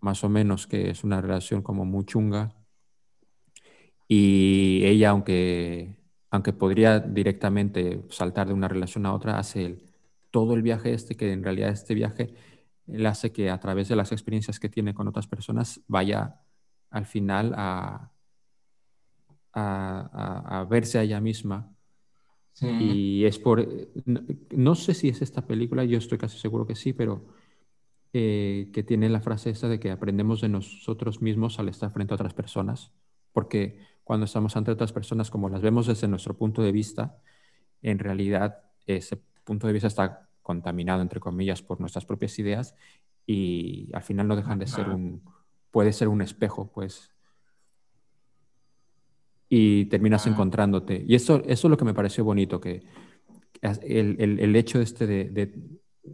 más 0.00 0.24
o 0.24 0.28
menos 0.28 0.66
que 0.66 0.90
es 0.90 1.04
una 1.04 1.20
relación 1.20 1.62
como 1.62 1.84
muy 1.84 2.04
chunga. 2.04 2.54
Y 4.06 4.82
ella, 4.84 5.10
aunque, 5.10 5.96
aunque 6.30 6.52
podría 6.52 7.00
directamente 7.00 8.02
saltar 8.10 8.48
de 8.48 8.54
una 8.54 8.68
relación 8.68 9.06
a 9.06 9.14
otra, 9.14 9.38
hace 9.38 9.64
el, 9.66 9.82
todo 10.30 10.54
el 10.54 10.62
viaje 10.62 10.94
este, 10.94 11.16
que 11.16 11.32
en 11.32 11.42
realidad 11.42 11.70
este 11.70 11.94
viaje 11.94 12.34
él 12.86 13.06
hace 13.06 13.32
que 13.32 13.50
a 13.50 13.60
través 13.60 13.88
de 13.88 13.96
las 13.96 14.12
experiencias 14.12 14.58
que 14.58 14.68
tiene 14.68 14.94
con 14.94 15.08
otras 15.08 15.26
personas 15.26 15.80
vaya 15.88 16.40
al 16.90 17.04
final 17.06 17.54
a, 17.56 18.10
a, 19.52 20.66
verse 20.68 20.98
a 20.98 21.02
ella 21.02 21.20
misma. 21.20 21.70
Y 22.60 23.24
es 23.24 23.38
por, 23.38 23.66
no, 24.50 24.74
sé 24.74 24.94
si 24.94 25.08
es 25.08 25.22
esta 25.22 25.46
película, 25.46 25.84
yo 25.84 25.98
estoy 25.98 26.18
casi 26.18 26.38
seguro 26.38 26.66
que 26.66 26.74
sí, 26.74 26.92
pero 26.92 27.24
eh, 28.12 28.70
que 28.72 28.82
tiene 28.82 29.08
la 29.08 29.20
frase 29.20 29.50
esta 29.50 29.68
de 29.68 29.78
que 29.78 29.90
aprendemos 29.90 30.40
de 30.40 30.48
nosotros 30.48 31.22
mismos 31.22 31.58
al 31.58 31.68
estar 31.68 31.90
frente 31.92 32.14
a 32.14 32.16
otras 32.16 32.34
personas, 32.34 32.92
porque 33.32 33.78
cuando 34.02 34.24
estamos 34.24 34.56
ante 34.56 34.70
otras 34.70 34.92
personas, 34.92 35.30
como 35.30 35.48
las 35.48 35.60
vemos 35.60 35.86
desde 35.86 36.08
nuestro 36.08 36.36
punto 36.36 36.62
de 36.62 36.72
vista, 36.72 37.18
en 37.82 37.98
realidad 37.98 38.62
ese 38.86 39.20
punto 39.44 39.66
de 39.66 39.72
vista 39.72 39.86
está 39.86 40.28
contaminado, 40.42 41.02
entre 41.02 41.20
comillas, 41.20 41.62
por 41.62 41.78
nuestras 41.78 42.06
propias 42.06 42.38
ideas 42.38 42.74
y 43.26 43.90
al 43.92 44.02
final 44.02 44.26
no 44.26 44.34
dejan 44.34 44.58
de 44.58 44.66
ser 44.66 44.88
un, 44.88 45.22
puede 45.70 45.92
ser 45.92 46.08
un 46.08 46.22
espejo, 46.22 46.72
pues. 46.72 47.12
Y 49.48 49.86
terminas 49.86 50.26
encontrándote. 50.26 51.04
Y 51.06 51.14
eso, 51.14 51.42
eso 51.46 51.68
es 51.68 51.70
lo 51.70 51.76
que 51.76 51.84
me 51.84 51.94
pareció 51.94 52.24
bonito, 52.24 52.60
que 52.60 52.84
el, 53.62 54.56
hecho 54.56 54.80
este 54.80 55.06
de, 55.06 55.54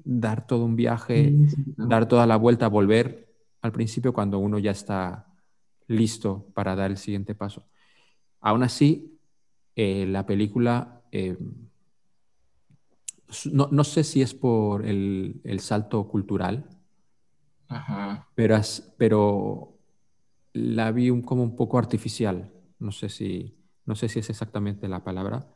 dar 0.05 0.47
todo 0.47 0.65
un 0.65 0.77
viaje, 0.77 1.35
dar 1.77 2.07
toda 2.07 2.27
la 2.27 2.37
vuelta, 2.37 2.69
volver 2.69 3.29
al 3.61 3.73
principio 3.73 4.13
cuando 4.13 4.39
uno 4.39 4.59
ya 4.59 4.71
está 4.71 5.27
listo 5.89 6.47
para 6.55 6.77
dar 6.77 6.91
el 6.91 6.97
siguiente 6.97 7.35
paso. 7.35 7.65
Aún 8.41 8.63
así, 8.63 9.19
eh, 9.75 10.07
la 10.07 10.27
película 10.27 11.03
eh, 11.11 11.37
no, 13.53 13.85
sé 13.85 14.05
si 14.05 14.23
es 14.23 14.35
por 14.35 14.85
el, 14.85 15.41
salto 15.59 16.07
cultural, 16.09 16.69
Pero, 18.35 18.61
pero 18.97 19.75
la 20.53 20.93
vi 20.93 21.11
un, 21.11 21.23
como 21.23 21.43
un 21.43 21.57
poco 21.57 21.79
artificial. 21.79 22.51
No 22.79 22.93
sé, 22.93 23.09
si, 23.09 23.57
no 23.87 23.95
sé 23.95 24.09
si 24.09 24.19
es 24.21 24.31
exactamente 24.31 24.89
la 24.89 25.05
palabra. 25.05 25.47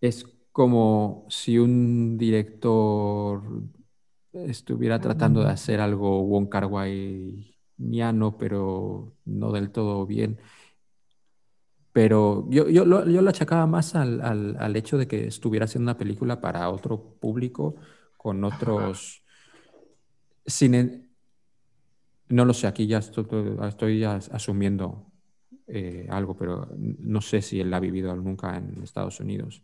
Es 0.00 0.24
como 0.52 1.26
si 1.28 1.58
un 1.58 2.18
director 2.18 3.42
estuviera 4.32 5.00
tratando 5.00 5.42
de 5.42 5.50
hacer 5.50 5.80
algo 5.80 6.22
Wong 6.24 6.48
Kar 6.48 6.68
pero 8.38 9.12
no 9.24 9.52
del 9.52 9.70
todo 9.70 10.06
bien. 10.06 10.38
Pero 11.92 12.46
yo, 12.48 12.68
yo, 12.68 12.84
yo 12.84 13.22
lo 13.22 13.30
achacaba 13.30 13.66
más 13.66 13.94
al, 13.94 14.20
al, 14.22 14.76
hecho 14.76 14.96
de 14.96 15.06
que 15.06 15.26
estuviera 15.26 15.64
haciendo 15.64 15.90
una 15.90 15.98
película 15.98 16.40
para 16.40 16.70
otro 16.70 17.16
público, 17.20 17.76
con 18.16 18.42
otros... 18.44 19.22
Cine... 20.46 21.08
No 22.28 22.46
lo 22.46 22.54
sé, 22.54 22.66
aquí 22.66 22.86
ya 22.86 22.98
estoy, 22.98 24.04
asumiendo 24.04 25.11
eh, 25.66 26.06
algo, 26.10 26.36
pero 26.36 26.68
no 26.76 27.20
sé 27.20 27.42
si 27.42 27.60
él 27.60 27.72
ha 27.72 27.80
vivido 27.80 28.14
nunca 28.16 28.56
en 28.56 28.82
Estados 28.82 29.20
Unidos. 29.20 29.62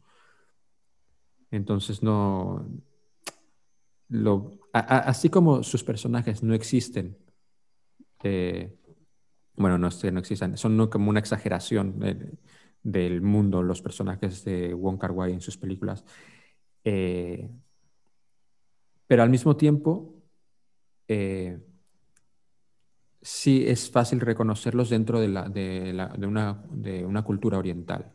Entonces 1.51 2.03
no... 2.03 2.67
Así 4.73 5.29
como 5.29 5.63
sus 5.63 5.85
personajes 5.85 6.43
no 6.43 6.55
existen, 6.55 7.19
eh, 8.23 8.75
bueno, 9.55 9.77
no, 9.77 9.89
no 10.13 10.19
existen, 10.19 10.57
son 10.57 10.87
como 10.89 11.11
una 11.11 11.21
exageración 11.21 12.01
del 12.83 13.21
mundo, 13.21 13.63
los 13.63 13.83
personajes 13.83 14.45
de 14.45 14.73
Wong 14.73 14.99
Kar 14.99 15.11
Wai 15.11 15.33
en 15.33 15.43
sus 15.43 15.59
películas. 15.59 16.05
Eh, 16.85 17.51
pero 19.07 19.23
al 19.23 19.31
mismo 19.31 19.57
tiempo, 19.57 20.15
sí 23.21 23.65
es 23.67 23.91
fácil 23.91 24.21
reconocerlos 24.21 24.91
dentro 24.91 25.21
de, 25.21 25.29
la, 25.29 25.49
de, 25.49 25.93
la, 25.93 26.09
de, 26.09 26.27
una, 26.27 26.63
de 26.71 27.05
una, 27.05 27.23
cultura 27.23 27.59
oriental. 27.59 28.13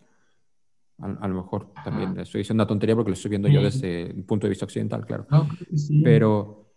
A, 0.99 1.28
lo 1.28 1.36
mejor 1.36 1.74
también 1.84 2.18
estoy 2.20 2.39
diciendo 2.39 2.64
una 2.64 2.68
tontería 2.68 2.95
porque 2.95 3.10
lo 3.10 3.16
estoy 3.16 3.30
viendo 3.30 3.49
yo 3.49 3.62
desde 3.62 4.04
el 4.04 4.24
punto 4.24 4.45
de 4.45 4.49
vista 4.49 4.66
occidental, 4.66 5.06
claro. 5.06 5.28
pero, 6.04 6.72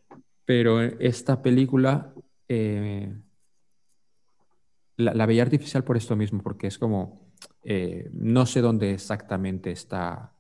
pero 0.45 0.81
esta 0.81 1.43
película 1.43 2.13
eh, 2.49 3.15
la, 4.97 5.27
veía 5.27 5.43
artificial 5.43 5.85
por 5.85 5.97
esto 5.97 6.17
mismo, 6.17 6.43
porque 6.43 6.67
es 6.67 6.79
como, 6.79 7.31
eh, 7.63 8.09
no 8.13 8.47
sé 8.47 8.61
dónde 8.61 8.93
exactamente 8.93 9.71
está 9.71 10.33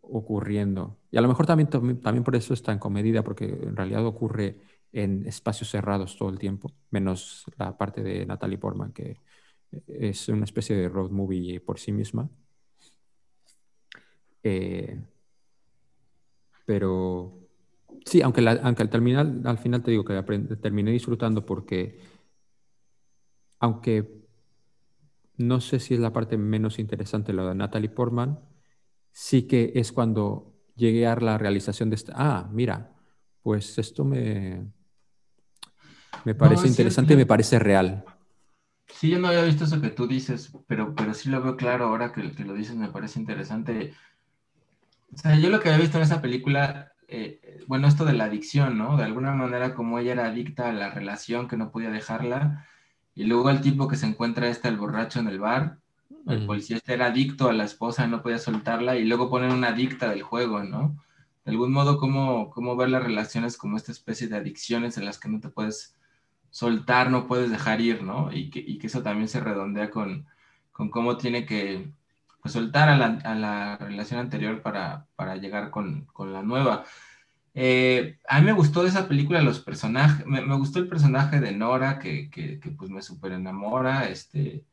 ocurriendo. 0.00 0.98
Y 1.10 1.16
a 1.16 1.20
lo 1.20 1.28
mejor 1.28 1.46
también, 1.46 1.68
también 1.68 2.24
por 2.24 2.36
eso 2.36 2.54
está 2.54 2.72
en 2.72 2.78
comedida, 2.78 3.22
porque 3.22 3.46
en 3.46 3.76
realidad 3.76 4.06
ocurre 4.06 4.60
en 4.94 5.26
espacios 5.26 5.70
cerrados 5.70 6.16
todo 6.16 6.28
el 6.30 6.38
tiempo, 6.38 6.72
menos 6.90 7.44
la 7.58 7.76
parte 7.76 8.02
de 8.02 8.24
Natalie 8.24 8.58
Portman, 8.58 8.92
que 8.92 9.20
es 9.88 10.28
una 10.28 10.44
especie 10.44 10.76
de 10.76 10.88
road 10.88 11.10
movie 11.10 11.60
por 11.60 11.80
sí 11.80 11.92
misma. 11.92 12.30
Eh, 14.44 15.02
pero 16.64 17.48
sí, 18.04 18.22
aunque, 18.22 18.40
aunque 18.62 18.82
al, 18.82 18.90
terminal, 18.90 19.42
al 19.44 19.58
final 19.58 19.82
te 19.82 19.90
digo 19.90 20.04
que 20.04 20.22
terminé 20.56 20.92
disfrutando 20.92 21.44
porque 21.44 21.98
aunque 23.58 24.24
no 25.36 25.60
sé 25.60 25.80
si 25.80 25.94
es 25.94 26.00
la 26.00 26.12
parte 26.12 26.36
menos 26.36 26.78
interesante 26.78 27.32
la 27.32 27.48
de 27.48 27.54
Natalie 27.56 27.88
Portman, 27.90 28.38
sí 29.10 29.48
que 29.48 29.72
es 29.74 29.90
cuando 29.90 30.54
llegué 30.76 31.06
a 31.06 31.16
la 31.16 31.38
realización 31.38 31.90
de 31.90 31.96
esta, 31.96 32.12
ah, 32.16 32.48
mira, 32.52 32.94
pues 33.42 33.78
esto 33.78 34.04
me, 34.04 34.72
me 36.24 36.34
parece 36.34 36.68
interesante 36.68 37.14
y 37.14 37.16
me 37.16 37.26
parece 37.26 37.58
real. 37.58 38.04
Sí, 38.86 39.10
yo 39.10 39.18
no 39.18 39.28
había 39.28 39.42
visto 39.42 39.64
eso 39.64 39.80
que 39.80 39.90
tú 39.90 40.06
dices, 40.06 40.52
pero, 40.66 40.94
pero 40.94 41.14
sí 41.14 41.28
lo 41.28 41.42
veo 41.42 41.56
claro 41.56 41.86
ahora 41.86 42.12
que, 42.12 42.32
que 42.32 42.44
lo 42.44 42.54
dices, 42.54 42.76
me 42.76 42.88
parece 42.88 43.18
interesante. 43.18 43.94
O 45.12 45.16
sea, 45.18 45.36
yo 45.36 45.48
lo 45.50 45.60
que 45.60 45.68
había 45.68 45.80
visto 45.80 45.96
en 45.98 46.04
esa 46.04 46.22
película, 46.22 46.92
eh, 47.08 47.64
bueno, 47.66 47.88
esto 47.88 48.04
de 48.04 48.12
la 48.12 48.24
adicción, 48.24 48.78
¿no? 48.78 48.96
De 48.96 49.04
alguna 49.04 49.32
manera 49.32 49.74
como 49.74 49.98
ella 49.98 50.12
era 50.12 50.26
adicta 50.26 50.68
a 50.68 50.72
la 50.72 50.90
relación, 50.90 51.48
que 51.48 51.56
no 51.56 51.70
podía 51.70 51.90
dejarla, 51.90 52.66
y 53.14 53.24
luego 53.24 53.50
el 53.50 53.60
tipo 53.60 53.88
que 53.88 53.96
se 53.96 54.06
encuentra 54.06 54.48
este, 54.48 54.68
el 54.68 54.76
borracho 54.76 55.20
en 55.20 55.28
el 55.28 55.38
bar, 55.38 55.78
el 56.26 56.46
policía 56.46 56.78
este 56.78 56.94
era 56.94 57.06
adicto 57.06 57.48
a 57.48 57.52
la 57.52 57.64
esposa, 57.64 58.06
no 58.06 58.22
podía 58.22 58.38
soltarla, 58.38 58.96
y 58.96 59.04
luego 59.04 59.28
ponen 59.28 59.52
una 59.52 59.68
adicta 59.68 60.08
del 60.08 60.22
juego, 60.22 60.62
¿no? 60.62 60.96
De 61.44 61.50
algún 61.50 61.72
modo, 61.72 61.98
cómo, 61.98 62.50
cómo 62.50 62.76
ver 62.76 62.88
las 62.88 63.04
relaciones 63.04 63.58
como 63.58 63.76
esta 63.76 63.92
especie 63.92 64.28
de 64.28 64.36
adicciones 64.36 64.96
en 64.96 65.04
las 65.04 65.18
que 65.18 65.28
no 65.28 65.40
te 65.40 65.50
puedes 65.50 65.94
soltar, 66.54 67.10
no 67.10 67.26
puedes 67.26 67.50
dejar 67.50 67.80
ir, 67.80 68.04
¿no? 68.04 68.30
Y 68.32 68.48
que, 68.48 68.60
y 68.60 68.78
que 68.78 68.86
eso 68.86 69.02
también 69.02 69.28
se 69.28 69.40
redondea 69.40 69.90
con, 69.90 70.24
con 70.70 70.88
cómo 70.88 71.16
tiene 71.16 71.46
que 71.46 71.90
pues, 72.42 72.52
soltar 72.52 72.88
a 72.88 72.96
la, 72.96 73.76
relación 73.78 74.20
anterior 74.20 74.62
para, 74.62 75.08
llegar 75.40 75.70
con, 75.70 76.06
la 76.18 76.42
nueva. 76.42 76.84
Eh, 77.54 78.18
a 78.28 78.40
mí 78.40 78.46
me 78.46 78.52
gustó 78.52 78.82
de 78.84 78.90
esa 78.90 79.08
película 79.08 79.42
los 79.42 79.60
personajes, 79.60 80.26
me, 80.26 80.42
gustó 80.56 80.78
el 80.78 80.88
personaje 80.88 81.40
de 81.40 81.52
Nora, 81.52 81.98
que, 81.98 82.60
pues 82.78 82.90
me 82.90 83.02
super 83.02 83.32
enamora, 83.32 84.08
este, 84.08 84.64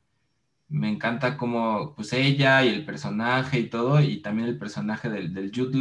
me 0.70 0.90
encanta 0.90 1.36
como 1.38 1.96
pues 1.96 2.14
ella 2.14 2.64
y 2.64 2.70
el 2.70 2.86
personaje 2.86 3.60
y 3.60 3.70
todo, 3.70 4.02
y 4.02 4.22
también 4.22 4.50
el 4.50 4.60
personaje 4.60 5.10
del, 5.10 5.34
del 5.34 5.52
Jude 5.56 5.78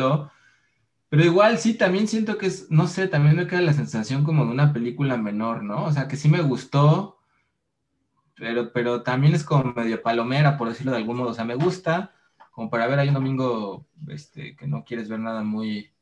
pero 1.10 1.24
igual 1.24 1.58
sí, 1.58 1.74
también 1.74 2.08
siento 2.08 2.38
que 2.38 2.46
es, 2.46 2.70
no 2.70 2.86
sé, 2.88 3.08
también 3.08 3.36
me 3.36 3.48
queda 3.48 3.62
la 3.62 3.74
sensación 3.74 4.24
como 4.24 4.46
de 4.46 4.52
una 4.52 4.72
película 4.72 5.18
menor, 5.18 5.64
¿no? 5.64 5.86
O 5.86 5.92
sea, 5.92 6.08
que 6.08 6.16
sí 6.16 6.28
me 6.30 6.42
gustó, 6.42 7.18
pero, 8.36 8.72
pero 8.72 9.02
también 9.02 9.34
es 9.34 9.44
como 9.44 9.72
medio 9.74 10.02
palomera, 10.02 10.56
por 10.56 10.68
decirlo 10.68 10.92
de 10.92 10.98
algún 10.98 11.18
modo. 11.18 11.30
O 11.30 11.34
sea, 11.34 11.44
me 11.44 11.54
gusta, 11.56 12.14
como 12.52 12.70
para 12.70 12.86
ver 12.86 12.98
ahí 12.98 13.08
un 13.08 13.14
domingo 13.14 13.86
este, 14.08 14.56
que 14.56 14.66
no 14.66 14.84
quieres 14.84 15.08
ver 15.08 15.20
nada 15.20 15.42
muy, 15.42 15.92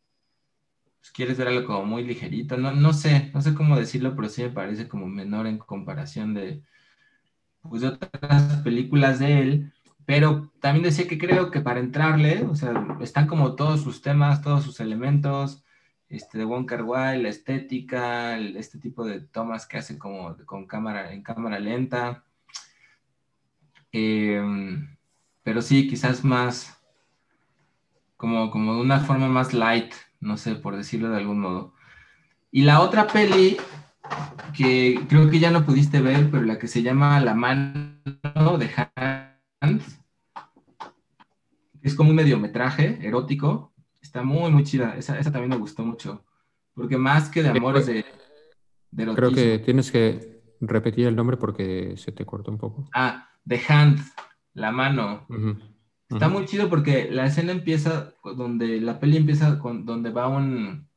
pues 1.01 1.11
quieres 1.13 1.39
ver 1.39 1.49
algo 1.49 1.67
como 1.67 1.85
muy 1.85 2.05
ligerito. 2.05 2.57
No, 2.57 2.73
no 2.73 2.93
sé, 2.93 3.31
no 3.35 3.41
sé 3.41 3.55
cómo 3.55 3.77
decirlo, 3.77 4.15
pero 4.17 4.29
sí 4.29 4.43
me 4.43 4.51
parece 4.51 4.89
como 4.89 5.07
menor 5.07 5.47
en 5.47 5.59
comparación 5.59 6.35
de, 6.35 6.63
pues, 7.63 7.83
de 7.83 7.89
otras 7.89 8.63
películas 8.63 9.19
de 9.19 9.41
él. 9.43 9.73
Pero 10.09 10.51
también 10.61 10.85
decía 10.85 11.07
que 11.07 11.19
creo 11.19 11.51
que 11.51 11.61
para 11.61 11.81
entrarle, 11.81 12.43
o 12.45 12.55
sea, 12.55 12.97
están 13.03 13.27
como 13.27 13.57
todos 13.57 13.83
sus 13.83 14.01
temas, 14.01 14.41
todos 14.41 14.65
sus 14.65 14.81
elementos, 14.81 15.63
este, 16.09 16.39
de 16.39 16.47
Wong 16.47 16.65
Kar 16.65 16.83
Wai, 16.85 17.21
la 17.21 17.29
estética, 17.29 18.39
este 18.39 18.79
tipo 18.79 19.05
de 19.05 19.21
tomas 19.21 19.67
que 19.67 19.77
hace 19.77 19.99
como 19.99 20.35
con 20.47 20.67
cámara, 20.67 21.13
en 21.13 21.23
cámara 21.23 21.59
lenta. 21.59 22.25
Em, 23.93 24.97
pero 25.43 25.61
sí, 25.61 25.87
quizás 25.87 26.25
más, 26.25 26.83
como, 28.17 28.51
como 28.51 28.77
de 28.77 28.81
una 28.81 29.01
forma 29.01 29.29
más 29.29 29.53
light, 29.53 29.93
no 30.21 30.39
sé, 30.39 30.55
por 30.55 30.75
decirlo 30.75 31.11
de 31.11 31.19
algún 31.19 31.41
modo. 31.41 31.75
Y 32.51 32.63
la 32.63 32.81
otra 32.81 33.09
peli, 33.09 33.59
que 34.57 35.01
creo 35.07 35.29
que 35.29 35.39
ya 35.39 35.51
no 35.51 35.67
pudiste 35.67 36.01
ver, 36.01 36.31
pero 36.31 36.45
la 36.45 36.59
que 36.59 36.67
se 36.67 36.83
llama 36.83 37.21
La 37.21 37.35
mano 37.35 38.57
de 38.59 38.71
Hans, 38.75 39.28
es 41.83 41.95
como 41.95 42.11
un 42.11 42.17
mediometraje 42.17 42.99
erótico. 43.03 43.73
Está 44.01 44.23
muy, 44.23 44.51
muy 44.51 44.65
chida. 44.65 44.97
Esa, 44.97 45.21
también 45.23 45.49
me 45.49 45.57
gustó 45.57 45.85
mucho. 45.85 46.25
Porque 46.75 46.97
más 46.97 47.29
que 47.29 47.43
de 47.43 47.51
amores 47.51 47.87
de, 47.87 48.05
de 48.91 49.15
Creo 49.15 49.33
que 49.33 49.59
tienes 49.59 49.91
que 49.91 50.43
repetir 50.61 51.07
el 51.07 51.17
nombre 51.17 51.37
porque 51.37 51.95
se 51.97 52.13
te 52.13 52.25
cortó 52.25 52.51
un 52.51 52.59
poco. 52.59 52.89
Ah, 52.95 53.29
The 53.47 53.61
Hand, 53.69 54.01
la 54.55 54.71
mano. 54.71 55.27
Está 56.09 56.29
muy 56.29 56.47
chido 56.47 56.71
porque 56.71 57.11
la 57.11 57.27
escena 57.27 57.53
empieza 57.53 58.15
donde 58.25 58.81
la 58.81 58.99
peli 58.99 59.19
empieza 59.19 59.59
con 59.59 59.85
donde 59.85 60.11
va 60.11 60.29
un 60.29 60.89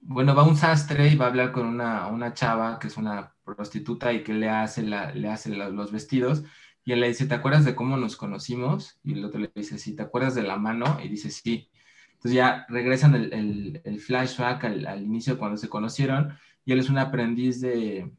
bueno, 0.00 0.34
va 0.34 0.44
un 0.44 0.56
sastre 0.56 1.08
y 1.08 1.16
va 1.16 1.26
a 1.26 1.28
hablar 1.28 1.52
con 1.52 1.66
una, 1.66 2.06
una 2.06 2.32
chava 2.32 2.78
que 2.78 2.86
es 2.86 2.96
una 2.96 3.34
prostituta 3.44 4.12
y 4.12 4.22
que 4.22 4.32
le 4.32 4.48
hace, 4.48 4.82
la, 4.82 5.12
le 5.12 5.28
hace 5.28 5.50
los 5.50 5.92
vestidos 5.92 6.42
y 6.84 6.92
él 6.92 7.00
le 7.00 7.08
dice, 7.08 7.26
¿te 7.26 7.34
acuerdas 7.34 7.64
de 7.64 7.74
cómo 7.74 7.96
nos 7.96 8.16
conocimos? 8.16 8.98
Y 9.04 9.12
el 9.12 9.24
otro 9.24 9.40
le 9.40 9.50
dice, 9.54 9.78
sí, 9.78 9.94
¿te 9.94 10.02
acuerdas 10.02 10.34
de 10.34 10.42
la 10.42 10.56
mano? 10.56 10.98
Y 11.02 11.08
dice, 11.08 11.30
sí. 11.30 11.70
Entonces 12.12 12.32
ya 12.32 12.66
regresan 12.68 13.14
el, 13.14 14.00
flashback 14.00 14.64
al, 14.64 15.02
inicio 15.02 15.38
cuando 15.38 15.56
se 15.56 15.68
conocieron 15.68 16.36
y 16.64 16.72
él 16.72 16.80
es 16.80 16.90
un 16.90 16.98
aprendiz 16.98 17.60
de, 17.60 18.10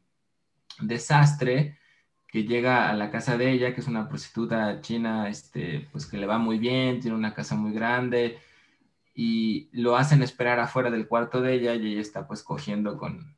desastre 0.80 1.78
que 2.26 2.44
llega 2.44 2.88
a 2.88 2.94
la 2.94 3.10
casa 3.10 3.36
de 3.36 3.50
ella, 3.52 3.74
que 3.74 3.80
es 3.80 3.88
una 3.88 4.08
prostituta 4.08 4.80
china, 4.80 5.28
este, 5.28 5.88
pues 5.92 6.06
que 6.06 6.16
le 6.16 6.26
va 6.26 6.38
muy 6.38 6.58
bien, 6.58 7.00
tiene 7.00 7.16
una 7.16 7.34
casa 7.34 7.54
muy 7.54 7.72
grande 7.72 8.38
y 9.14 9.68
lo 9.72 9.96
hacen 9.96 10.22
esperar 10.22 10.58
afuera 10.58 10.90
del 10.90 11.06
cuarto 11.06 11.42
de 11.42 11.54
ella 11.54 11.74
y 11.74 11.92
ella 11.92 12.00
está 12.00 12.26
pues 12.26 12.42
cogiendo 12.42 12.96
con, 12.96 13.36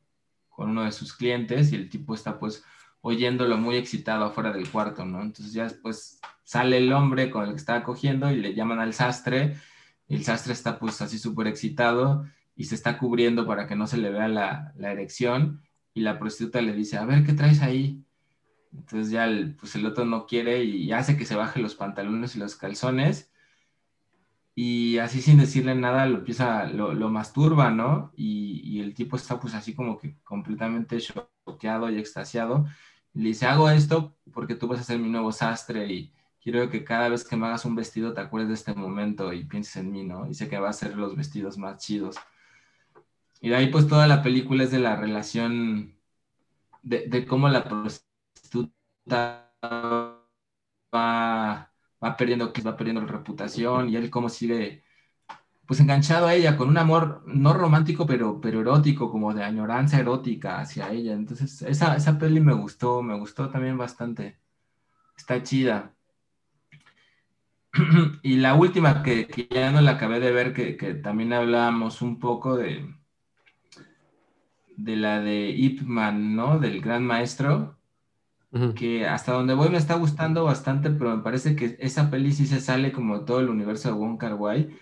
con 0.49 0.69
uno 0.69 0.85
de 0.85 0.93
sus 0.93 1.13
clientes 1.13 1.73
y 1.73 1.75
el 1.75 1.89
tipo 1.89 2.15
está 2.15 2.39
pues 2.39 2.63
oyéndolo 3.07 3.57
muy 3.57 3.75
excitado 3.75 4.25
afuera 4.25 4.51
del 4.51 4.67
cuarto, 4.67 5.05
¿no? 5.05 5.21
Entonces 5.21 5.53
ya 5.53 5.65
después 5.65 6.19
sale 6.43 6.79
el 6.79 6.91
hombre 6.91 7.29
con 7.29 7.43
el 7.43 7.51
que 7.51 7.57
estaba 7.57 7.83
cogiendo 7.83 8.31
y 8.31 8.37
le 8.37 8.55
llaman 8.55 8.79
al 8.79 8.95
sastre, 8.95 9.57
el 10.07 10.23
sastre 10.23 10.53
está 10.53 10.79
pues 10.79 10.99
así 11.03 11.19
súper 11.19 11.45
excitado 11.45 12.25
y 12.55 12.63
se 12.63 12.73
está 12.73 12.97
cubriendo 12.97 13.45
para 13.45 13.67
que 13.67 13.75
no 13.75 13.85
se 13.85 13.97
le 13.97 14.09
vea 14.09 14.27
la, 14.27 14.73
erección 14.79 15.61
y 15.93 16.01
la 16.01 16.17
prostituta 16.17 16.61
le 16.61 16.73
dice, 16.73 16.97
a 16.97 17.05
ver, 17.05 17.23
¿qué 17.23 17.33
traes 17.33 17.61
ahí? 17.61 18.03
Entonces 18.73 19.11
ya 19.11 19.25
el, 19.25 19.55
pues 19.55 19.75
el 19.75 19.85
otro 19.85 20.03
no 20.05 20.25
quiere 20.25 20.63
y 20.63 20.91
hace 20.91 21.15
que 21.15 21.25
se 21.25 21.35
baje 21.35 21.61
los 21.61 21.75
pantalones 21.75 22.35
y 22.35 22.39
los 22.39 22.55
calzones 22.55 23.31
y 24.55 24.97
así 24.97 25.21
sin 25.21 25.37
decirle 25.37 25.75
nada 25.75 26.07
lo 26.07 26.19
empieza, 26.19 26.65
lo, 26.65 26.93
lo 26.93 27.09
masturba, 27.09 27.69
¿no? 27.69 28.11
Y, 28.15 28.61
y, 28.63 28.81
el 28.81 28.95
tipo 28.95 29.15
está 29.15 29.39
pues 29.39 29.53
así 29.53 29.75
como 29.75 29.99
que 29.99 30.15
completamente 30.23 30.97
choqueado 30.99 31.91
y 31.91 31.99
extasiado 31.99 32.65
le 33.15 33.29
dice, 33.29 33.47
hago 33.47 33.69
esto 33.69 34.17
porque 34.33 34.55
tú 34.55 34.67
vas 34.67 34.79
a 34.81 34.83
ser 34.83 34.99
mi 34.99 35.09
nuevo 35.09 35.31
sastre 35.31 35.87
y 35.91 36.13
quiero 36.41 36.69
que 36.69 36.83
cada 36.85 37.09
vez 37.09 37.23
que 37.27 37.35
me 37.37 37.47
hagas 37.47 37.65
un 37.65 37.75
vestido 37.75 38.13
te 38.13 38.21
acuerdes 38.21 38.49
de 38.49 38.55
este 38.55 38.73
momento 38.75 39.33
y 39.33 39.45
pienses 39.45 39.77
en 39.77 39.91
mí, 39.91 40.03
¿no? 40.05 40.27
Y 40.29 40.33
sé 40.35 40.49
que 40.49 40.59
va 40.59 40.69
a 40.69 40.73
ser 40.73 40.95
los 40.97 41.15
vestidos 41.17 41.57
más 41.57 41.77
chidos. 41.79 42.17
Y 43.41 43.49
de 43.49 43.55
ahí 43.55 43.67
pues 43.71 43.87
toda 43.87 44.07
la 44.07 44.23
película 44.23 44.63
es 44.63 44.71
de 44.71 44.79
la 44.79 44.95
relación, 44.95 45.95
de, 46.83 47.07
de 47.09 47.27
cómo 47.27 47.49
la 47.49 47.65
prostituta 47.65 49.53
va, 50.95 51.71
va 52.03 52.17
perdiendo, 52.17 52.53
va 52.65 52.77
perdiendo 52.77 53.05
reputación 53.07 53.89
y 53.89 53.97
él 53.97 54.11
cómo 54.11 54.29
sigue 54.29 54.84
pues 55.67 55.79
enganchado 55.79 56.27
a 56.27 56.35
ella, 56.35 56.57
con 56.57 56.69
un 56.69 56.77
amor 56.77 57.23
no 57.25 57.53
romántico, 57.53 58.05
pero, 58.05 58.39
pero 58.39 58.61
erótico, 58.61 59.11
como 59.11 59.33
de 59.33 59.43
añoranza 59.43 59.99
erótica 59.99 60.59
hacia 60.59 60.91
ella. 60.91 61.13
Entonces, 61.13 61.61
esa, 61.63 61.95
esa 61.95 62.19
peli 62.19 62.39
me 62.39 62.53
gustó, 62.53 63.01
me 63.01 63.17
gustó 63.17 63.49
también 63.49 63.77
bastante. 63.77 64.37
Está 65.17 65.41
chida. 65.41 65.93
y 68.23 68.37
la 68.37 68.53
última 68.53 69.01
que, 69.01 69.47
ya 69.49 69.71
no 69.71 69.81
la 69.81 69.91
acabé 69.91 70.19
de 70.19 70.31
ver, 70.31 70.53
que, 70.53 70.73
también 70.95 71.33
hablábamos 71.33 72.01
un 72.01 72.19
poco 72.19 72.55
de, 72.57 72.95
de 74.77 74.95
la 74.95 75.19
de 75.19 75.49
Ip 75.49 75.81
Man, 75.81 76.35
¿no? 76.35 76.59
Del 76.59 76.79
gran 76.81 77.05
maestro, 77.05 77.77
que 78.73 79.05
hasta 79.05 79.33
donde 79.33 79.53
voy 79.53 79.67
me 79.67 79.77
está 79.77 79.95
gustando 79.95 80.45
bastante, 80.45 80.89
pero 80.89 81.17
me 81.17 81.23
parece 81.23 81.57
que 81.57 81.75
esa 81.79 82.09
peli 82.09 82.31
sí 82.31 82.47
se 82.47 82.61
sale 82.61 82.93
como 82.93 83.25
todo 83.25 83.41
el 83.41 83.49
universo 83.49 83.89
de 83.89 83.95
Wong 83.95 84.17
Kar 84.17 84.35
Wai 84.35 84.79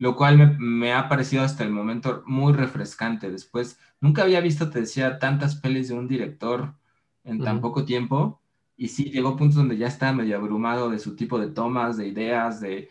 lo 0.00 0.16
cual 0.16 0.56
me, 0.58 0.94
ha 0.94 1.08
parecido 1.10 1.42
hasta 1.42 1.62
el 1.62 1.70
momento 1.70 2.22
muy 2.26 2.54
refrescante. 2.54 3.30
Después, 3.30 3.78
nunca 4.00 4.22
había 4.22 4.40
visto, 4.40 4.70
te 4.70 4.80
decía, 4.80 5.18
tantas 5.18 5.56
pelis 5.56 5.88
de 5.88 5.94
un 5.94 6.08
director 6.08 6.74
en 7.22 7.38
tan 7.38 7.60
poco 7.60 7.84
tiempo. 7.84 8.40
Y 8.78 8.88
sí, 8.88 9.10
llegó 9.10 9.28
a 9.28 9.36
puntos 9.36 9.56
donde 9.56 9.76
ya 9.76 9.88
estaba 9.88 10.14
medio 10.14 10.38
abrumado 10.38 10.88
de 10.88 10.98
su 10.98 11.16
tipo 11.16 11.38
de 11.38 11.48
tomas, 11.50 11.98
de 11.98 12.08
ideas, 12.08 12.62
de, 12.62 12.88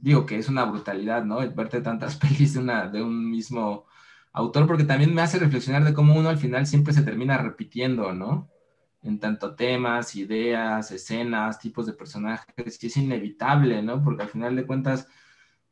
digo 0.00 0.24
que 0.24 0.38
es 0.38 0.48
una 0.48 0.64
brutalidad, 0.64 1.22
¿no? 1.22 1.42
El 1.42 1.50
verte 1.50 1.82
tantas 1.82 2.16
pelis 2.18 2.54
de, 2.54 2.60
una, 2.60 2.88
de 2.88 3.02
un 3.02 3.30
mismo 3.30 3.84
autor, 4.32 4.66
porque 4.66 4.84
también 4.84 5.14
me 5.14 5.20
hace 5.20 5.38
reflexionar 5.38 5.84
de 5.84 5.92
cómo 5.92 6.14
uno 6.14 6.30
al 6.30 6.38
final 6.38 6.66
siempre 6.66 6.94
se 6.94 7.02
termina 7.02 7.36
repitiendo, 7.36 8.14
¿no? 8.14 8.48
En 9.02 9.18
tanto 9.20 9.54
temas, 9.54 10.16
ideas, 10.16 10.90
escenas, 10.92 11.58
tipos 11.58 11.84
de 11.84 11.92
personajes, 11.92 12.82
y 12.82 12.86
es 12.86 12.96
inevitable, 12.96 13.82
¿no? 13.82 14.02
Porque 14.02 14.22
al 14.22 14.30
final 14.30 14.56
de 14.56 14.66
cuentas 14.66 15.08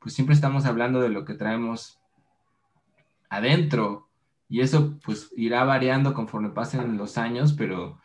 pues 0.00 0.14
siempre 0.14 0.34
estamos 0.34 0.66
hablando 0.66 1.00
de 1.00 1.10
lo 1.10 1.24
que 1.24 1.34
traemos 1.34 2.00
adentro 3.28 4.08
y 4.48 4.60
eso 4.60 4.98
pues 5.04 5.30
irá 5.36 5.64
variando 5.64 6.12
conforme 6.12 6.50
pasen 6.50 6.96
los 6.96 7.16
años, 7.18 7.52
pero, 7.52 8.00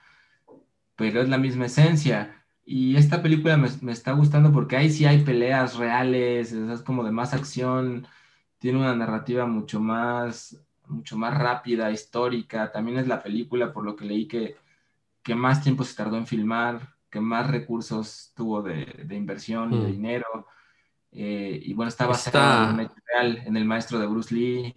pero 0.96 1.22
es 1.22 1.30
la 1.30 1.40
misma 1.40 1.66
esencia. 1.66 2.44
Y 2.66 2.96
esta 2.98 3.22
película 3.22 3.58
me, 3.58 3.92
está 3.92 4.12
gustando 4.12 4.52
porque 4.52 4.76
ahí 4.76 4.90
sí 4.92 5.06
hay 5.06 5.24
peleas 5.24 5.78
reales, 5.78 6.52
es 6.52 6.82
como 6.82 7.04
de 7.04 7.12
más 7.12 7.34
acción, 7.34 8.08
tiene 8.60 8.80
una 8.80 8.96
narrativa 8.96 9.46
mucho 9.46 9.80
más, 9.80 10.64
mucho 10.88 11.18
más 11.18 11.38
rápida, 11.38 11.92
histórica. 11.92 12.72
También 12.72 13.00
es 13.00 13.08
la 13.08 13.22
película, 13.24 13.74
por 13.74 13.84
lo 13.84 13.96
que 13.96 14.06
leí, 14.06 14.28
que, 14.28 14.56
que 15.24 15.36
más 15.36 15.64
tiempo 15.64 15.84
se 15.84 15.96
tardó 15.96 16.18
en 16.18 16.28
filmar, 16.28 16.96
que 17.10 17.20
más 17.20 17.50
recursos 17.50 18.34
tuvo 18.36 18.62
de, 18.62 19.08
inversión 19.12 19.74
y 19.74 19.80
de 19.80 19.88
mm. 19.88 19.92
dinero. 19.92 20.48
Eh, 21.18 21.62
y 21.64 21.74
bueno, 21.74 21.88
está 21.88 22.06
basado 22.06 22.72
en, 22.72 22.90
real, 23.08 23.42
en 23.46 23.56
el 23.56 23.64
maestro 23.64 24.00
de 24.00 24.08
Bruce 24.08 24.36
Lee. 24.36 24.76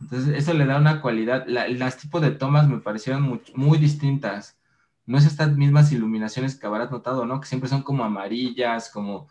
Entonces, 0.00 0.36
eso 0.36 0.52
le 0.52 0.66
da 0.66 0.78
una 0.78 1.00
cualidad. 1.00 1.46
las 1.46 1.96
tipos 1.96 2.20
de 2.20 2.32
tomas 2.32 2.68
me 2.68 2.78
parecieron 2.78 3.40
muy, 3.54 3.78
distintas. 3.78 4.58
No 5.06 5.16
es 5.16 5.24
estas 5.24 5.56
mismas 5.56 5.92
iluminaciones 5.92 6.58
que 6.58 6.66
habrás 6.66 6.90
notado, 6.90 7.24
¿no? 7.24 7.40
Que 7.40 7.46
siempre 7.46 7.70
son 7.70 7.82
como 7.82 8.04
amarillas, 8.04 8.90
como, 8.90 9.28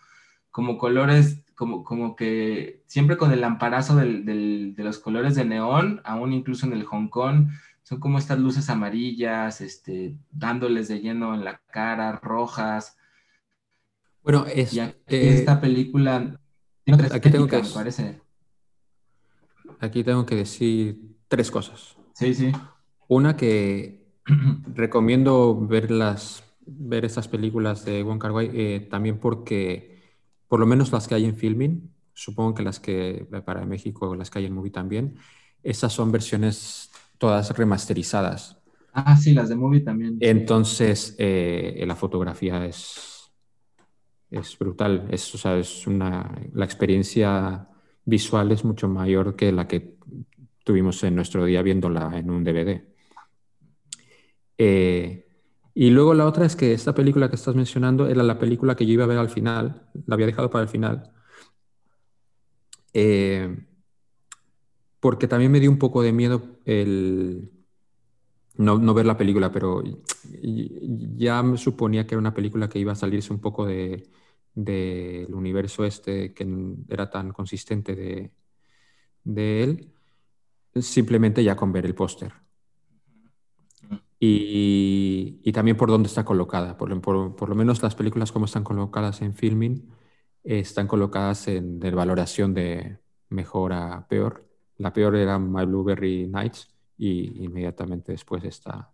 como 0.49 0.77
colores, 0.77 1.43
como, 1.55 1.83
como 1.83 2.15
que 2.15 2.83
siempre 2.87 3.17
con 3.17 3.33
el 3.33 3.43
amparazo 3.43 3.97
del, 3.97 4.23
de 4.75 4.83
los 4.83 4.99
colores 4.99 5.35
de 5.35 5.43
neón, 5.43 6.01
aún 6.05 6.31
incluso 6.31 6.65
en 6.65 6.73
el 6.73 6.85
Hong 6.85 7.09
Kong, 7.09 7.49
son 7.83 7.99
como 7.99 8.17
estas 8.17 8.39
luces 8.39 8.69
amarillas, 8.69 9.59
este, 9.59 10.17
dándoles 10.31 10.87
de 10.87 11.01
lleno 11.01 11.35
en 11.35 11.43
la 11.43 11.61
cara, 11.69 12.13
rojas. 12.13 12.97
Bueno, 14.23 14.45
es, 14.47 14.73
y 14.73 14.79
esta 15.07 15.61
película 15.61 16.39
aquí 16.87 17.29
tengo 17.31 17.47
que, 17.47 17.61
me 17.61 17.69
parece. 17.69 18.21
Aquí 19.79 20.03
tengo 20.03 20.25
que 20.25 20.35
decir 20.35 21.17
tres 21.27 21.51
cosas. 21.51 21.95
Sí, 22.13 22.33
sí. 22.33 22.51
Una 23.07 23.35
que 23.35 24.05
recomiendo 24.73 25.59
ver 25.67 25.91
las 25.91 26.43
ver 26.65 27.05
estas 27.05 27.27
películas 27.27 27.85
de 27.85 28.01
Wong 28.01 28.19
Kar 28.19 28.31
Wai 28.31 28.49
eh, 28.53 28.87
también 28.89 29.19
porque 29.19 30.01
por 30.47 30.59
lo 30.59 30.65
menos 30.65 30.91
las 30.91 31.07
que 31.07 31.15
hay 31.15 31.25
en 31.25 31.35
filming, 31.35 31.91
supongo 32.13 32.55
que 32.55 32.63
las 32.63 32.79
que 32.79 33.27
para 33.45 33.65
México 33.65 34.15
las 34.15 34.29
que 34.29 34.39
hay 34.39 34.45
en 34.45 34.53
movie 34.53 34.71
también, 34.71 35.15
esas 35.63 35.93
son 35.93 36.11
versiones 36.11 36.91
todas 37.17 37.55
remasterizadas. 37.55 38.57
Ah, 38.93 39.17
sí, 39.17 39.33
las 39.33 39.49
de 39.49 39.55
movie 39.55 39.81
también. 39.81 40.17
Entonces 40.21 41.15
eh, 41.17 41.83
la 41.85 41.95
fotografía 41.95 42.65
es 42.65 43.14
es 44.31 44.57
brutal, 44.57 45.07
es, 45.11 45.33
o 45.35 45.37
sea, 45.37 45.57
es 45.57 45.87
una 45.87 46.31
la 46.53 46.65
experiencia 46.65 47.67
visual 48.05 48.51
es 48.51 48.63
mucho 48.63 48.87
mayor 48.87 49.35
que 49.35 49.51
la 49.51 49.67
que 49.67 49.95
tuvimos 50.63 51.03
en 51.03 51.15
nuestro 51.15 51.45
día 51.45 51.61
viéndola 51.61 52.17
en 52.17 52.29
un 52.29 52.43
DVD. 52.43 52.83
Eh, 54.57 55.27
y 55.73 55.89
luego 55.89 56.13
la 56.13 56.25
otra 56.25 56.45
es 56.45 56.55
que 56.55 56.73
esta 56.73 56.95
película 56.95 57.29
que 57.29 57.35
estás 57.35 57.55
mencionando 57.55 58.07
era 58.07 58.23
la 58.23 58.39
película 58.39 58.75
que 58.75 58.85
yo 58.85 58.93
iba 58.93 59.03
a 59.03 59.07
ver 59.07 59.17
al 59.17 59.29
final, 59.29 59.89
la 60.05 60.15
había 60.15 60.27
dejado 60.27 60.49
para 60.49 60.63
el 60.63 60.69
final, 60.69 61.11
eh, 62.93 63.65
porque 64.99 65.27
también 65.27 65.51
me 65.51 65.59
dio 65.59 65.69
un 65.69 65.77
poco 65.77 66.01
de 66.01 66.13
miedo 66.13 66.59
el 66.65 67.51
no, 68.57 68.93
ver 68.93 69.05
la 69.05 69.17
película, 69.17 69.51
pero 69.51 69.83
ya 71.17 71.43
suponía 71.57 72.05
que 72.05 72.15
era 72.15 72.19
una 72.19 72.33
película 72.33 72.69
que 72.69 72.79
iba 72.79 72.93
a 72.93 72.95
salirse 72.95 73.33
un 73.33 73.39
poco 73.39 73.65
del 73.65 75.27
universo 75.33 75.85
este 75.85 76.33
que 76.33 76.47
era 76.89 77.09
tan 77.09 77.31
consistente 77.31 77.95
de, 77.95 78.31
de 79.23 79.63
él, 79.63 79.93
simplemente 80.81 81.43
ya 81.43 81.55
con 81.55 81.71
ver 81.71 81.85
el 81.85 81.95
póster. 81.95 82.33
Y, 84.19 85.51
también 85.53 85.77
por 85.77 85.89
dónde 85.89 86.07
está 86.07 86.25
colocada. 86.25 86.77
Por, 86.77 86.89
lo 87.49 87.55
menos 87.55 87.83
las 87.83 87.95
películas 87.95 88.31
como 88.31 88.45
están 88.45 88.63
colocadas 88.63 89.21
en 89.21 89.33
filming, 89.33 89.89
están 90.43 90.87
colocadas 90.87 91.47
en 91.47 91.79
de 91.79 91.91
valoración 91.91 92.53
de 92.53 92.99
mejor 93.29 93.73
a 93.73 94.07
peor. 94.07 94.47
La 94.77 94.93
peor 94.93 95.15
era 95.15 95.39
My 95.39 95.65
Blueberry 95.65 96.27
Nights 96.27 96.74
y 96.97 97.43
inmediatamente 97.43 98.11
después 98.11 98.43
está, 98.43 98.91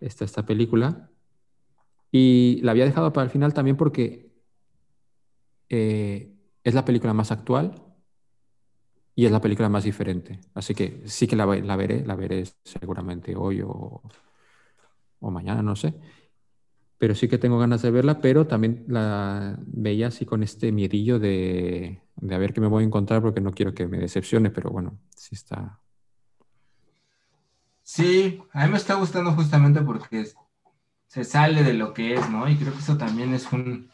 está 0.00 0.24
esta 0.24 0.44
película. 0.44 1.10
Y 2.12 2.60
la 2.62 2.72
había 2.72 2.84
dejado 2.84 3.12
para 3.12 3.24
el 3.24 3.30
final 3.30 3.54
también 3.54 3.76
porque 3.76 4.30
eh, 5.68 6.34
es 6.64 6.74
la 6.74 6.84
película 6.84 7.14
más 7.14 7.30
actual 7.30 7.74
y 9.14 9.26
es 9.26 9.32
la 9.32 9.40
película 9.40 9.68
más 9.68 9.84
diferente. 9.84 10.40
Así 10.54 10.74
que 10.74 11.02
sí 11.06 11.26
que 11.26 11.36
la, 11.36 11.46
la 11.46 11.76
veré, 11.76 12.04
la 12.04 12.16
veré 12.16 12.44
seguramente 12.64 13.36
hoy 13.36 13.62
o, 13.62 14.02
o, 15.20 15.30
mañana, 15.30 15.62
no 15.62 15.76
sé. 15.76 15.94
Pero 16.98 17.14
sí 17.14 17.28
que 17.28 17.38
tengo 17.38 17.58
ganas 17.58 17.82
de 17.82 17.90
verla, 17.90 18.20
pero 18.20 18.46
también 18.46 18.84
la 18.88 19.58
veía 19.66 20.08
así 20.08 20.26
con 20.26 20.42
este 20.42 20.72
miedillo 20.72 21.18
de, 21.18 22.02
de 22.16 22.34
a 22.34 22.38
ver 22.38 22.52
qué 22.52 22.60
me 22.60 22.66
voy 22.66 22.82
a 22.84 22.86
encontrar 22.86 23.22
porque 23.22 23.40
no 23.40 23.52
quiero 23.52 23.74
que 23.74 23.86
me 23.86 23.98
decepcione, 23.98 24.50
pero 24.50 24.70
bueno, 24.70 24.98
sí 25.16 25.34
está. 25.34 25.80
Sí, 27.92 28.40
a 28.52 28.64
mí 28.64 28.70
me 28.70 28.76
está 28.76 28.94
gustando 28.94 29.32
justamente 29.32 29.80
porque 29.80 30.24
se 31.08 31.24
sale 31.24 31.64
de 31.64 31.74
lo 31.74 31.92
que 31.92 32.14
es, 32.14 32.30
¿no? 32.30 32.48
Y 32.48 32.54
creo 32.54 32.72
que 32.72 32.78
eso 32.78 32.96
también 32.96 33.34
es 33.34 33.50
un, 33.50 33.90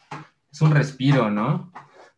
es 0.52 0.60
un 0.60 0.72
respiro, 0.72 1.30
¿no? 1.30 1.72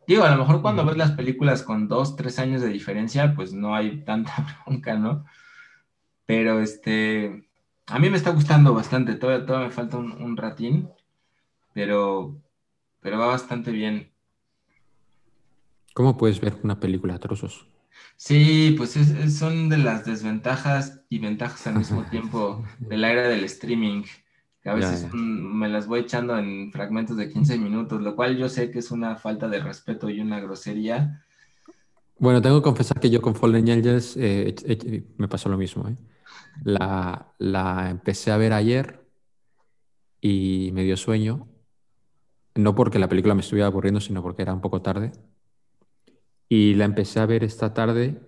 Digo, 0.05 0.25
a 0.25 0.29
lo 0.29 0.39
mejor 0.39 0.61
cuando 0.61 0.83
ves 0.83 0.97
las 0.97 1.11
películas 1.11 1.63
con 1.63 1.87
dos, 1.87 2.17
tres 2.17 2.37
años 2.37 2.61
de 2.61 2.67
diferencia, 2.67 3.33
pues 3.33 3.53
no 3.53 3.75
hay 3.75 4.03
tanta 4.03 4.45
bronca, 4.65 4.95
¿no? 4.95 5.23
Pero 6.25 6.59
este, 6.59 7.47
a 7.87 7.97
mí 7.97 8.09
me 8.09 8.17
está 8.17 8.31
gustando 8.31 8.73
bastante, 8.73 9.15
todavía, 9.15 9.59
me 9.59 9.71
falta 9.71 9.95
un, 9.99 10.35
ratín, 10.35 10.89
pero, 11.71 12.35
pero 12.99 13.19
va 13.19 13.27
bastante 13.27 13.71
bien. 13.71 14.11
¿Cómo 15.93 16.17
puedes 16.17 16.41
ver 16.41 16.57
una 16.61 16.77
película 16.77 17.15
a 17.15 17.19
trozos? 17.19 17.65
Sí, 18.21 18.75
pues 18.75 18.97
son 19.33 19.69
de 19.69 19.77
las 19.77 20.03
desventajas 20.03 20.99
y 21.07 21.19
ventajas 21.19 21.65
al 21.67 21.75
mismo 21.75 22.03
tiempo 22.11 22.65
de 22.77 22.97
la 22.97 23.13
era 23.13 23.29
del 23.29 23.45
streaming 23.45 24.03
que 24.61 24.69
a 24.69 24.73
veces 24.73 25.07
me 25.13 25.69
las 25.69 25.87
voy 25.87 26.01
echando 26.01 26.37
en 26.37 26.69
fragmentos 26.69 27.15
de 27.15 27.29
15 27.29 27.57
minutos, 27.57 28.01
lo 28.01 28.17
cual 28.17 28.37
yo 28.37 28.49
sé 28.49 28.71
que 28.71 28.79
es 28.79 28.91
una 28.91 29.15
falta 29.15 29.47
de 29.47 29.61
respeto 29.61 30.09
y 30.09 30.19
una 30.19 30.41
grosería. 30.41 31.23
Bueno, 32.17 32.41
tengo 32.41 32.57
que 32.59 32.65
confesar 32.65 32.99
que 32.99 33.09
yo 33.09 33.21
con 33.21 33.35
Fallen 33.35 33.69
Angels 33.69 34.17
eh, 34.17 34.53
me 35.15 35.29
pasó 35.29 35.47
lo 35.47 35.57
mismo. 35.57 35.87
¿eh? 35.87 35.95
La, 36.65 37.33
la, 37.37 37.89
empecé 37.89 38.31
a 38.31 38.37
ver 38.37 38.51
ayer 38.51 38.99
y 40.19 40.71
me 40.73 40.83
dio 40.83 40.97
sueño. 40.97 41.47
No 42.55 42.75
porque 42.75 42.99
la 42.99 43.07
película 43.07 43.33
me 43.33 43.41
estuviera 43.41 43.67
aburriendo, 43.67 44.01
sino 44.01 44.21
porque 44.21 44.41
era 44.41 44.53
un 44.53 44.59
poco 44.59 44.81
tarde. 44.81 45.13
Y 46.49 46.73
la 46.73 46.85
empecé 46.85 47.19
a 47.19 47.25
ver 47.25 47.43
esta 47.43 47.73
tarde 47.73 48.19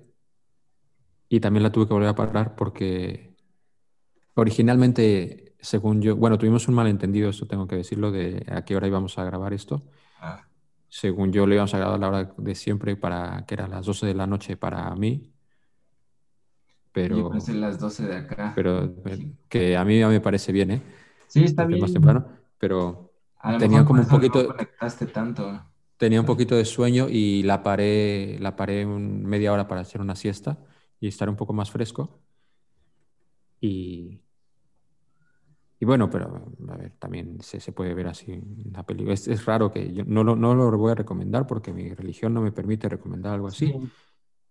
y 1.27 1.39
también 1.39 1.63
la 1.63 1.71
tuve 1.71 1.87
que 1.87 1.93
volver 1.93 2.09
a 2.09 2.15
parar 2.15 2.55
porque 2.55 3.35
originalmente 4.35 5.51
según 5.61 6.01
yo, 6.01 6.15
bueno, 6.15 6.37
tuvimos 6.37 6.67
un 6.67 6.75
malentendido, 6.75 7.29
esto 7.29 7.45
tengo 7.45 7.67
que 7.67 7.75
decirlo, 7.75 8.11
de 8.11 8.45
a 8.49 8.65
qué 8.65 8.75
hora 8.75 8.87
íbamos 8.87 9.17
a 9.17 9.23
grabar 9.23 9.53
esto. 9.53 9.83
Ah. 10.19 10.45
Según 10.89 11.31
yo, 11.31 11.45
lo 11.45 11.53
íbamos 11.53 11.73
a 11.73 11.77
grabar 11.77 11.95
a 11.95 11.99
la 11.99 12.07
hora 12.09 12.33
de 12.35 12.55
siempre, 12.55 12.95
para 12.95 13.45
que 13.45 13.53
era 13.53 13.67
las 13.67 13.85
12 13.85 14.07
de 14.07 14.13
la 14.15 14.27
noche 14.27 14.57
para 14.57 14.93
mí. 14.95 15.31
Pero, 16.91 17.31
yo 17.39 17.53
las 17.53 17.79
12 17.79 18.05
de 18.05 18.15
acá. 18.15 18.51
Pero 18.55 18.93
que 19.47 19.77
a 19.77 19.85
mí 19.85 20.03
me 20.03 20.19
parece 20.19 20.51
bien, 20.51 20.71
¿eh? 20.71 20.81
Sí, 21.27 21.43
está 21.43 21.63
bien. 21.65 21.79
Más 21.79 21.93
temprano, 21.93 22.27
pero 22.57 23.13
tenía 23.57 23.85
como 23.85 24.01
un 24.01 24.07
poquito... 24.07 24.47
conectaste 24.47 25.05
tanto. 25.05 25.63
Tenía 26.01 26.19
un 26.19 26.25
poquito 26.25 26.55
de 26.55 26.65
sueño 26.65 27.09
y 27.11 27.43
la 27.43 27.61
paré, 27.61 28.39
la 28.39 28.55
paré 28.55 28.87
media 28.87 29.53
hora 29.53 29.67
para 29.67 29.81
hacer 29.81 30.01
una 30.01 30.15
siesta 30.15 30.57
y 30.99 31.07
estar 31.07 31.29
un 31.29 31.35
poco 31.35 31.53
más 31.53 31.69
fresco. 31.69 32.23
Y, 33.59 34.19
y 35.79 35.85
bueno, 35.85 36.09
pero 36.09 36.43
a 36.69 36.75
ver, 36.75 36.93
también 36.97 37.39
se, 37.43 37.59
se 37.59 37.71
puede 37.71 37.93
ver 37.93 38.07
así 38.07 38.41
la 38.71 38.83
película. 38.83 39.13
Es, 39.13 39.27
es, 39.27 39.45
raro 39.45 39.71
que 39.71 39.93
yo 39.93 40.03
no, 40.03 40.23
no, 40.23 40.55
lo 40.55 40.75
voy 40.75 40.91
a 40.91 40.95
recomendar 40.95 41.45
porque 41.45 41.71
mi 41.71 41.93
religión 41.93 42.33
no 42.33 42.41
me 42.41 42.51
permite 42.51 42.89
recomendar 42.89 43.35
algo 43.35 43.49
así. 43.49 43.71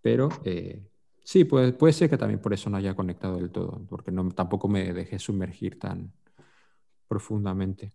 Pero 0.00 0.28
eh, 0.44 0.86
sí, 1.24 1.42
puede, 1.42 1.72
puede 1.72 1.94
ser 1.94 2.08
que 2.08 2.16
también 2.16 2.40
por 2.40 2.52
eso 2.52 2.70
no 2.70 2.76
haya 2.76 2.94
conectado 2.94 3.38
del 3.38 3.50
todo, 3.50 3.84
porque 3.88 4.12
no, 4.12 4.28
tampoco 4.30 4.68
me 4.68 4.92
dejé 4.92 5.18
sumergir 5.18 5.80
tan 5.80 6.12
profundamente. 7.08 7.90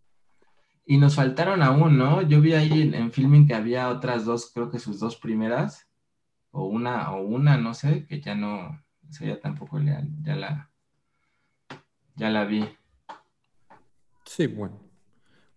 Y 0.85 0.97
nos 0.97 1.15
faltaron 1.15 1.63
aún, 1.63 1.97
¿no? 1.97 2.21
Yo 2.21 2.41
vi 2.41 2.53
ahí 2.53 2.83
en, 2.83 2.93
en 2.93 3.11
filming 3.11 3.47
que 3.47 3.55
había 3.55 3.89
otras 3.89 4.25
dos, 4.25 4.51
creo 4.53 4.69
que 4.69 4.79
sus 4.79 4.99
dos 4.99 5.15
primeras, 5.17 5.87
o 6.51 6.67
una, 6.67 7.11
o 7.11 7.21
una, 7.21 7.57
no 7.57 7.73
sé, 7.73 8.05
que 8.07 8.21
ya 8.21 8.35
no, 8.35 8.81
esa 9.09 9.25
ya 9.25 9.39
tampoco 9.39 9.79
ya 9.79 10.35
la, 10.35 10.71
ya 12.15 12.29
la 12.29 12.45
vi. 12.45 12.65
Sí, 14.25 14.47
bueno. 14.47 14.79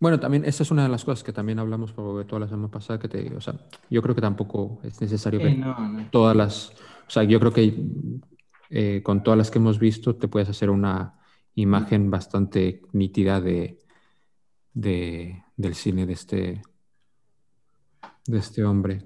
Bueno, 0.00 0.20
también 0.20 0.44
esa 0.44 0.62
es 0.62 0.70
una 0.70 0.84
de 0.84 0.88
las 0.88 1.04
cosas 1.04 1.24
que 1.24 1.32
también 1.32 1.58
hablamos 1.58 1.92
por 1.92 2.24
toda 2.24 2.40
la 2.40 2.48
semana 2.48 2.70
pasada, 2.70 2.98
que 2.98 3.08
te 3.08 3.34
o 3.34 3.40
sea, 3.40 3.54
yo 3.90 4.00
creo 4.00 4.14
que 4.14 4.20
tampoco 4.20 4.80
es 4.84 5.00
necesario 5.00 5.40
ver 5.40 5.56
todas 6.10 6.36
las, 6.36 6.70
o 7.06 7.10
sea, 7.10 7.24
yo 7.24 7.40
creo 7.40 7.52
que 7.52 7.74
eh, 8.70 9.02
con 9.02 9.24
todas 9.24 9.38
las 9.38 9.50
que 9.50 9.58
hemos 9.58 9.80
visto 9.80 10.14
te 10.14 10.28
puedes 10.28 10.48
hacer 10.48 10.70
una 10.70 11.18
imagen 11.56 12.12
bastante 12.12 12.82
nítida 12.92 13.40
de, 13.40 13.80
del 14.72 15.74
cine 15.74 16.06
de 16.06 16.12
este, 16.12 16.62
de 18.26 18.38
este 18.38 18.64
hombre. 18.64 19.02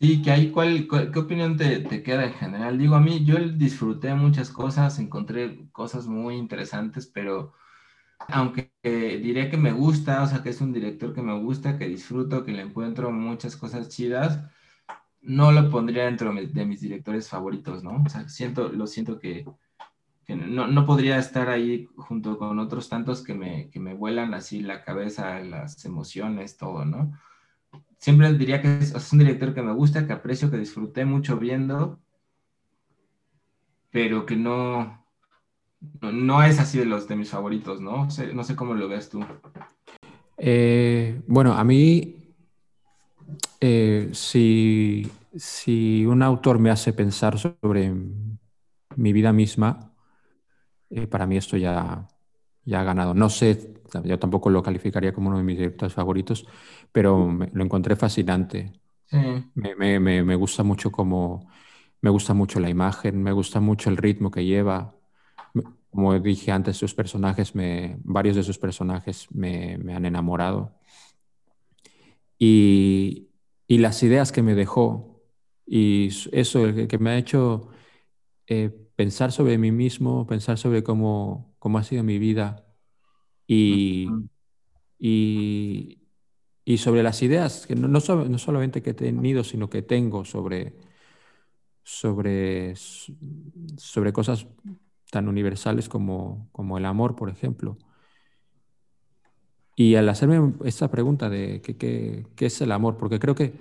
Sí, 0.00 0.22
que 0.22 0.30
ahí, 0.30 0.50
¿cuál, 0.50 0.88
¿qué 0.88 1.18
opinión 1.18 1.56
te, 1.56 1.80
te, 1.80 2.02
queda 2.02 2.24
en 2.24 2.32
general? 2.32 2.78
Digo, 2.78 2.94
a 2.94 3.00
mí 3.00 3.24
yo 3.24 3.36
disfruté 3.38 4.14
muchas 4.14 4.50
cosas, 4.50 4.98
encontré 4.98 5.68
cosas 5.72 6.06
muy 6.06 6.36
interesantes, 6.36 7.06
pero 7.06 7.52
aunque 8.28 8.72
diré 8.82 9.50
que 9.50 9.56
me 9.56 9.72
gusta, 9.72 10.22
o 10.22 10.26
sea, 10.26 10.42
que 10.42 10.50
es 10.50 10.60
un 10.60 10.72
director 10.72 11.14
que 11.14 11.22
me 11.22 11.38
gusta, 11.38 11.78
que 11.78 11.88
disfruto, 11.88 12.44
que 12.44 12.52
le 12.52 12.62
encuentro 12.62 13.10
muchas 13.10 13.56
cosas 13.56 13.88
chidas, 13.88 14.40
no 15.22 15.52
lo 15.52 15.70
pondría 15.70 16.04
dentro 16.04 16.32
de 16.32 16.64
mis 16.66 16.80
directores 16.80 17.28
favoritos, 17.28 17.82
¿no? 17.84 18.02
O 18.04 18.08
sea, 18.08 18.28
siento, 18.28 18.68
lo 18.70 18.86
siento 18.86 19.18
que, 19.18 19.44
no, 20.36 20.86
podría 20.86 21.18
estar 21.18 21.48
ahí 21.48 21.88
junto 21.96 22.38
con 22.38 22.58
otros 22.58 22.88
tantos 22.88 23.22
que 23.22 23.34
me, 23.34 23.70
que 23.70 23.80
me 23.80 23.94
vuelan 23.94 24.34
así 24.34 24.60
la 24.60 24.84
cabeza, 24.84 25.40
las 25.40 25.84
emociones, 25.84 26.56
todo, 26.56 26.84
¿no? 26.84 27.12
Siempre 27.98 28.32
diría 28.34 28.62
que 28.62 28.78
es 28.78 29.12
un 29.12 29.18
director 29.18 29.54
que 29.54 29.62
me 29.62 29.72
gusta, 29.72 30.06
que 30.06 30.12
aprecio, 30.12 30.50
que 30.50 30.56
disfruté 30.56 31.04
mucho 31.04 31.36
viendo, 31.36 32.00
pero 33.90 34.24
que 34.24 34.36
no, 34.36 35.04
no, 36.00 36.42
es 36.42 36.58
así 36.58 36.78
de 36.78 36.86
los 36.86 37.08
de 37.08 37.16
mis 37.16 37.30
favoritos, 37.30 37.80
¿no? 37.80 38.08
no 38.34 38.44
sé 38.44 38.56
cómo 38.56 38.74
lo 38.74 38.88
ves 38.88 39.10
tú. 39.10 39.24
Eh, 40.38 41.20
bueno, 41.26 41.52
a 41.52 41.64
mí, 41.64 42.34
eh, 43.60 44.08
si, 44.12 45.10
si, 45.36 46.06
un 46.06 46.22
autor 46.22 46.58
me 46.58 46.70
hace 46.70 46.92
pensar 46.92 47.38
sobre 47.38 47.92
mi 48.96 49.12
vida 49.12 49.32
misma, 49.32 49.89
eh, 50.90 51.06
para 51.06 51.26
mí 51.26 51.36
esto 51.36 51.56
ya, 51.56 52.08
ya 52.64 52.80
ha 52.80 52.84
ganado. 52.84 53.14
No 53.14 53.30
sé, 53.30 53.74
yo 54.04 54.18
tampoco 54.18 54.50
lo 54.50 54.62
calificaría 54.62 55.12
como 55.12 55.28
uno 55.28 55.38
de 55.38 55.44
mis 55.44 55.58
directores 55.58 55.94
favoritos, 55.94 56.46
pero 56.92 57.32
lo 57.52 57.64
encontré 57.64 57.96
fascinante. 57.96 58.72
Me, 59.54 60.34
gusta 60.36 60.62
mucho 60.62 60.92
como, 60.92 61.50
me 62.00 62.10
gusta 62.10 62.34
mucho 62.34 62.60
la 62.60 62.70
imagen, 62.70 63.22
me 63.22 63.32
gusta 63.32 63.60
mucho 63.60 63.90
el 63.90 63.96
ritmo 63.96 64.30
que 64.30 64.44
lleva. 64.44 64.94
Como 65.90 66.18
dije 66.20 66.52
antes, 66.52 66.76
sus 66.76 66.94
personajes, 66.94 67.54
me, 67.54 67.96
varios 68.04 68.36
de 68.36 68.42
sus 68.44 68.58
personajes 68.58 69.26
me, 69.32 69.74
han 69.94 70.04
enamorado. 70.06 70.74
Y, 72.38 73.28
las 73.68 74.02
ideas 74.02 74.32
que 74.32 74.42
me 74.42 74.54
dejó, 74.54 75.22
y 75.66 76.08
eso, 76.32 76.64
que 76.88 76.98
me 76.98 77.10
ha 77.10 77.18
hecho 77.18 77.68
eh, 78.48 78.70
pensar 79.00 79.32
sobre 79.32 79.56
mí 79.56 79.72
mismo, 79.72 80.26
pensar 80.26 80.58
sobre 80.58 80.82
cómo, 80.82 81.54
cómo 81.58 81.78
ha 81.78 81.84
sido 81.84 82.04
mi 82.04 82.18
vida 82.18 82.66
y, 83.46 84.06
y, 84.98 85.96
sobre 86.76 87.02
las 87.02 87.22
ideas, 87.22 87.66
que 87.66 87.74
no, 87.76 87.88
no, 87.88 87.98
solamente 87.98 88.82
que 88.82 88.90
he 88.90 88.94
tenido, 88.94 89.42
sino 89.42 89.70
que 89.70 89.80
tengo 89.80 90.26
sobre, 90.26 90.74
sobre, 91.82 92.74
sobre 92.76 94.12
cosas 94.12 94.46
tan 95.10 95.28
universales 95.28 95.88
como, 95.88 96.50
como 96.52 96.76
el 96.76 96.84
amor, 96.84 97.16
por 97.16 97.30
ejemplo. 97.30 97.78
Y 99.76 99.94
al 99.94 100.10
hacerme 100.10 100.52
esta 100.66 100.90
pregunta 100.90 101.30
de 101.30 101.62
qué, 101.62 101.78
qué, 102.36 102.46
es 102.46 102.60
el 102.60 102.70
amor, 102.70 102.98
porque 102.98 103.18
creo 103.18 103.34
que, 103.34 103.54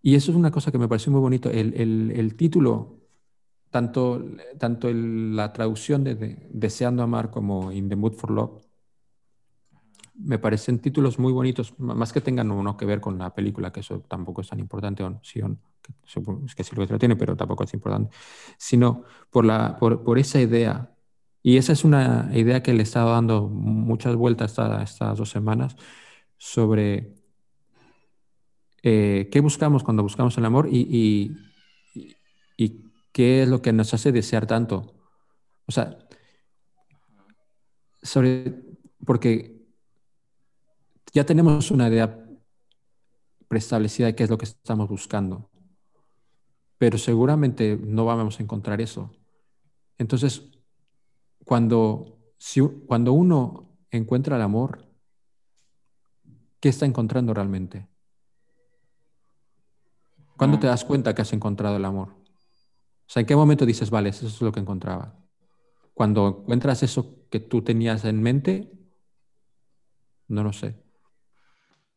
y 0.00 0.14
eso 0.14 0.30
es 0.30 0.36
una 0.36 0.52
cosa 0.52 0.70
que 0.70 0.78
me 0.78 0.86
pareció 0.86 1.10
muy 1.10 1.20
bonito, 1.20 1.50
el, 1.50 1.74
el, 1.74 2.12
el 2.14 2.36
título, 2.36 3.03
tanto, 3.74 4.24
tanto 4.56 4.88
la 4.92 5.52
traducción 5.52 6.04
de, 6.04 6.48
Deseando 6.52 7.02
Amar 7.02 7.32
como 7.32 7.72
In 7.72 7.88
the 7.88 7.96
Mood 7.96 8.12
for 8.12 8.30
Love, 8.30 8.62
me 10.14 10.38
parecen 10.38 10.78
títulos 10.78 11.18
muy 11.18 11.32
bonitos, 11.32 11.76
más 11.80 12.12
que 12.12 12.20
tengan 12.20 12.52
uno 12.52 12.76
que 12.76 12.86
ver 12.86 13.00
con 13.00 13.18
la 13.18 13.34
película, 13.34 13.72
que 13.72 13.80
eso 13.80 13.98
tampoco 14.06 14.42
es 14.42 14.48
tan 14.48 14.60
importante, 14.60 15.02
o 15.02 15.18
sí, 15.24 15.40
que 16.54 16.98
tiene, 17.00 17.16
pero 17.16 17.34
tampoco 17.34 17.64
es 17.64 17.74
importante, 17.74 18.14
sino 18.58 19.02
por, 19.28 19.44
la, 19.44 19.76
por, 19.76 20.20
esa 20.20 20.40
idea. 20.40 20.94
Y 21.42 21.56
esa 21.56 21.72
es 21.72 21.82
una 21.82 22.30
idea 22.32 22.62
que 22.62 22.74
le 22.74 22.78
he 22.78 22.82
estado 22.84 23.10
dando 23.10 23.48
muchas 23.48 24.14
vueltas 24.14 24.56
estas 24.84 25.18
dos 25.18 25.30
semanas 25.30 25.74
sobre 26.36 27.16
eh, 28.84 29.28
qué 29.32 29.40
buscamos 29.40 29.82
cuando 29.82 30.04
buscamos 30.04 30.38
el 30.38 30.44
amor 30.44 30.68
y 30.70 31.36
qué 33.14 33.44
es 33.44 33.48
lo 33.48 33.62
que 33.62 33.72
nos 33.72 33.94
hace 33.94 34.10
desear 34.10 34.44
tanto. 34.44 34.92
O 35.66 35.72
sea, 35.72 35.96
sobre, 38.02 38.60
porque 39.06 39.64
ya 41.12 41.24
tenemos 41.24 41.70
una 41.70 41.88
idea 41.88 42.26
preestablecida 43.46 44.08
de 44.08 44.16
qué 44.16 44.24
es 44.24 44.30
lo 44.30 44.36
que 44.36 44.46
estamos 44.46 44.88
buscando, 44.88 45.48
pero 46.76 46.98
seguramente 46.98 47.78
no 47.80 48.04
vamos 48.04 48.40
a 48.40 48.42
encontrar 48.42 48.80
eso. 48.80 49.12
Entonces, 49.96 50.50
cuando, 51.44 52.18
si, 52.36 52.62
cuando 52.88 53.12
uno 53.12 53.78
encuentra 53.92 54.34
el 54.34 54.42
amor, 54.42 54.88
¿qué 56.58 56.68
está 56.68 56.84
encontrando 56.84 57.32
realmente? 57.32 57.86
¿Cuándo 60.36 60.58
te 60.58 60.66
das 60.66 60.84
cuenta 60.84 61.14
que 61.14 61.22
has 61.22 61.32
encontrado 61.32 61.76
el 61.76 61.84
amor? 61.84 62.23
O 63.14 63.16
sea, 63.16 63.20
¿en 63.20 63.26
qué 63.26 63.36
momento 63.36 63.64
dices, 63.64 63.90
vale, 63.90 64.08
eso 64.08 64.26
es 64.26 64.40
lo 64.42 64.50
que 64.50 64.58
encontraba? 64.58 65.14
Cuando 65.92 66.40
encuentras 66.40 66.82
eso 66.82 67.24
que 67.30 67.38
tú 67.38 67.62
tenías 67.62 68.04
en 68.04 68.20
mente, 68.20 68.72
no 70.26 70.42
lo 70.42 70.52
sé. 70.52 70.82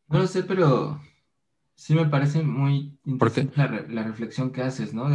No 0.06 0.20
lo 0.20 0.28
sé, 0.28 0.44
pero 0.44 1.00
sí 1.74 1.96
me 1.96 2.06
parece 2.06 2.44
muy 2.44 3.00
interesante 3.04 3.88
la, 3.88 4.04
reflexión 4.04 4.52
que 4.52 4.62
haces, 4.62 4.94
¿no? 4.94 5.08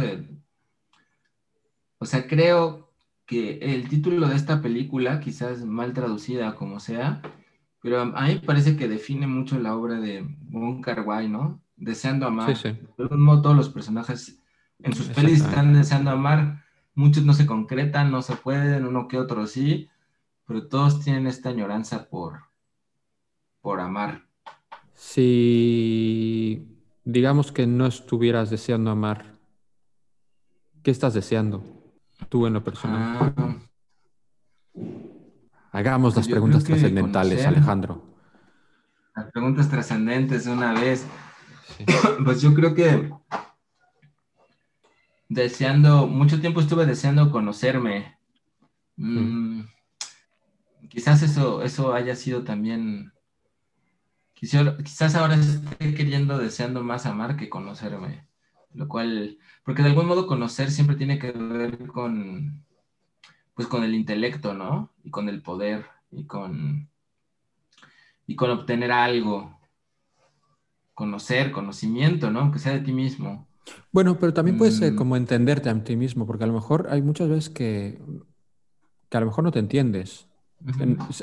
o 1.96 2.04
sea, 2.04 2.26
creo 2.28 2.92
que 3.24 3.60
el 3.62 3.88
título 3.88 4.28
de 4.28 4.36
esta 4.36 4.60
película, 4.60 5.20
quizás 5.20 5.64
mal 5.64 5.94
traducida 5.94 6.54
como 6.54 6.80
sea, 6.80 7.22
pero 7.80 8.02
a 8.02 8.26
mí 8.26 8.34
me 8.34 8.40
parece 8.40 8.76
que 8.76 8.88
define 8.88 9.26
mucho 9.26 9.58
la 9.58 9.74
obra 9.74 9.98
de 9.98 10.20
Wong 10.50 10.82
Kar 10.84 11.00
Wai, 11.00 11.30
¿no? 11.30 11.62
Deseando 11.76 12.26
amar. 12.26 12.54
Sí, 12.54 12.68
sí. 12.68 12.78
De 12.98 13.04
algún 13.04 13.22
modo 13.22 13.40
todos 13.40 13.56
los 13.56 13.70
personajes 13.70 14.43
en 14.84 14.94
sus 14.94 15.08
pelis 15.08 15.40
están 15.40 15.72
deseando 15.72 16.10
amar, 16.10 16.62
muchos 16.94 17.24
no 17.24 17.32
se 17.32 17.46
concretan, 17.46 18.10
no 18.10 18.20
se 18.20 18.36
pueden, 18.36 18.86
uno 18.86 19.08
que 19.08 19.18
otro 19.18 19.46
sí, 19.46 19.88
pero 20.46 20.68
todos 20.68 21.00
tienen 21.00 21.26
esta 21.26 21.48
añoranza 21.48 22.08
por, 22.08 22.40
por 23.62 23.80
amar. 23.80 24.26
Si 24.92 26.68
digamos 27.02 27.50
que 27.50 27.66
no 27.66 27.86
estuvieras 27.86 28.50
deseando 28.50 28.90
amar, 28.90 29.24
¿qué 30.82 30.90
estás 30.90 31.14
deseando 31.14 31.64
tú 32.28 32.46
en 32.46 32.52
lo 32.52 32.62
personal? 32.62 33.34
Ah. 33.36 33.56
Hagamos 35.72 36.14
las 36.14 36.28
preguntas 36.28 36.62
trascendentales, 36.62 37.46
Alejandro. 37.46 38.02
Las 39.16 39.30
preguntas 39.32 39.68
trascendentes 39.70 40.44
de 40.44 40.52
una 40.52 40.74
vez. 40.74 41.06
Pues 42.24 42.40
yo 42.42 42.54
creo 42.54 42.74
que 42.74 43.10
deseando, 45.34 46.06
mucho 46.06 46.40
tiempo 46.40 46.60
estuve 46.60 46.86
deseando 46.86 47.30
conocerme. 47.30 48.16
Mm, 48.96 49.62
quizás 50.88 51.22
eso, 51.22 51.62
eso 51.62 51.94
haya 51.94 52.14
sido 52.16 52.44
también 52.44 53.14
Quizás 54.44 55.14
ahora 55.14 55.36
esté 55.36 55.94
queriendo, 55.94 56.36
deseando 56.36 56.82
más 56.82 57.06
amar 57.06 57.36
que 57.36 57.48
conocerme. 57.48 58.26
Lo 58.74 58.88
cual, 58.88 59.38
porque 59.64 59.82
de 59.82 59.88
algún 59.88 60.06
modo 60.06 60.26
conocer 60.26 60.70
siempre 60.70 60.96
tiene 60.96 61.18
que 61.18 61.32
ver 61.32 61.86
con, 61.86 62.62
pues 63.54 63.68
con 63.68 63.84
el 63.84 63.94
intelecto, 63.94 64.52
¿no? 64.52 64.92
Y 65.02 65.10
con 65.10 65.30
el 65.30 65.40
poder 65.40 65.86
y 66.10 66.26
con, 66.26 66.90
y 68.26 68.36
con 68.36 68.50
obtener 68.50 68.92
algo. 68.92 69.58
Conocer, 70.92 71.50
conocimiento, 71.50 72.30
¿no? 72.30 72.40
Aunque 72.40 72.58
sea 72.58 72.74
de 72.74 72.80
ti 72.80 72.92
mismo. 72.92 73.48
Bueno, 73.92 74.18
pero 74.18 74.34
también 74.34 74.58
puede 74.58 74.72
ser 74.72 74.92
mm. 74.92 74.96
como 74.96 75.16
entenderte 75.16 75.68
a 75.68 75.84
ti 75.84 75.96
mismo, 75.96 76.26
porque 76.26 76.44
a 76.44 76.46
lo 76.46 76.52
mejor 76.52 76.88
hay 76.90 77.02
muchas 77.02 77.28
veces 77.28 77.50
que, 77.50 78.00
que 79.08 79.16
a 79.16 79.20
lo 79.20 79.26
mejor 79.26 79.44
no 79.44 79.52
te 79.52 79.58
entiendes. 79.58 80.28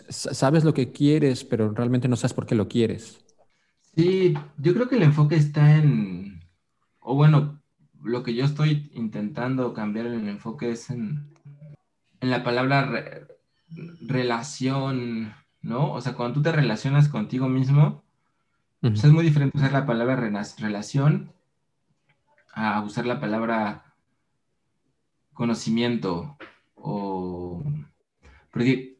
Sabes 0.10 0.64
lo 0.64 0.74
que 0.74 0.92
quieres, 0.92 1.44
pero 1.44 1.72
realmente 1.72 2.08
no 2.08 2.16
sabes 2.16 2.34
por 2.34 2.46
qué 2.46 2.56
lo 2.56 2.68
quieres. 2.68 3.24
Sí, 3.96 4.34
yo 4.58 4.74
creo 4.74 4.88
que 4.88 4.96
el 4.96 5.04
enfoque 5.04 5.36
está 5.36 5.78
en, 5.78 6.42
o 7.00 7.16
bueno, 7.16 7.62
lo 8.04 8.24
que 8.24 8.34
yo 8.34 8.46
estoy 8.46 8.89
intentando 8.94 9.74
cambiar 9.74 10.06
el 10.06 10.28
enfoque 10.28 10.72
es 10.72 10.89
en, 10.89 11.30
la 12.22 12.44
palabra 12.44 13.28
relación, 14.02 15.34
¿no? 15.62 15.92
O 15.92 16.02
sea, 16.02 16.14
cuando 16.14 16.36
tú 16.36 16.42
te 16.44 16.52
relacionas 16.52 17.10
contigo 17.10 17.50
mismo, 17.50 18.04
pues 18.80 19.04
es 19.04 19.12
muy 19.12 19.24
diferente 19.24 19.58
usar 19.58 19.72
la 19.72 19.86
palabra 19.88 20.16
relación 20.16 21.32
a 22.54 22.82
usar 22.82 23.06
la 23.06 23.20
palabra 23.20 23.93
conocimiento 25.34 26.38
o... 26.76 27.64
Porque 28.52 28.91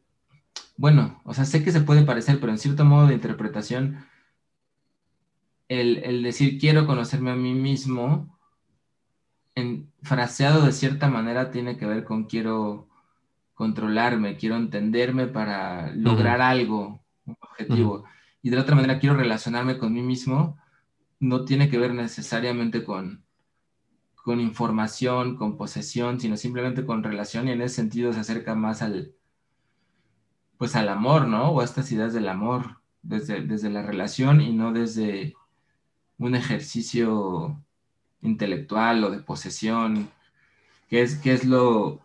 bueno, 0.82 1.22
o 1.26 1.36
sea, 1.36 1.46
sé 1.46 1.64
que 1.64 1.72
se 1.72 1.82
puede 1.82 2.02
parecer, 2.04 2.40
pero 2.40 2.52
en 2.52 2.58
cierto 2.58 2.86
modo 2.86 3.06
de 3.06 3.14
interpretación, 3.14 4.04
el, 5.68 6.24
decir 6.24 6.60
quiero 6.60 6.88
conocerme 6.88 7.30
a 7.30 7.36
mí 7.36 7.54
mismo, 7.54 8.36
en, 9.54 9.92
fraseado 10.02 10.66
de 10.66 10.72
cierta 10.72 11.08
manera, 11.08 11.52
tiene 11.52 11.78
que 11.78 11.86
ver 11.86 12.04
con 12.04 12.24
quiero 12.24 12.88
controlarme, 13.54 14.38
quiero 14.38 14.56
entenderme 14.56 15.28
para 15.28 15.94
lograr 15.94 16.42
algo, 16.42 17.04
un 17.28 17.38
objetivo. 17.40 18.06
Y 18.42 18.50
de 18.50 18.58
otra 18.58 18.76
manera, 18.76 18.98
quiero 18.98 19.16
relacionarme 19.16 19.78
con 19.78 19.94
mí 19.94 20.02
mismo, 20.02 20.58
no 21.20 21.46
tiene 21.46 21.70
que 21.70 21.78
ver 21.78 21.94
necesariamente 21.94 22.84
con, 22.84 23.24
con 24.24 24.40
información, 24.40 25.36
con 25.36 25.58
posesión, 25.58 26.20
sino 26.20 26.38
simplemente 26.38 26.86
con 26.86 27.04
relación 27.04 27.48
y 27.48 27.52
en 27.52 27.62
ese 27.62 27.76
sentido 27.76 28.14
se 28.14 28.20
acerca 28.20 28.56
más 28.56 28.82
al, 28.82 29.16
pues 30.58 30.76
al 30.76 30.90
amor, 30.90 31.28
¿no? 31.28 31.50
O 31.52 31.62
a 31.62 31.64
estas 31.64 31.92
ideas 31.92 32.14
del 32.14 32.30
amor, 32.30 32.82
desde, 33.02 33.42
desde 33.42 33.70
la 33.70 33.82
relación 33.82 34.42
y 34.42 34.54
no 34.54 34.72
desde 34.72 35.36
un 36.20 36.36
ejercicio 36.36 37.60
intelectual 38.22 39.04
o 39.04 39.10
de 39.10 39.20
posesión, 39.20 40.10
que 40.88 41.02
es, 41.02 41.16
que 41.16 41.34
es 41.34 41.46
lo, 41.46 42.02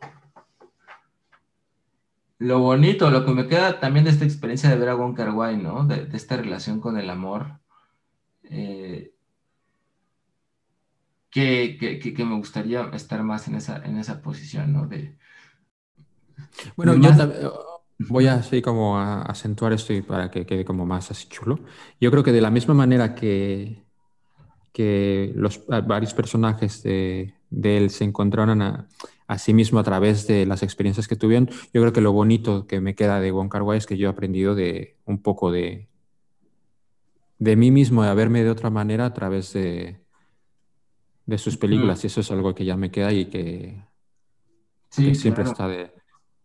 lo 2.39 2.61
bonito, 2.61 3.11
lo 3.11 3.27
que 3.27 3.33
me 3.33 3.47
queda 3.47 3.81
también 3.81 4.05
de 4.05 4.11
esta 4.11 4.25
experiencia 4.25 4.71
de 4.71 4.77
ver 4.77 4.89
a 4.89 4.95
Wong 4.95 5.19
¿no? 5.63 5.85
De, 5.85 6.09
esta 6.15 6.37
relación 6.37 6.81
con 6.81 6.99
el 6.99 7.11
amor. 7.11 7.61
Eh, 8.45 9.13
que, 11.37 12.25
me 12.25 12.37
gustaría 12.37 12.83
estar 12.95 13.23
más 13.23 13.47
en 13.49 13.57
esa, 13.57 13.85
en 13.85 13.99
esa 13.99 14.23
posición, 14.23 14.73
¿no? 14.73 14.87
De, 14.87 15.19
bueno, 16.77 16.95
yo 16.95 17.81
voy 17.99 18.27
a 18.27 18.35
así 18.35 18.63
como 18.63 18.99
a 18.99 19.23
acentuar 19.23 19.73
esto 19.73 19.93
y 19.93 20.03
para 20.03 20.31
que 20.31 20.47
quede 20.47 20.65
como 20.65 20.87
más 20.87 21.11
así 21.11 21.29
chulo. 21.29 21.61
Yo 22.01 22.11
creo 22.11 22.23
que 22.23 22.33
de 22.33 22.41
la 22.41 22.51
misma 22.51 22.73
manera 22.73 23.15
que, 23.15 23.83
que 24.73 25.33
los 25.35 25.63
varios 25.67 26.15
personajes 26.15 26.83
de, 26.83 27.35
de 27.51 27.77
él 27.77 27.91
se 27.91 28.05
encontraron 28.05 28.63
a, 28.63 28.89
a, 29.27 29.39
sí 29.39 29.53
mismo 29.53 29.79
a 29.79 29.85
través 29.85 30.27
de 30.27 30.47
las 30.47 30.63
experiencias 30.63 31.07
que 31.07 31.17
tuvieron, 31.17 31.49
yo 31.49 31.83
creo 31.83 31.93
que 31.93 32.01
lo 32.01 32.13
bonito 32.13 32.67
que 32.67 32.81
me 32.81 32.95
queda 32.95 33.21
de 33.21 33.31
Wong 33.31 33.51
Kar 33.51 33.63
Wai 33.63 33.79
es 33.79 33.87
que 33.87 33.99
yo 33.99 34.09
he 34.09 34.11
aprendido 34.11 34.55
de 34.55 34.97
un 35.05 35.21
poco 35.21 35.51
de, 35.51 35.89
de 37.39 37.57
mí 37.57 37.71
mismo, 37.71 38.05
de 38.05 38.15
verme 38.15 38.43
de 38.43 38.51
otra 38.51 38.71
manera 38.71 39.07
a 39.07 39.15
través 39.15 39.53
de, 39.53 40.06
de 41.27 41.39
sus 41.39 41.57
películas. 41.57 42.03
Y 42.05 42.07
eso 42.07 42.21
es 42.21 42.31
algo 42.31 42.55
que 42.55 42.65
ya 42.65 42.77
me 42.77 42.91
queda 42.91 43.13
y 43.13 43.27
que, 43.27 43.83
siempre 44.89 45.45
está 45.45 45.69
de 45.69 45.93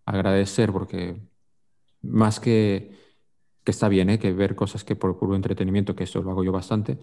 agradecer, 0.06 0.72
porque 0.72 1.22
más 2.02 2.40
que, 2.40 2.98
que 3.64 3.72
está 3.72 3.88
bien, 3.88 4.10
¿eh? 4.10 4.20
que 4.20 4.34
ver 4.34 4.56
cosas 4.56 4.84
que 4.84 4.96
por 4.96 5.18
puro 5.18 5.36
entretenimiento, 5.36 5.96
que 5.96 6.04
eso 6.04 6.22
lo 6.22 6.32
hago 6.32 6.44
yo 6.44 6.52
bastante, 6.52 6.98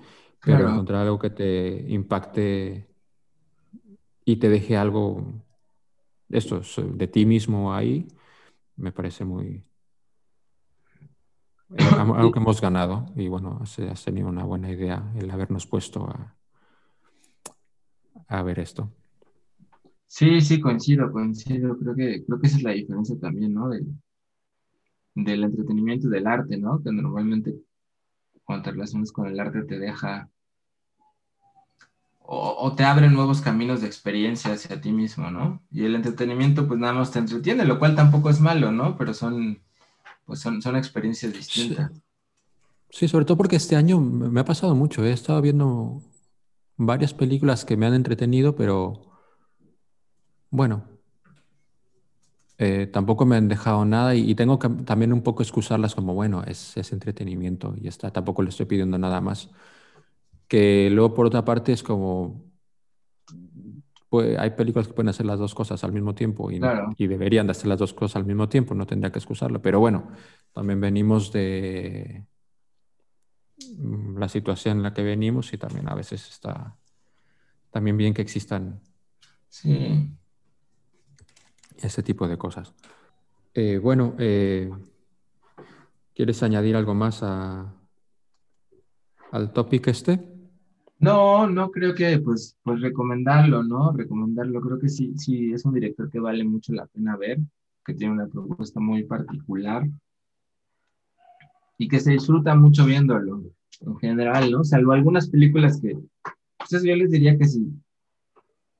pero 0.44 0.68
encontrar 0.68 1.02
algo 1.02 1.18
que 1.18 1.30
te 1.30 1.84
impacte 1.88 2.88
y 4.24 4.36
te 4.36 4.48
deje 4.48 4.76
algo, 4.76 5.42
esto, 6.28 6.60
de 6.82 7.06
ti 7.06 7.24
mismo 7.24 7.72
ahí, 7.72 8.08
me 8.76 8.92
parece 8.92 9.24
muy... 9.24 9.64
algo 11.98 12.32
que 12.32 12.38
hemos 12.38 12.60
ganado 12.60 13.06
y 13.14 13.28
bueno, 13.28 13.60
has 13.62 14.04
tenido 14.04 14.28
una 14.28 14.42
buena 14.42 14.70
idea 14.70 15.12
el 15.16 15.30
habernos 15.30 15.66
puesto 15.66 16.08
a, 16.08 16.37
a 18.28 18.42
ver 18.42 18.60
esto. 18.60 18.92
Sí, 20.06 20.40
sí, 20.40 20.60
coincido, 20.60 21.10
coincido. 21.10 21.76
Creo 21.78 21.94
que, 21.94 22.24
creo 22.24 22.40
que 22.40 22.46
esa 22.46 22.56
es 22.56 22.62
la 22.62 22.72
diferencia 22.72 23.16
también, 23.18 23.52
¿no? 23.54 23.70
del 25.14 25.42
entretenimiento 25.42 26.06
y 26.06 26.10
del 26.10 26.26
arte, 26.28 26.56
¿no? 26.56 26.80
Que 26.80 26.92
normalmente 26.92 27.56
cuando 28.44 28.64
te 28.64 28.70
relacionas 28.70 29.10
con 29.10 29.26
el 29.26 29.40
arte 29.40 29.62
te 29.62 29.78
deja 29.78 30.30
o, 32.30 32.74
te 32.76 32.84
abre 32.84 33.08
nuevos 33.08 33.40
caminos 33.40 33.80
de 33.80 33.86
experiencia 33.86 34.52
hacia 34.52 34.78
ti 34.82 34.92
mismo, 34.92 35.30
¿no? 35.30 35.62
Y 35.72 35.84
el 35.84 35.94
entretenimiento 35.94 36.68
pues 36.68 36.78
nada 36.78 36.92
más 36.92 37.10
te 37.10 37.18
entretiene, 37.18 37.64
lo 37.64 37.78
cual 37.78 37.94
tampoco 37.94 38.28
es 38.28 38.38
malo, 38.38 38.70
¿no? 38.70 38.98
Pero 38.98 39.14
son, 39.14 39.58
pues 40.26 40.40
son, 40.40 40.60
son 40.60 40.76
experiencias 40.76 41.32
distintas. 41.32 41.90
Sí. 42.90 43.08
sobre 43.08 43.24
todo 43.24 43.38
porque 43.38 43.56
este 43.56 43.76
año 43.76 43.98
me 43.98 44.40
ha 44.40 44.44
pasado 44.44 44.74
mucho, 44.74 45.04
he 45.06 45.12
estado 45.12 45.40
viendo 45.40 46.02
varias 46.78 47.12
películas 47.12 47.64
que 47.64 47.76
me 47.76 47.86
han 47.86 47.94
entretenido, 47.94 48.56
pero 48.56 49.02
bueno, 50.50 50.84
eh, 52.56 52.86
tampoco 52.86 53.26
me 53.26 53.36
han 53.36 53.48
dejado 53.48 53.84
nada 53.84 54.14
y, 54.14 54.34
tengo 54.34 54.58
que 54.58 54.68
también 54.68 55.12
un 55.12 55.22
poco 55.22 55.42
excusarlas 55.42 55.94
como, 55.94 56.14
bueno, 56.14 56.42
es, 56.44 56.76
entretenimiento 56.92 57.74
y 57.80 57.88
está, 57.88 58.10
tampoco 58.12 58.42
le 58.42 58.50
estoy 58.50 58.66
pidiendo 58.66 58.98
nada 58.98 59.20
más. 59.20 59.50
Que 60.48 60.88
luego, 60.90 61.14
por 61.14 61.26
otra 61.26 61.44
parte, 61.44 61.72
es 61.72 61.82
como, 61.82 62.44
pues, 64.08 64.38
hay 64.38 64.50
películas 64.50 64.88
que 64.88 64.94
pueden 64.94 65.10
hacer 65.10 65.26
las 65.26 65.38
dos 65.38 65.54
cosas 65.54 65.84
al 65.84 65.92
mismo 65.92 66.14
tiempo 66.14 66.50
y, 66.50 66.60
y 66.96 67.06
deberían 67.06 67.46
de 67.46 67.52
hacer 67.52 67.66
las 67.66 67.78
dos 67.78 67.92
cosas 67.92 68.16
al 68.16 68.24
mismo 68.24 68.48
tiempo, 68.48 68.74
no 68.74 68.86
tendría 68.86 69.12
que 69.12 69.18
excusarlo. 69.18 69.60
Pero 69.62 69.80
bueno, 69.80 70.08
también 70.52 70.80
venimos 70.80 71.32
de, 71.32 72.24
la 74.16 74.28
situación 74.28 74.78
en 74.78 74.82
la 74.82 74.94
que 74.94 75.02
venimos 75.02 75.52
y 75.52 75.58
también 75.58 75.88
a 75.88 75.94
veces 75.94 76.28
está 76.28 76.76
también 77.70 77.96
bien 77.96 78.14
que 78.14 78.22
existan 78.22 78.80
sí. 79.48 80.10
ese 81.76 82.02
tipo 82.02 82.26
de 82.28 82.38
cosas. 82.38 82.74
Eh, 83.54 83.78
bueno, 83.78 84.14
eh, 84.18 84.70
¿quieres 86.14 86.42
añadir 86.42 86.76
algo 86.76 86.94
más 86.94 87.22
a, 87.22 87.74
al 89.32 89.52
topic 89.52 89.88
este? 89.88 90.20
No, 91.00 91.46
no 91.46 91.70
creo 91.70 91.94
que 91.94 92.18
pues, 92.18 92.56
pues 92.62 92.80
recomendarlo, 92.80 93.62
¿no? 93.62 93.92
Recomendarlo, 93.92 94.60
creo 94.60 94.78
que 94.78 94.88
sí, 94.88 95.16
sí, 95.16 95.52
es 95.52 95.64
un 95.64 95.74
director 95.74 96.10
que 96.10 96.18
vale 96.18 96.44
mucho 96.44 96.72
la 96.72 96.86
pena 96.86 97.16
ver, 97.16 97.38
que 97.84 97.94
tiene 97.94 98.14
una 98.14 98.26
propuesta 98.26 98.80
muy 98.80 99.04
particular 99.04 99.88
y 101.78 101.88
que 101.88 102.00
se 102.00 102.10
disfruta 102.10 102.54
mucho 102.56 102.84
viéndolo 102.84 103.44
en 103.80 103.96
general, 103.98 104.50
¿no? 104.50 104.64
Salvo 104.64 104.92
algunas 104.92 105.30
películas 105.30 105.80
que, 105.80 105.96
pues 106.58 106.82
yo 106.82 106.96
les 106.96 107.10
diría 107.10 107.38
que 107.38 107.46
si 107.46 107.72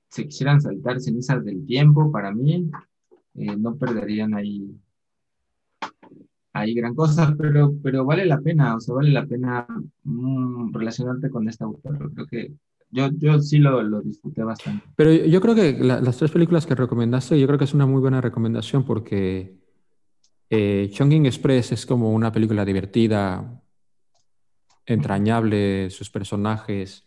se 0.09 0.27
quisieran 0.27 0.61
saltar 0.61 1.01
cenizas 1.01 1.45
del 1.45 1.65
tiempo, 1.65 2.11
para 2.11 2.33
mí, 2.33 2.69
eh, 3.35 3.57
no 3.57 3.77
perderían 3.77 4.35
ahí, 4.35 4.75
ahí 6.53 6.75
gran 6.75 6.95
cosa, 6.95 7.35
pero, 7.39 7.73
pero 7.83 8.05
vale 8.05 8.27
la 8.27 8.41
pena, 8.41 8.75
o 8.75 8.81
sea, 8.81 8.97
vale 8.97 9.11
la 9.11 9.27
pena 9.27 9.67
mm, 10.03 10.73
relacionarte 10.73 11.31
con 11.31 11.49
esta 11.49 11.67
autor. 11.67 12.13
Creo 12.13 12.27
que 12.27 12.53
yo, 12.91 13.11
yo 13.19 13.39
sí 13.41 13.59
lo, 13.59 13.83
lo, 13.83 14.01
disfruté 14.01 14.43
bastante. 14.43 14.85
Pero 14.97 15.13
yo 15.13 15.41
creo 15.41 15.55
que 15.55 15.79
las 15.79 16.17
tres 16.17 16.33
películas 16.33 16.67
que 16.67 16.75
recomendaste, 16.75 17.39
yo 17.39 17.47
creo 17.47 17.59
que 17.59 17.67
es 17.67 17.75
una 17.75 17.87
muy 17.87 18.01
buena 18.01 18.21
recomendación 18.21 18.85
porque 18.85 19.55
eh, 20.51 20.91
Chongqing 20.93 21.27
Express 21.27 21.73
es 21.73 21.87
como 21.87 22.13
una 22.13 22.33
película 22.33 22.65
divertida, 22.65 23.63
entrañable, 24.87 25.91
sus 25.91 26.11
personajes, 26.11 27.07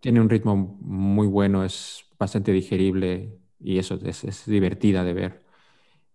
tiene 0.00 0.20
un 0.20 0.28
ritmo 0.28 0.56
muy 0.56 1.26
bueno, 1.26 1.64
es 1.64 2.04
bastante 2.18 2.52
digerible 2.52 3.38
y 3.60 3.78
eso 3.78 3.98
es, 4.04 4.46
divertida 4.46 5.04
de 5.04 5.12
ver. 5.12 5.44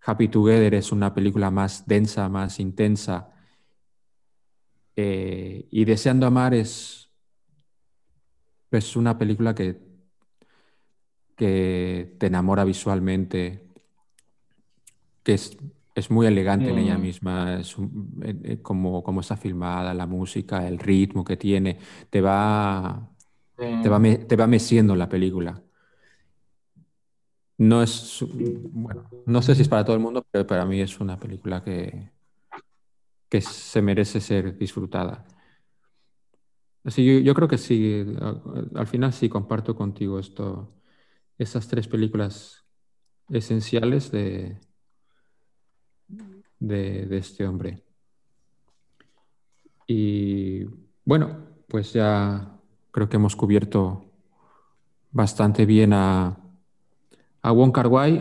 Happy 0.05 0.27
Together 0.27 0.73
es 0.73 0.91
una 0.91 1.13
película 1.13 1.49
más 1.51 1.85
densa, 1.87 2.27
más 2.29 2.59
intensa. 2.59 3.33
Eh, 4.95 5.67
y 5.71 5.85
Deseando 5.85 6.27
Amar 6.27 6.53
es, 6.53 7.09
es 8.71 8.95
una 8.95 9.17
película 9.17 9.55
que, 9.55 9.79
que 11.35 12.15
te 12.19 12.27
enamora 12.27 12.63
visualmente, 12.63 13.69
que 15.23 15.33
es 15.33 15.57
es 15.95 16.09
muy 16.09 16.27
elegante 16.27 16.69
en 16.69 16.79
ella 16.79 16.97
mm. 16.97 17.01
misma, 17.01 17.59
es 17.59 17.75
eh, 18.23 18.35
eh, 18.43 18.61
como, 18.61 19.03
como 19.03 19.21
está 19.21 19.37
filmada, 19.37 19.93
la 19.93 20.07
música, 20.07 20.67
el 20.67 20.79
ritmo 20.79 21.23
que 21.23 21.37
tiene, 21.37 21.77
te 22.09 22.21
va, 22.21 23.09
te 23.55 23.89
va, 23.89 24.01
te 24.01 24.35
va 24.35 24.47
meciendo 24.47 24.95
la 24.95 25.07
película. 25.07 25.61
No 27.57 27.83
es, 27.83 28.25
bueno, 28.71 29.09
no 29.25 29.41
sé 29.41 29.55
si 29.55 29.61
es 29.61 29.69
para 29.69 29.85
todo 29.85 29.95
el 29.95 30.01
mundo, 30.01 30.25
pero 30.31 30.47
para 30.47 30.65
mí 30.65 30.81
es 30.81 30.99
una 30.99 31.19
película 31.19 31.63
que, 31.63 32.09
que 33.29 33.41
se 33.41 33.81
merece 33.81 34.19
ser 34.19 34.57
disfrutada. 34.57 35.25
Así, 36.83 37.05
yo, 37.05 37.19
yo 37.19 37.33
creo 37.33 37.47
que 37.47 37.57
sí, 37.57 38.05
al, 38.75 38.87
final 38.87 39.13
sí 39.13 39.29
comparto 39.29 39.75
contigo 39.75 40.19
esto, 40.19 40.73
esas 41.37 41.67
tres 41.67 41.87
películas 41.87 42.65
esenciales 43.29 44.11
de, 44.11 44.59
de, 46.63 47.17
este 47.17 47.45
hombre. 47.45 47.83
Y 49.85 50.63
bueno, 51.05 51.37
pues 51.67 51.93
ya 51.93 52.57
creo 52.91 53.09
que 53.09 53.17
hemos 53.17 53.35
cubierto 53.35 54.05
bastante 55.11 55.65
bien 55.65 55.93
a, 55.93 56.37
a 57.41 57.51
Wong 57.51 57.75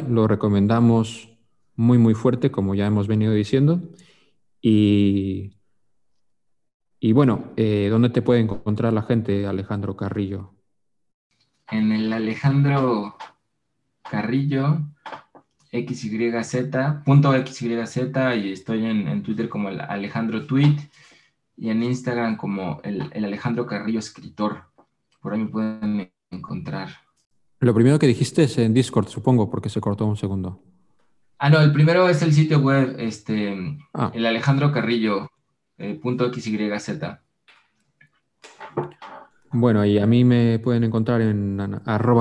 lo 0.08 0.26
recomendamos 0.26 1.30
muy 1.76 1.98
muy 1.98 2.14
fuerte, 2.14 2.50
como 2.50 2.74
ya 2.74 2.86
hemos 2.86 3.06
venido 3.06 3.32
diciendo. 3.32 3.80
Y, 4.60 5.56
y 7.00 7.12
bueno, 7.12 7.52
eh, 7.56 7.88
¿dónde 7.90 8.10
te 8.10 8.22
puede 8.22 8.40
encontrar 8.40 8.92
la 8.92 9.02
gente, 9.02 9.46
Alejandro 9.46 9.96
Carrillo? 9.96 10.54
En 11.70 11.92
el 11.92 12.12
Alejandro 12.12 13.16
Carrillo 14.02 14.80
XYZ, 15.72 17.02
punto 17.04 17.32
XYZ, 17.32 17.96
y 18.36 18.52
estoy 18.52 18.84
en, 18.84 19.22
Twitter 19.22 19.48
como 19.48 19.70
el 19.70 19.80
Alejandro 19.80 20.46
Tweet 20.46 20.76
y 21.56 21.70
en 21.70 21.82
Instagram 21.82 22.36
como 22.36 22.80
el, 22.84 23.10
Alejandro 23.14 23.66
Carrillo 23.66 23.98
Escritor. 23.98 24.64
Por 25.22 25.32
ahí 25.32 25.40
me 25.40 25.46
pueden 25.46 26.12
encontrar. 26.30 26.90
Lo 27.60 27.72
primero 27.72 27.98
que 27.98 28.06
dijiste 28.06 28.42
es 28.44 28.58
en 28.58 28.74
Discord, 28.74 29.08
supongo, 29.08 29.50
porque 29.50 29.70
se 29.70 29.80
cortó 29.80 30.04
un 30.04 30.16
segundo. 30.16 30.60
Ah, 31.38 31.48
no, 31.48 31.60
el 31.60 31.72
primero 31.72 32.08
es 32.08 32.20
el 32.22 32.34
sitio 32.34 32.60
web, 32.60 32.96
este, 32.98 33.78
ah. 33.94 34.10
el 34.14 34.26
Alejandro 34.26 34.72
Carrillo, 34.72 35.30
eh, 35.78 35.94
punto 35.94 36.32
XYZ. 36.32 37.00
Bueno, 39.52 39.84
y 39.84 39.98
a 39.98 40.06
mí 40.06 40.24
me 40.24 40.58
pueden 40.58 40.84
encontrar 40.84 41.20
en 41.20 41.58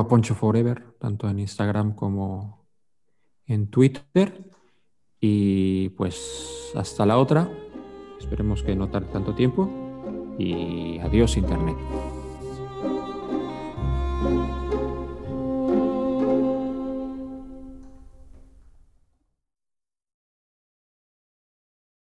poncho 0.09 0.35
forever, 0.35 0.95
tanto 0.99 1.29
en 1.29 1.39
Instagram 1.39 1.95
como 1.95 2.60
en 3.47 3.67
Twitter. 3.67 4.51
Y 5.19 5.89
pues 5.89 6.71
hasta 6.75 7.05
la 7.05 7.17
otra. 7.17 7.49
Esperemos 8.19 8.63
que 8.63 8.75
no 8.75 8.89
tarde 8.89 9.09
tanto 9.11 9.35
tiempo. 9.35 9.69
Y 10.37 10.99
adiós 10.99 11.37
Internet. 11.37 11.77